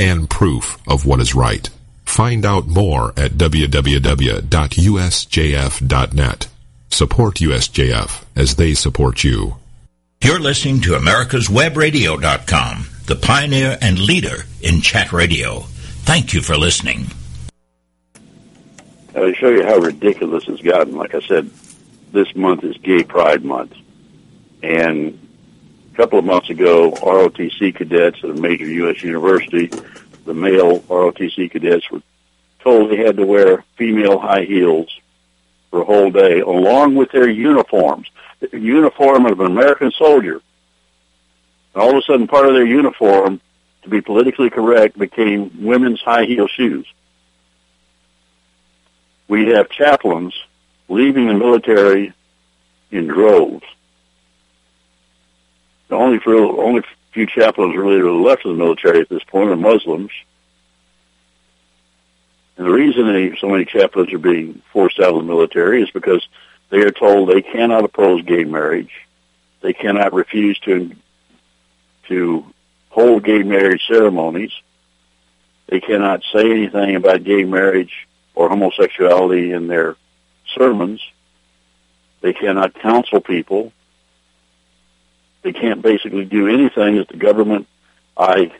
and 0.00 0.28
proof 0.30 0.78
of 0.88 1.04
what 1.04 1.20
is 1.20 1.34
right. 1.34 1.68
Find 2.04 2.46
out 2.46 2.66
more 2.66 3.10
at 3.16 3.32
www.usjf.net. 3.32 4.48
Support 6.88 7.34
USJF 7.36 8.24
as 8.34 8.56
they 8.56 8.74
support 8.74 9.22
you. 9.22 9.56
You're 10.22 10.40
listening 10.40 10.80
to 10.82 10.92
America'sWebRadio.com, 10.92 12.86
the 13.06 13.16
pioneer 13.16 13.78
and 13.80 13.98
leader 13.98 14.44
in 14.60 14.80
chat 14.80 15.12
radio. 15.12 15.60
Thank 16.04 16.34
you 16.34 16.40
for 16.40 16.56
listening. 16.56 17.06
To 19.14 19.34
show 19.34 19.50
you 19.50 19.64
how 19.64 19.76
ridiculous 19.76 20.48
it's 20.48 20.62
gotten, 20.62 20.96
like 20.96 21.14
I 21.14 21.20
said, 21.20 21.50
this 22.12 22.34
month 22.34 22.64
is 22.64 22.76
Gay 22.78 23.04
Pride 23.04 23.44
Month. 23.44 23.74
And 24.62 25.18
a 25.92 25.96
couple 25.96 26.18
of 26.18 26.24
months 26.24 26.50
ago, 26.50 26.92
ROTC 26.92 27.74
cadets 27.74 28.18
at 28.22 28.30
a 28.30 28.34
major 28.34 28.66
U.S. 28.66 29.02
university, 29.02 29.70
the 30.24 30.34
male 30.34 30.80
ROTC 30.80 31.50
cadets 31.50 31.90
were 31.90 32.02
told 32.60 32.90
they 32.90 32.96
had 32.96 33.16
to 33.16 33.26
wear 33.26 33.64
female 33.76 34.18
high 34.18 34.44
heels 34.44 34.88
for 35.70 35.82
a 35.82 35.84
whole 35.84 36.10
day, 36.10 36.40
along 36.40 36.94
with 36.94 37.10
their 37.12 37.28
uniforms, 37.28 38.08
the 38.40 38.58
uniform 38.58 39.26
of 39.26 39.40
an 39.40 39.46
American 39.46 39.90
soldier. 39.92 40.40
And 41.74 41.82
all 41.82 41.90
of 41.90 41.96
a 41.96 42.02
sudden, 42.02 42.26
part 42.26 42.46
of 42.46 42.54
their 42.54 42.66
uniform, 42.66 43.40
to 43.82 43.88
be 43.88 44.00
politically 44.00 44.50
correct, 44.50 44.98
became 44.98 45.64
women's 45.64 46.00
high 46.00 46.24
heel 46.24 46.48
shoes. 46.48 46.86
We 49.28 49.50
have 49.50 49.70
chaplains 49.70 50.34
leaving 50.88 51.28
the 51.28 51.34
military 51.34 52.12
in 52.90 53.06
droves. 53.06 53.64
The 55.90 55.96
only 55.96 56.20
for 56.20 56.36
only 56.36 56.82
few 57.12 57.26
chaplains 57.26 57.76
really 57.76 57.98
to 57.98 58.04
the 58.04 58.10
left 58.12 58.44
of 58.44 58.56
the 58.56 58.62
military 58.62 59.00
at 59.00 59.08
this 59.08 59.24
point 59.24 59.50
are 59.50 59.56
Muslims. 59.56 60.12
And 62.56 62.66
the 62.66 62.70
reason 62.70 63.12
they, 63.12 63.36
so 63.36 63.48
many 63.48 63.64
chaplains 63.64 64.12
are 64.12 64.18
being 64.18 64.62
forced 64.72 65.00
out 65.00 65.08
of 65.08 65.16
the 65.16 65.22
military 65.22 65.82
is 65.82 65.90
because 65.90 66.26
they 66.70 66.78
are 66.78 66.92
told 66.92 67.28
they 67.28 67.42
cannot 67.42 67.84
oppose 67.84 68.22
gay 68.22 68.44
marriage. 68.44 68.92
They 69.62 69.72
cannot 69.72 70.12
refuse 70.12 70.58
to 70.60 70.94
to 72.06 72.44
hold 72.90 73.24
gay 73.24 73.42
marriage 73.42 73.82
ceremonies. 73.88 74.52
They 75.66 75.80
cannot 75.80 76.22
say 76.32 76.50
anything 76.50 76.94
about 76.94 77.24
gay 77.24 77.42
marriage 77.42 78.06
or 78.36 78.48
homosexuality 78.48 79.52
in 79.52 79.66
their 79.66 79.96
sermons. 80.54 81.00
They 82.20 82.32
cannot 82.32 82.74
counsel 82.74 83.20
people. 83.20 83.72
They 85.42 85.52
can't 85.52 85.82
basically 85.82 86.24
do 86.24 86.48
anything 86.48 86.96
that 86.96 87.08
the 87.08 87.16
government, 87.16 87.66
I, 88.16 88.52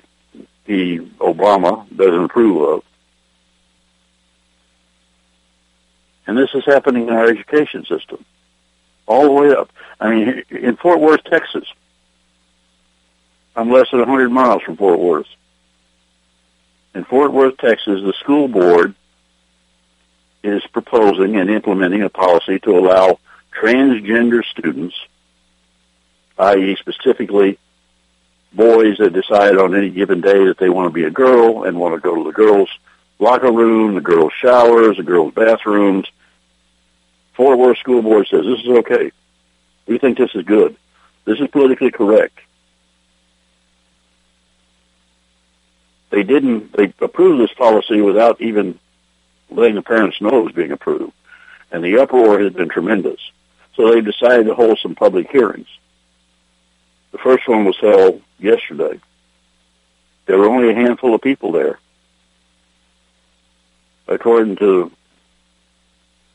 the 0.66 1.00
Obama, 1.18 1.84
doesn't 1.94 2.24
approve 2.24 2.62
of. 2.68 2.84
And 6.26 6.38
this 6.38 6.50
is 6.54 6.64
happening 6.64 7.08
in 7.08 7.14
our 7.14 7.26
education 7.26 7.84
system, 7.84 8.24
all 9.06 9.24
the 9.24 9.32
way 9.32 9.50
up. 9.50 9.70
I 9.98 10.10
mean, 10.10 10.44
in 10.50 10.76
Fort 10.76 11.00
Worth, 11.00 11.24
Texas, 11.24 11.64
I'm 13.56 13.70
less 13.70 13.90
than 13.90 14.00
100 14.00 14.30
miles 14.30 14.62
from 14.62 14.76
Fort 14.76 15.00
Worth. 15.00 15.26
In 16.94 17.04
Fort 17.04 17.32
Worth, 17.32 17.56
Texas, 17.58 18.00
the 18.02 18.14
school 18.20 18.48
board 18.48 18.94
is 20.42 20.62
proposing 20.72 21.36
and 21.36 21.50
implementing 21.50 22.02
a 22.02 22.08
policy 22.08 22.58
to 22.60 22.78
allow 22.78 23.18
transgender 23.52 24.44
students, 24.44 24.94
i.e. 26.40 26.76
specifically 26.76 27.58
boys 28.52 28.96
that 28.98 29.12
decide 29.12 29.56
on 29.56 29.76
any 29.76 29.90
given 29.90 30.20
day 30.20 30.46
that 30.46 30.58
they 30.58 30.68
want 30.68 30.86
to 30.86 30.92
be 30.92 31.04
a 31.04 31.10
girl 31.10 31.64
and 31.64 31.78
want 31.78 31.94
to 31.94 32.00
go 32.00 32.16
to 32.16 32.24
the 32.24 32.32
girls' 32.32 32.70
locker 33.18 33.52
room, 33.52 33.94
the 33.94 34.00
girls' 34.00 34.32
showers, 34.40 34.96
the 34.96 35.02
girls' 35.02 35.34
bathrooms. 35.34 36.06
Fort 37.34 37.58
Worth 37.58 37.78
School 37.78 38.02
Board 38.02 38.26
says 38.28 38.44
this 38.44 38.60
is 38.60 38.68
okay. 38.68 39.12
We 39.86 39.98
think 39.98 40.18
this 40.18 40.34
is 40.34 40.44
good. 40.44 40.76
This 41.24 41.38
is 41.38 41.48
politically 41.48 41.90
correct. 41.90 42.38
They 46.10 46.24
didn't, 46.24 46.72
they 46.76 46.92
approved 47.00 47.40
this 47.40 47.54
policy 47.56 48.00
without 48.00 48.40
even 48.40 48.78
letting 49.48 49.76
the 49.76 49.82
parents 49.82 50.20
know 50.20 50.40
it 50.40 50.44
was 50.44 50.52
being 50.52 50.72
approved. 50.72 51.12
And 51.70 51.84
the 51.84 51.98
uproar 51.98 52.40
has 52.40 52.52
been 52.52 52.68
tremendous. 52.68 53.20
So 53.76 53.92
they 53.92 54.00
decided 54.00 54.46
to 54.46 54.54
hold 54.54 54.78
some 54.80 54.96
public 54.96 55.30
hearings. 55.30 55.68
The 57.12 57.18
first 57.18 57.48
one 57.48 57.64
was 57.64 57.76
held 57.78 58.22
yesterday. 58.38 59.00
There 60.26 60.38
were 60.38 60.48
only 60.48 60.70
a 60.70 60.74
handful 60.74 61.14
of 61.14 61.20
people 61.20 61.52
there. 61.52 61.78
According 64.06 64.56
to 64.56 64.90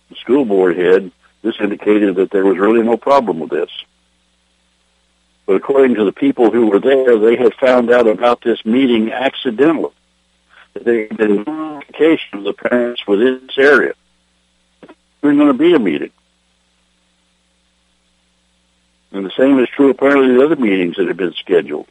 the 0.10 0.16
school 0.16 0.46
board 0.46 0.78
head, 0.78 1.12
this 1.42 1.56
indicated 1.60 2.16
that 2.16 2.32
there 2.32 2.46
was 2.46 2.58
really 2.58 2.82
no 2.82 2.98
problem 2.98 3.40
with 3.40 3.50
this. 3.50 3.70
But 5.46 5.58
according 5.58 5.96
to 5.96 6.06
the 6.06 6.12
people 6.12 6.50
who 6.52 6.68
were 6.68 6.80
there, 6.80 7.20
they 7.20 7.36
had 7.36 7.54
found 7.56 7.92
out 7.92 8.08
about 8.08 8.42
this 8.42 8.66
meeting 8.66 9.12
accidentally. 9.12 9.94
There 10.74 11.08
had 11.08 11.18
been 11.18 11.44
notification 11.44 12.40
of 12.40 12.44
the 12.44 12.54
parents 12.54 13.06
within 13.08 13.42
this 13.48 13.58
area. 13.58 13.94
There's 15.22 15.38
going 15.38 15.48
to 15.48 15.54
be 15.54 15.74
a 15.74 15.80
meeting. 15.80 16.12
And 19.16 19.26
the 19.26 19.32
same 19.38 19.60
is 19.60 19.70
true 19.70 19.92
apparently 19.92 20.32
of 20.32 20.36
the 20.36 20.46
other 20.46 20.62
meetings 20.62 20.98
that 20.98 21.08
have 21.08 21.16
been 21.16 21.34
scheduled. 21.36 21.88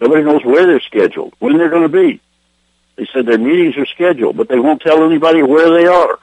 Nobody 0.00 0.22
knows 0.22 0.44
where 0.44 0.64
they're 0.64 0.78
scheduled, 0.78 1.34
when 1.40 1.58
they're 1.58 1.68
going 1.68 1.82
to 1.82 1.88
be. 1.88 2.20
They 2.94 3.08
said 3.12 3.26
their 3.26 3.38
meetings 3.38 3.76
are 3.76 3.86
scheduled, 3.86 4.36
but 4.36 4.48
they 4.48 4.60
won't 4.60 4.80
tell 4.80 5.04
anybody 5.04 5.42
where 5.42 5.68
they 5.76 5.88
are. 5.88 6.16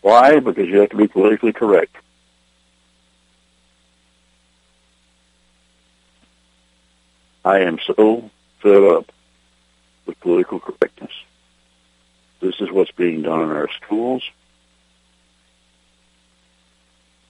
Why? 0.00 0.40
Because 0.40 0.66
you 0.66 0.78
have 0.78 0.88
to 0.90 0.96
be 0.96 1.08
politically 1.08 1.52
correct. 1.52 1.94
I 7.44 7.60
am 7.60 7.78
so 7.84 8.30
fed 8.62 8.82
up 8.82 9.12
with 10.06 10.18
political 10.20 10.58
correctness. 10.58 11.12
This 12.40 12.54
is 12.60 12.70
what's 12.70 12.92
being 12.92 13.20
done 13.20 13.42
in 13.42 13.50
our 13.50 13.68
schools. 13.84 14.22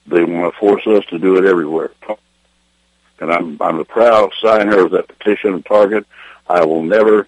They 0.07 0.23
want 0.23 0.53
to 0.53 0.59
force 0.59 0.87
us 0.87 1.05
to 1.07 1.19
do 1.19 1.37
it 1.37 1.45
everywhere. 1.45 1.91
And 3.19 3.33
I'm, 3.33 3.57
I'm 3.61 3.79
a 3.79 3.85
proud 3.85 4.31
signer 4.41 4.85
of 4.85 4.91
that 4.91 5.07
petition 5.07 5.53
of 5.53 5.65
Target. 5.65 6.05
I 6.47 6.63
will 6.65 6.83
never 6.83 7.27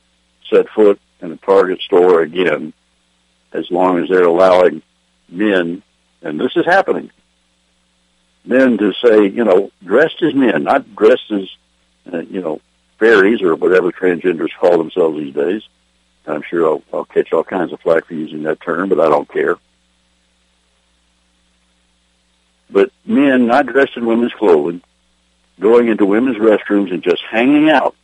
set 0.50 0.70
foot 0.70 1.00
in 1.22 1.32
a 1.32 1.38
Target 1.38 1.82
store 1.82 2.22
again 2.22 2.74
as 3.52 3.70
long 3.72 4.02
as 4.02 4.10
they're 4.10 4.24
allowing 4.24 4.82
men, 5.28 5.82
and 6.22 6.40
this 6.40 6.56
is 6.56 6.66
happening, 6.66 7.10
men 8.46 8.78
to 8.78 8.94
say, 8.94 9.28
you 9.28 9.44
know, 9.44 9.72
dressed 9.84 10.22
as 10.22 10.34
men, 10.34 10.64
not 10.64 10.96
dressed 10.96 11.32
as, 11.32 11.50
uh, 12.14 12.20
you 12.20 12.42
know, 12.42 12.62
fairies 13.00 13.42
or 13.42 13.56
whatever 13.56 13.92
transgenders 13.92 14.56
call 14.60 14.78
themselves 14.78 15.18
these 15.18 15.34
days. 15.34 15.64
I'm 16.28 16.44
sure 16.44 16.68
I'll, 16.68 16.84
I'll 16.94 17.06
catch 17.06 17.34
all 17.34 17.44
kinds 17.44 17.74
of 17.74 17.82
flack 17.82 18.06
for 18.06 18.14
using 18.14 18.44
that 18.44 18.62
term, 18.62 18.90
but 18.90 19.00
I 19.00 19.10
don't 19.10 19.28
care. 19.28 19.56
But 22.70 22.92
men 23.06 23.48
not 23.48 23.66
dressed 23.66 23.98
in 23.98 24.06
women's 24.06 24.34
clothing, 24.34 24.82
going 25.60 25.88
into 25.88 26.06
women's 26.06 26.38
restrooms 26.38 26.92
and 26.94 27.04
just 27.04 27.22
hanging 27.30 27.70
out 27.70 27.96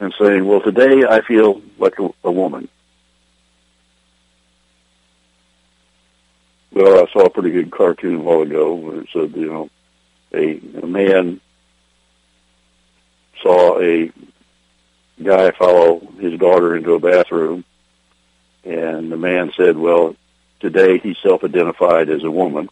and 0.00 0.14
saying, 0.20 0.44
well, 0.44 0.60
today 0.60 1.04
I 1.08 1.20
feel 1.22 1.62
like 1.78 1.98
a, 1.98 2.10
a 2.24 2.32
woman. 2.32 2.68
Well, 6.72 7.04
I 7.06 7.12
saw 7.12 7.26
a 7.26 7.30
pretty 7.30 7.50
good 7.50 7.70
cartoon 7.70 8.16
a 8.16 8.18
while 8.18 8.42
ago 8.42 8.74
where 8.74 9.00
it 9.00 9.08
said, 9.12 9.36
you 9.36 9.46
know, 9.46 9.70
a, 10.32 10.58
a 10.82 10.86
man 10.86 11.40
saw 13.42 13.80
a 13.80 14.10
guy 15.22 15.50
follow 15.52 16.00
his 16.18 16.38
daughter 16.38 16.74
into 16.76 16.94
a 16.94 17.00
bathroom, 17.00 17.64
and 18.64 19.12
the 19.12 19.16
man 19.16 19.52
said, 19.56 19.76
"Well, 19.76 20.16
today 20.62 20.98
he 20.98 21.14
self-identified 21.22 22.08
as 22.08 22.24
a 22.24 22.30
woman." 22.30 22.70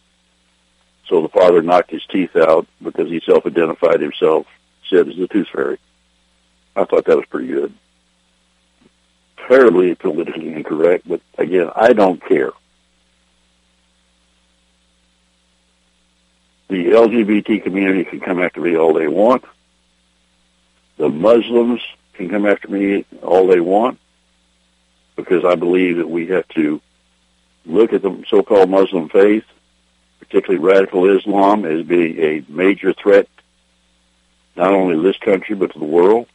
So 1.07 1.21
the 1.21 1.29
father 1.29 1.61
knocked 1.61 1.91
his 1.91 2.05
teeth 2.05 2.35
out 2.35 2.65
because 2.81 3.09
he 3.09 3.19
self-identified 3.19 4.01
himself, 4.01 4.47
said 4.89 5.09
as 5.09 5.17
the 5.17 5.27
tooth 5.27 5.49
fairy. 5.49 5.77
I 6.75 6.85
thought 6.85 7.05
that 7.05 7.17
was 7.17 7.25
pretty 7.25 7.47
good. 7.47 7.73
Terribly 9.47 9.93
politically 9.95 10.53
incorrect, 10.53 11.07
but 11.07 11.21
again, 11.37 11.69
I 11.75 11.93
don't 11.93 12.23
care. 12.25 12.51
The 16.69 16.91
LGBT 16.91 17.61
community 17.61 18.05
can 18.05 18.21
come 18.21 18.41
after 18.41 18.61
me 18.61 18.77
all 18.77 18.93
they 18.93 19.09
want. 19.09 19.43
The 20.95 21.09
Muslims 21.09 21.81
can 22.13 22.29
come 22.29 22.45
after 22.45 22.69
me 22.69 23.03
all 23.21 23.47
they 23.47 23.59
want 23.59 23.99
because 25.17 25.43
I 25.43 25.55
believe 25.55 25.97
that 25.97 26.09
we 26.09 26.27
have 26.27 26.47
to 26.49 26.79
look 27.65 27.93
at 27.93 28.01
the 28.01 28.23
so-called 28.27 28.69
Muslim 28.69 29.09
faith, 29.09 29.43
particularly 30.19 30.63
radical 30.63 31.09
Islam, 31.17 31.65
as 31.65 31.85
being 31.85 32.19
a 32.19 32.43
major 32.47 32.93
threat 32.93 33.27
not 34.55 34.73
only 34.73 34.95
to 34.95 35.01
this 35.01 35.17
country 35.17 35.55
but 35.55 35.71
to 35.73 35.79
the 35.79 35.85
world. 35.85 36.27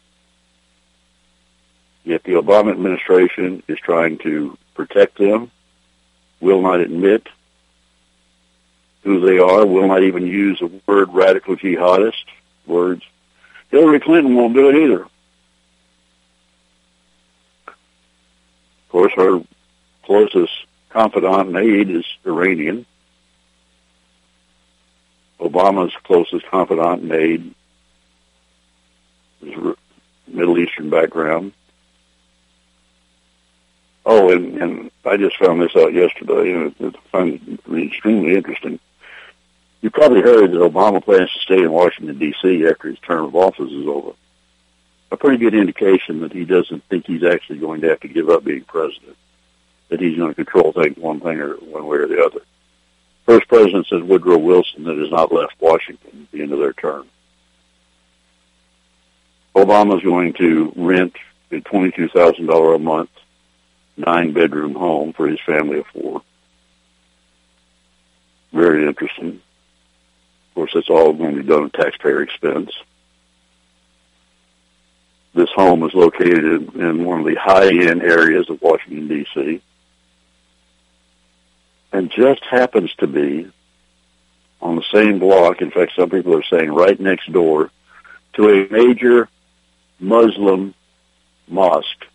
Yet 2.04 2.22
the 2.24 2.32
Obama 2.32 2.70
administration 2.70 3.62
is 3.68 3.78
trying 3.80 4.18
to 4.18 4.56
protect 4.74 5.18
them, 5.18 5.50
will 6.40 6.62
not 6.62 6.80
admit 6.80 7.28
who 9.02 9.20
they 9.20 9.38
are, 9.38 9.66
will 9.66 9.88
not 9.88 10.02
even 10.02 10.26
use 10.26 10.58
the 10.60 10.70
word 10.86 11.12
radical 11.12 11.56
jihadist, 11.56 12.24
words. 12.66 13.02
Hillary 13.70 14.00
Clinton 14.00 14.34
won't 14.34 14.54
do 14.54 14.68
it 14.68 14.76
either. 14.76 15.02
Of 17.66 17.74
course, 18.88 19.12
her 19.16 19.40
closest 20.04 20.52
confidant 20.96 21.48
and 21.48 21.56
aide 21.58 21.90
is 21.90 22.06
Iranian. 22.24 22.86
Obama's 25.38 25.92
closest 26.04 26.46
confidant 26.46 27.02
and 27.02 27.12
aide 27.12 27.54
is 29.42 29.76
Middle 30.26 30.58
Eastern 30.58 30.88
background. 30.88 31.52
Oh, 34.06 34.32
and, 34.32 34.56
and 34.62 34.90
I 35.04 35.18
just 35.18 35.36
found 35.36 35.60
this 35.60 35.76
out 35.76 35.92
yesterday, 35.92 36.52
and 36.52 36.74
I 36.80 37.08
find 37.12 37.60
it 37.68 37.86
extremely 37.88 38.34
interesting. 38.34 38.78
You 39.82 39.90
probably 39.90 40.22
heard 40.22 40.50
that 40.50 40.58
Obama 40.58 41.04
plans 41.04 41.30
to 41.34 41.40
stay 41.40 41.62
in 41.62 41.72
Washington, 41.72 42.18
D.C. 42.18 42.66
after 42.66 42.88
his 42.88 42.98
term 43.00 43.26
of 43.26 43.36
office 43.36 43.70
is 43.70 43.86
over. 43.86 44.12
A 45.12 45.16
pretty 45.18 45.36
good 45.36 45.54
indication 45.54 46.20
that 46.20 46.32
he 46.32 46.46
doesn't 46.46 46.84
think 46.84 47.06
he's 47.06 47.22
actually 47.22 47.58
going 47.58 47.82
to 47.82 47.88
have 47.88 48.00
to 48.00 48.08
give 48.08 48.30
up 48.30 48.44
being 48.44 48.64
president, 48.64 49.16
that 49.88 50.00
he's 50.00 50.16
going 50.16 50.34
to 50.34 50.44
control 50.44 50.72
things 50.72 50.96
one 50.96 51.20
thing 51.20 51.38
or 51.38 51.54
one 51.56 51.86
way 51.86 51.98
or 51.98 52.06
the 52.06 52.24
other. 52.24 52.40
First 53.24 53.48
president 53.48 53.86
says 53.88 54.02
Woodrow 54.02 54.38
Wilson 54.38 54.84
that 54.84 54.98
has 54.98 55.10
not 55.10 55.32
left 55.32 55.60
Washington 55.60 56.22
at 56.22 56.32
the 56.32 56.42
end 56.42 56.52
of 56.52 56.58
their 56.58 56.72
term. 56.72 57.06
Obama's 59.54 60.02
going 60.02 60.32
to 60.34 60.72
rent 60.76 61.14
a 61.50 61.56
$22,000 61.56 62.74
a 62.74 62.78
month, 62.78 63.10
nine 63.96 64.32
bedroom 64.32 64.74
home 64.74 65.12
for 65.12 65.26
his 65.26 65.40
family 65.40 65.78
of 65.78 65.86
four. 65.86 66.22
Very 68.52 68.86
interesting 68.86 69.40
Of 70.50 70.54
course, 70.54 70.72
it's 70.74 70.90
all 70.90 71.12
going 71.12 71.36
to 71.36 71.42
be 71.42 71.48
done 71.48 71.64
at 71.64 71.72
taxpayer 71.72 72.22
expense. 72.22 72.70
This 75.34 75.50
home 75.54 75.82
is 75.82 75.94
located 75.94 76.74
in 76.74 77.04
one 77.04 77.20
of 77.20 77.26
the 77.26 77.34
high-end 77.34 78.02
areas 78.02 78.48
of 78.48 78.62
Washington, 78.62 79.08
D.C., 79.08 79.60
and 81.92 82.10
just 82.10 82.44
happens 82.44 82.92
to 82.98 83.06
be 83.06 83.50
on 84.60 84.76
the 84.76 84.84
same 84.92 85.18
block, 85.18 85.60
in 85.60 85.70
fact, 85.70 85.92
some 85.96 86.10
people 86.10 86.34
are 86.34 86.42
saying 86.44 86.70
right 86.70 86.98
next 86.98 87.30
door, 87.32 87.70
to 88.34 88.48
a 88.48 88.68
major 88.70 89.28
Muslim 89.98 90.74
mosque 91.48 92.06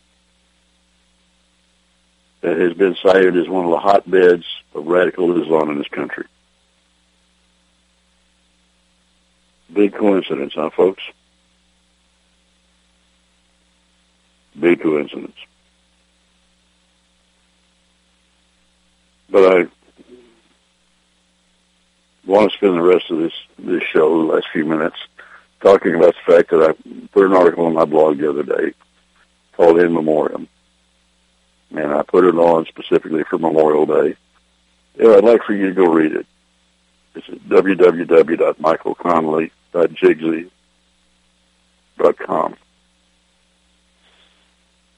that 2.41 2.57
has 2.57 2.73
been 2.73 2.95
cited 3.01 3.37
as 3.37 3.47
one 3.47 3.65
of 3.65 3.71
the 3.71 3.79
hotbeds 3.79 4.45
of 4.73 4.85
radical 4.85 5.41
Islam 5.41 5.69
in 5.69 5.77
this 5.77 5.87
country. 5.87 6.25
Big 9.71 9.93
coincidence, 9.93 10.53
huh, 10.55 10.69
folks? 10.75 11.03
Big 14.59 14.81
coincidence. 14.81 15.35
But 19.31 19.55
I 19.55 19.65
want 22.25 22.51
to 22.51 22.57
spend 22.57 22.75
the 22.75 22.81
rest 22.81 23.09
of 23.09 23.19
this 23.19 23.31
this 23.57 23.83
show, 23.83 24.27
the 24.27 24.33
last 24.33 24.47
few 24.51 24.65
minutes, 24.65 24.97
talking 25.61 25.95
about 25.95 26.15
the 26.15 26.33
fact 26.33 26.49
that 26.51 26.61
I 26.61 26.73
put 27.11 27.25
an 27.25 27.33
article 27.33 27.65
on 27.65 27.73
my 27.73 27.85
blog 27.85 28.17
the 28.17 28.29
other 28.29 28.43
day 28.43 28.73
called 29.53 29.79
In 29.79 29.93
Memoriam. 29.93 30.49
And 31.71 31.93
I 31.93 32.03
put 32.03 32.25
it 32.25 32.35
on 32.35 32.65
specifically 32.65 33.23
for 33.23 33.39
Memorial 33.39 33.85
Day. 33.85 34.17
Yeah, 34.95 35.15
I'd 35.15 35.23
like 35.23 35.43
for 35.43 35.53
you 35.53 35.67
to 35.67 35.73
go 35.73 35.85
read 35.85 36.11
it. 36.11 36.25
It's 37.15 37.29
at 37.29 37.39
www.michaelconnelly.com 37.47 39.51
jigsy.com. 39.73 40.49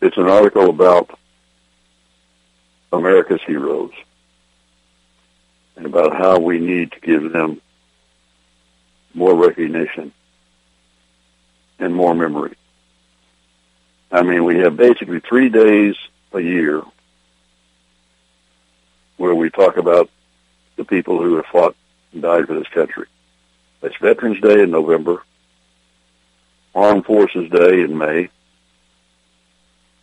It's 0.02 0.18
an 0.18 0.28
article 0.28 0.70
about 0.70 1.18
America's 2.92 3.42
heroes 3.46 3.92
and 5.76 5.86
about 5.86 6.16
how 6.16 6.40
we 6.40 6.60
need 6.60 6.92
to 6.92 7.00
give 7.00 7.32
them 7.32 7.62
more 9.14 9.36
recognition 9.36 10.12
and 11.80 11.94
more 11.94 12.14
memory. 12.14 12.56
I 14.12 14.22
mean, 14.22 14.44
we 14.46 14.60
have 14.60 14.78
basically 14.78 15.20
three 15.20 15.50
days 15.50 15.96
a 16.34 16.40
year 16.40 16.82
where 19.18 19.34
we 19.34 19.50
talk 19.50 19.78
about 19.78 20.10
the 20.76 20.84
people 20.84 21.22
who 21.22 21.36
have 21.36 21.46
fought 21.48 21.76
and 22.12 22.22
died 22.22 22.48
for 22.48 22.54
this 22.54 22.68
country. 22.68 23.08
It's 23.82 23.96
Veterans 23.98 24.40
Day 24.42 24.62
in 24.62 24.72
November, 24.72 25.24
Armed 26.74 27.06
Forces 27.06 27.50
Day 27.50 27.82
in 27.82 27.98
May, 27.98 28.30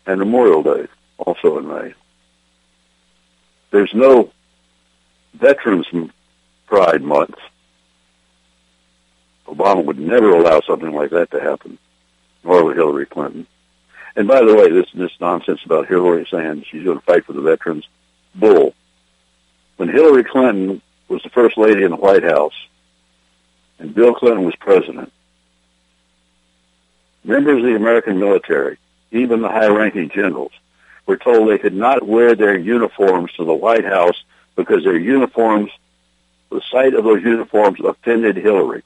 and 0.06 0.18
Memorial 0.18 0.62
Day 0.62 0.86
also 1.18 1.58
in 1.58 1.68
May. 1.68 1.94
There's 3.70 3.94
no 3.94 4.32
Veterans 5.34 5.86
Pride 6.66 7.02
Month. 7.02 7.36
Obama 9.46 9.84
would 9.84 9.98
never 9.98 10.30
allow 10.30 10.60
something 10.60 10.92
like 10.92 11.10
that 11.10 11.30
to 11.32 11.40
happen, 11.40 11.78
nor 12.44 12.64
would 12.64 12.76
Hillary 12.76 13.06
Clinton. 13.06 13.46
And 14.16 14.28
by 14.28 14.44
the 14.44 14.54
way, 14.54 14.70
this 14.70 14.86
this 14.94 15.12
nonsense 15.20 15.60
about 15.64 15.88
Hillary 15.88 16.26
saying 16.30 16.64
she's 16.70 16.84
going 16.84 16.98
to 16.98 17.04
fight 17.04 17.24
for 17.24 17.32
the 17.32 17.40
veterans, 17.40 17.88
bull. 18.34 18.74
When 19.76 19.88
Hillary 19.88 20.24
Clinton 20.24 20.82
was 21.08 21.22
the 21.22 21.30
first 21.30 21.56
lady 21.56 21.82
in 21.82 21.90
the 21.90 21.96
White 21.96 22.22
House, 22.22 22.54
and 23.78 23.94
Bill 23.94 24.14
Clinton 24.14 24.44
was 24.44 24.54
president, 24.56 25.12
members 27.24 27.58
of 27.58 27.64
the 27.64 27.76
American 27.76 28.18
military, 28.18 28.78
even 29.10 29.42
the 29.42 29.48
high-ranking 29.48 30.10
generals, 30.10 30.52
were 31.06 31.16
told 31.16 31.48
they 31.48 31.58
could 31.58 31.74
not 31.74 32.06
wear 32.06 32.34
their 32.34 32.56
uniforms 32.56 33.32
to 33.32 33.44
the 33.44 33.54
White 33.54 33.84
House 33.84 34.22
because 34.64 34.84
their 34.84 34.98
uniforms, 34.98 35.70
the 36.50 36.60
sight 36.70 36.94
of 36.94 37.04
those 37.04 37.22
uniforms 37.22 37.80
offended 37.80 38.36
Hillary. 38.36 38.82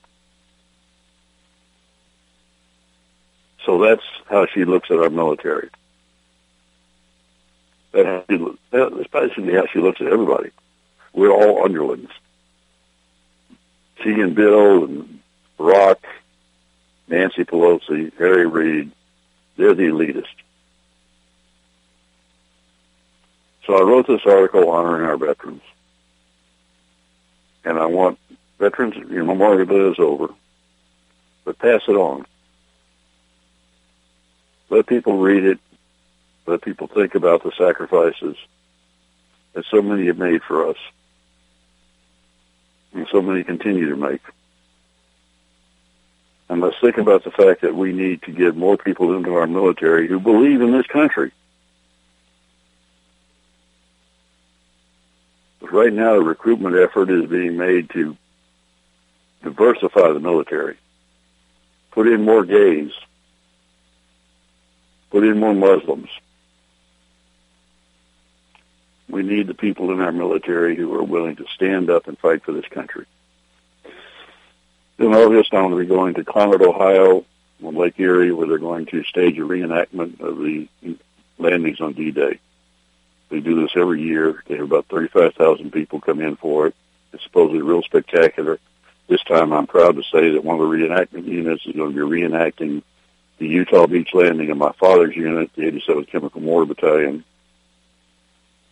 So 3.64 3.82
that's 3.82 4.04
how 4.30 4.46
she 4.46 4.64
looks 4.64 4.90
at 4.90 4.98
our 4.98 5.10
military. 5.10 5.70
That's 7.92 8.06
how 8.72 9.66
she 9.72 9.78
looks 9.80 10.00
at 10.00 10.06
everybody. 10.06 10.50
We're 11.12 11.32
all 11.32 11.64
underlings. 11.64 12.10
She 14.02 14.10
and 14.20 14.34
Bill 14.34 14.84
and 14.84 15.20
Barack, 15.58 15.96
Nancy 17.08 17.44
Pelosi, 17.44 18.12
Harry 18.18 18.46
Reid, 18.46 18.90
they're 19.56 19.74
the 19.74 19.84
elitists. 19.84 20.26
So 23.66 23.78
I 23.78 23.82
wrote 23.82 24.06
this 24.06 24.26
article 24.26 24.70
honoring 24.70 25.06
our 25.06 25.16
veterans. 25.16 25.62
And 27.64 27.78
I 27.78 27.86
want 27.86 28.18
veterans, 28.58 28.94
your 29.10 29.24
Memorial 29.24 29.64
Day 29.64 29.90
is 29.92 29.98
over, 29.98 30.28
but 31.44 31.58
pass 31.58 31.80
it 31.88 31.96
on. 31.96 32.26
Let 34.68 34.86
people 34.86 35.18
read 35.18 35.44
it. 35.44 35.58
Let 36.46 36.62
people 36.62 36.88
think 36.88 37.14
about 37.14 37.42
the 37.42 37.52
sacrifices 37.56 38.36
that 39.54 39.64
so 39.70 39.80
many 39.80 40.06
have 40.06 40.18
made 40.18 40.42
for 40.42 40.68
us 40.68 40.76
and 42.92 43.06
so 43.10 43.22
many 43.22 43.44
continue 43.44 43.88
to 43.88 43.96
make. 43.96 44.20
And 46.48 46.60
let's 46.60 46.76
think 46.80 46.98
about 46.98 47.24
the 47.24 47.30
fact 47.30 47.62
that 47.62 47.74
we 47.74 47.92
need 47.92 48.22
to 48.22 48.30
get 48.30 48.56
more 48.56 48.76
people 48.76 49.16
into 49.16 49.34
our 49.34 49.46
military 49.46 50.06
who 50.06 50.20
believe 50.20 50.60
in 50.60 50.72
this 50.72 50.86
country. 50.86 51.32
Right 55.74 55.92
now, 55.92 56.14
the 56.14 56.22
recruitment 56.22 56.76
effort 56.76 57.10
is 57.10 57.28
being 57.28 57.56
made 57.56 57.90
to 57.90 58.16
diversify 59.42 60.12
the 60.12 60.20
military, 60.20 60.76
put 61.90 62.06
in 62.06 62.22
more 62.22 62.44
gays, 62.44 62.92
put 65.10 65.24
in 65.24 65.40
more 65.40 65.52
Muslims. 65.52 66.10
We 69.08 69.24
need 69.24 69.48
the 69.48 69.54
people 69.54 69.90
in 69.90 70.00
our 70.00 70.12
military 70.12 70.76
who 70.76 70.94
are 70.94 71.02
willing 71.02 71.34
to 71.36 71.46
stand 71.56 71.90
up 71.90 72.06
and 72.06 72.16
fight 72.20 72.44
for 72.44 72.52
this 72.52 72.68
country. 72.70 73.06
In 75.00 75.12
August, 75.12 75.52
I'm 75.52 75.70
going 75.70 75.72
to 75.72 75.78
be 75.78 75.86
going 75.86 76.14
to 76.14 76.24
Conneaut, 76.24 76.62
Ohio, 76.62 77.24
on 77.64 77.74
Lake 77.74 77.98
Erie, 77.98 78.30
where 78.30 78.46
they're 78.46 78.58
going 78.58 78.86
to 78.86 79.02
stage 79.02 79.38
a 79.38 79.42
reenactment 79.42 80.20
of 80.20 80.38
the 80.38 80.68
landings 81.38 81.80
on 81.80 81.94
D-Day. 81.94 82.38
They 83.28 83.40
do 83.40 83.60
this 83.60 83.72
every 83.76 84.02
year. 84.02 84.42
They 84.46 84.56
have 84.56 84.66
about 84.66 84.86
35,000 84.86 85.72
people 85.72 86.00
come 86.00 86.20
in 86.20 86.36
for 86.36 86.68
it. 86.68 86.74
It's 87.12 87.22
supposedly 87.24 87.62
real 87.62 87.82
spectacular. 87.82 88.58
This 89.08 89.22
time 89.24 89.52
I'm 89.52 89.66
proud 89.66 89.96
to 89.96 90.02
say 90.02 90.30
that 90.30 90.44
one 90.44 90.60
of 90.60 90.62
the 90.62 90.76
reenactment 90.76 91.26
units 91.26 91.66
is 91.66 91.74
going 91.74 91.94
to 91.94 92.08
be 92.08 92.20
reenacting 92.20 92.82
the 93.38 93.46
Utah 93.46 93.86
Beach 93.86 94.14
landing 94.14 94.50
of 94.50 94.56
my 94.56 94.72
father's 94.72 95.16
unit, 95.16 95.50
the 95.54 95.62
87th 95.62 96.08
Chemical 96.08 96.40
Mortar 96.40 96.74
Battalion, 96.74 97.24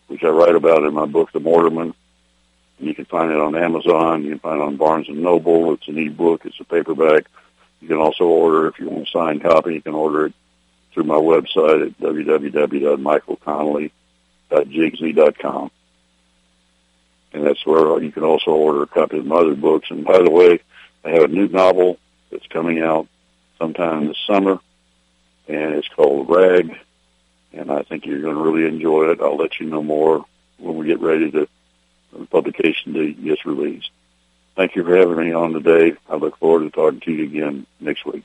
which 0.06 0.22
I 0.22 0.28
write 0.28 0.54
about 0.54 0.84
in 0.84 0.94
my 0.94 1.06
book, 1.06 1.32
The 1.32 1.40
Mortarman. 1.40 1.94
You 2.78 2.94
can 2.94 3.04
find 3.04 3.30
it 3.30 3.38
on 3.38 3.54
Amazon. 3.54 4.22
You 4.24 4.30
can 4.30 4.38
find 4.38 4.60
it 4.60 4.64
on 4.64 4.76
Barnes 4.76 5.08
Noble. 5.08 5.74
It's 5.74 5.88
an 5.88 5.98
e-book. 5.98 6.44
It's 6.44 6.60
a 6.60 6.64
paperback. 6.64 7.26
You 7.80 7.88
can 7.88 7.98
also 7.98 8.24
order, 8.24 8.68
if 8.68 8.78
you 8.78 8.88
want 8.88 9.08
a 9.08 9.10
signed 9.10 9.42
copy, 9.42 9.74
you 9.74 9.82
can 9.82 9.94
order 9.94 10.26
it 10.26 10.34
through 10.92 11.04
my 11.04 11.14
website 11.14 11.86
at 11.86 11.98
www.michaelconnelly.jigsy.com. 14.52 15.70
And 17.34 17.46
that's 17.46 17.64
where 17.64 18.02
you 18.02 18.12
can 18.12 18.24
also 18.24 18.50
order 18.50 18.82
a 18.82 18.86
copy 18.86 19.18
of 19.18 19.26
my 19.26 19.36
other 19.36 19.54
books. 19.54 19.90
And 19.90 20.04
by 20.04 20.18
the 20.18 20.30
way, 20.30 20.60
I 21.04 21.10
have 21.10 21.24
a 21.24 21.28
new 21.28 21.48
novel 21.48 21.98
that's 22.30 22.46
coming 22.48 22.82
out 22.82 23.08
sometime 23.58 24.08
this 24.08 24.18
summer, 24.26 24.58
and 25.48 25.74
it's 25.74 25.88
called 25.88 26.28
Rag. 26.28 26.76
And 27.52 27.70
I 27.70 27.82
think 27.82 28.06
you're 28.06 28.20
going 28.20 28.34
to 28.34 28.42
really 28.42 28.66
enjoy 28.66 29.10
it. 29.10 29.20
I'll 29.20 29.36
let 29.36 29.60
you 29.60 29.66
know 29.66 29.82
more 29.82 30.24
when 30.58 30.76
we 30.76 30.86
get 30.86 31.00
ready 31.00 31.30
to 31.30 31.48
the 32.12 32.26
publication 32.26 32.92
date 32.92 33.22
gets 33.22 33.46
released. 33.46 33.90
Thank 34.54 34.76
you 34.76 34.84
for 34.84 34.96
having 34.96 35.16
me 35.16 35.32
on 35.32 35.52
today. 35.52 35.96
I 36.08 36.16
look 36.16 36.36
forward 36.38 36.64
to 36.64 36.70
talking 36.70 37.00
to 37.00 37.12
you 37.12 37.24
again 37.24 37.66
next 37.80 38.04
week. 38.04 38.24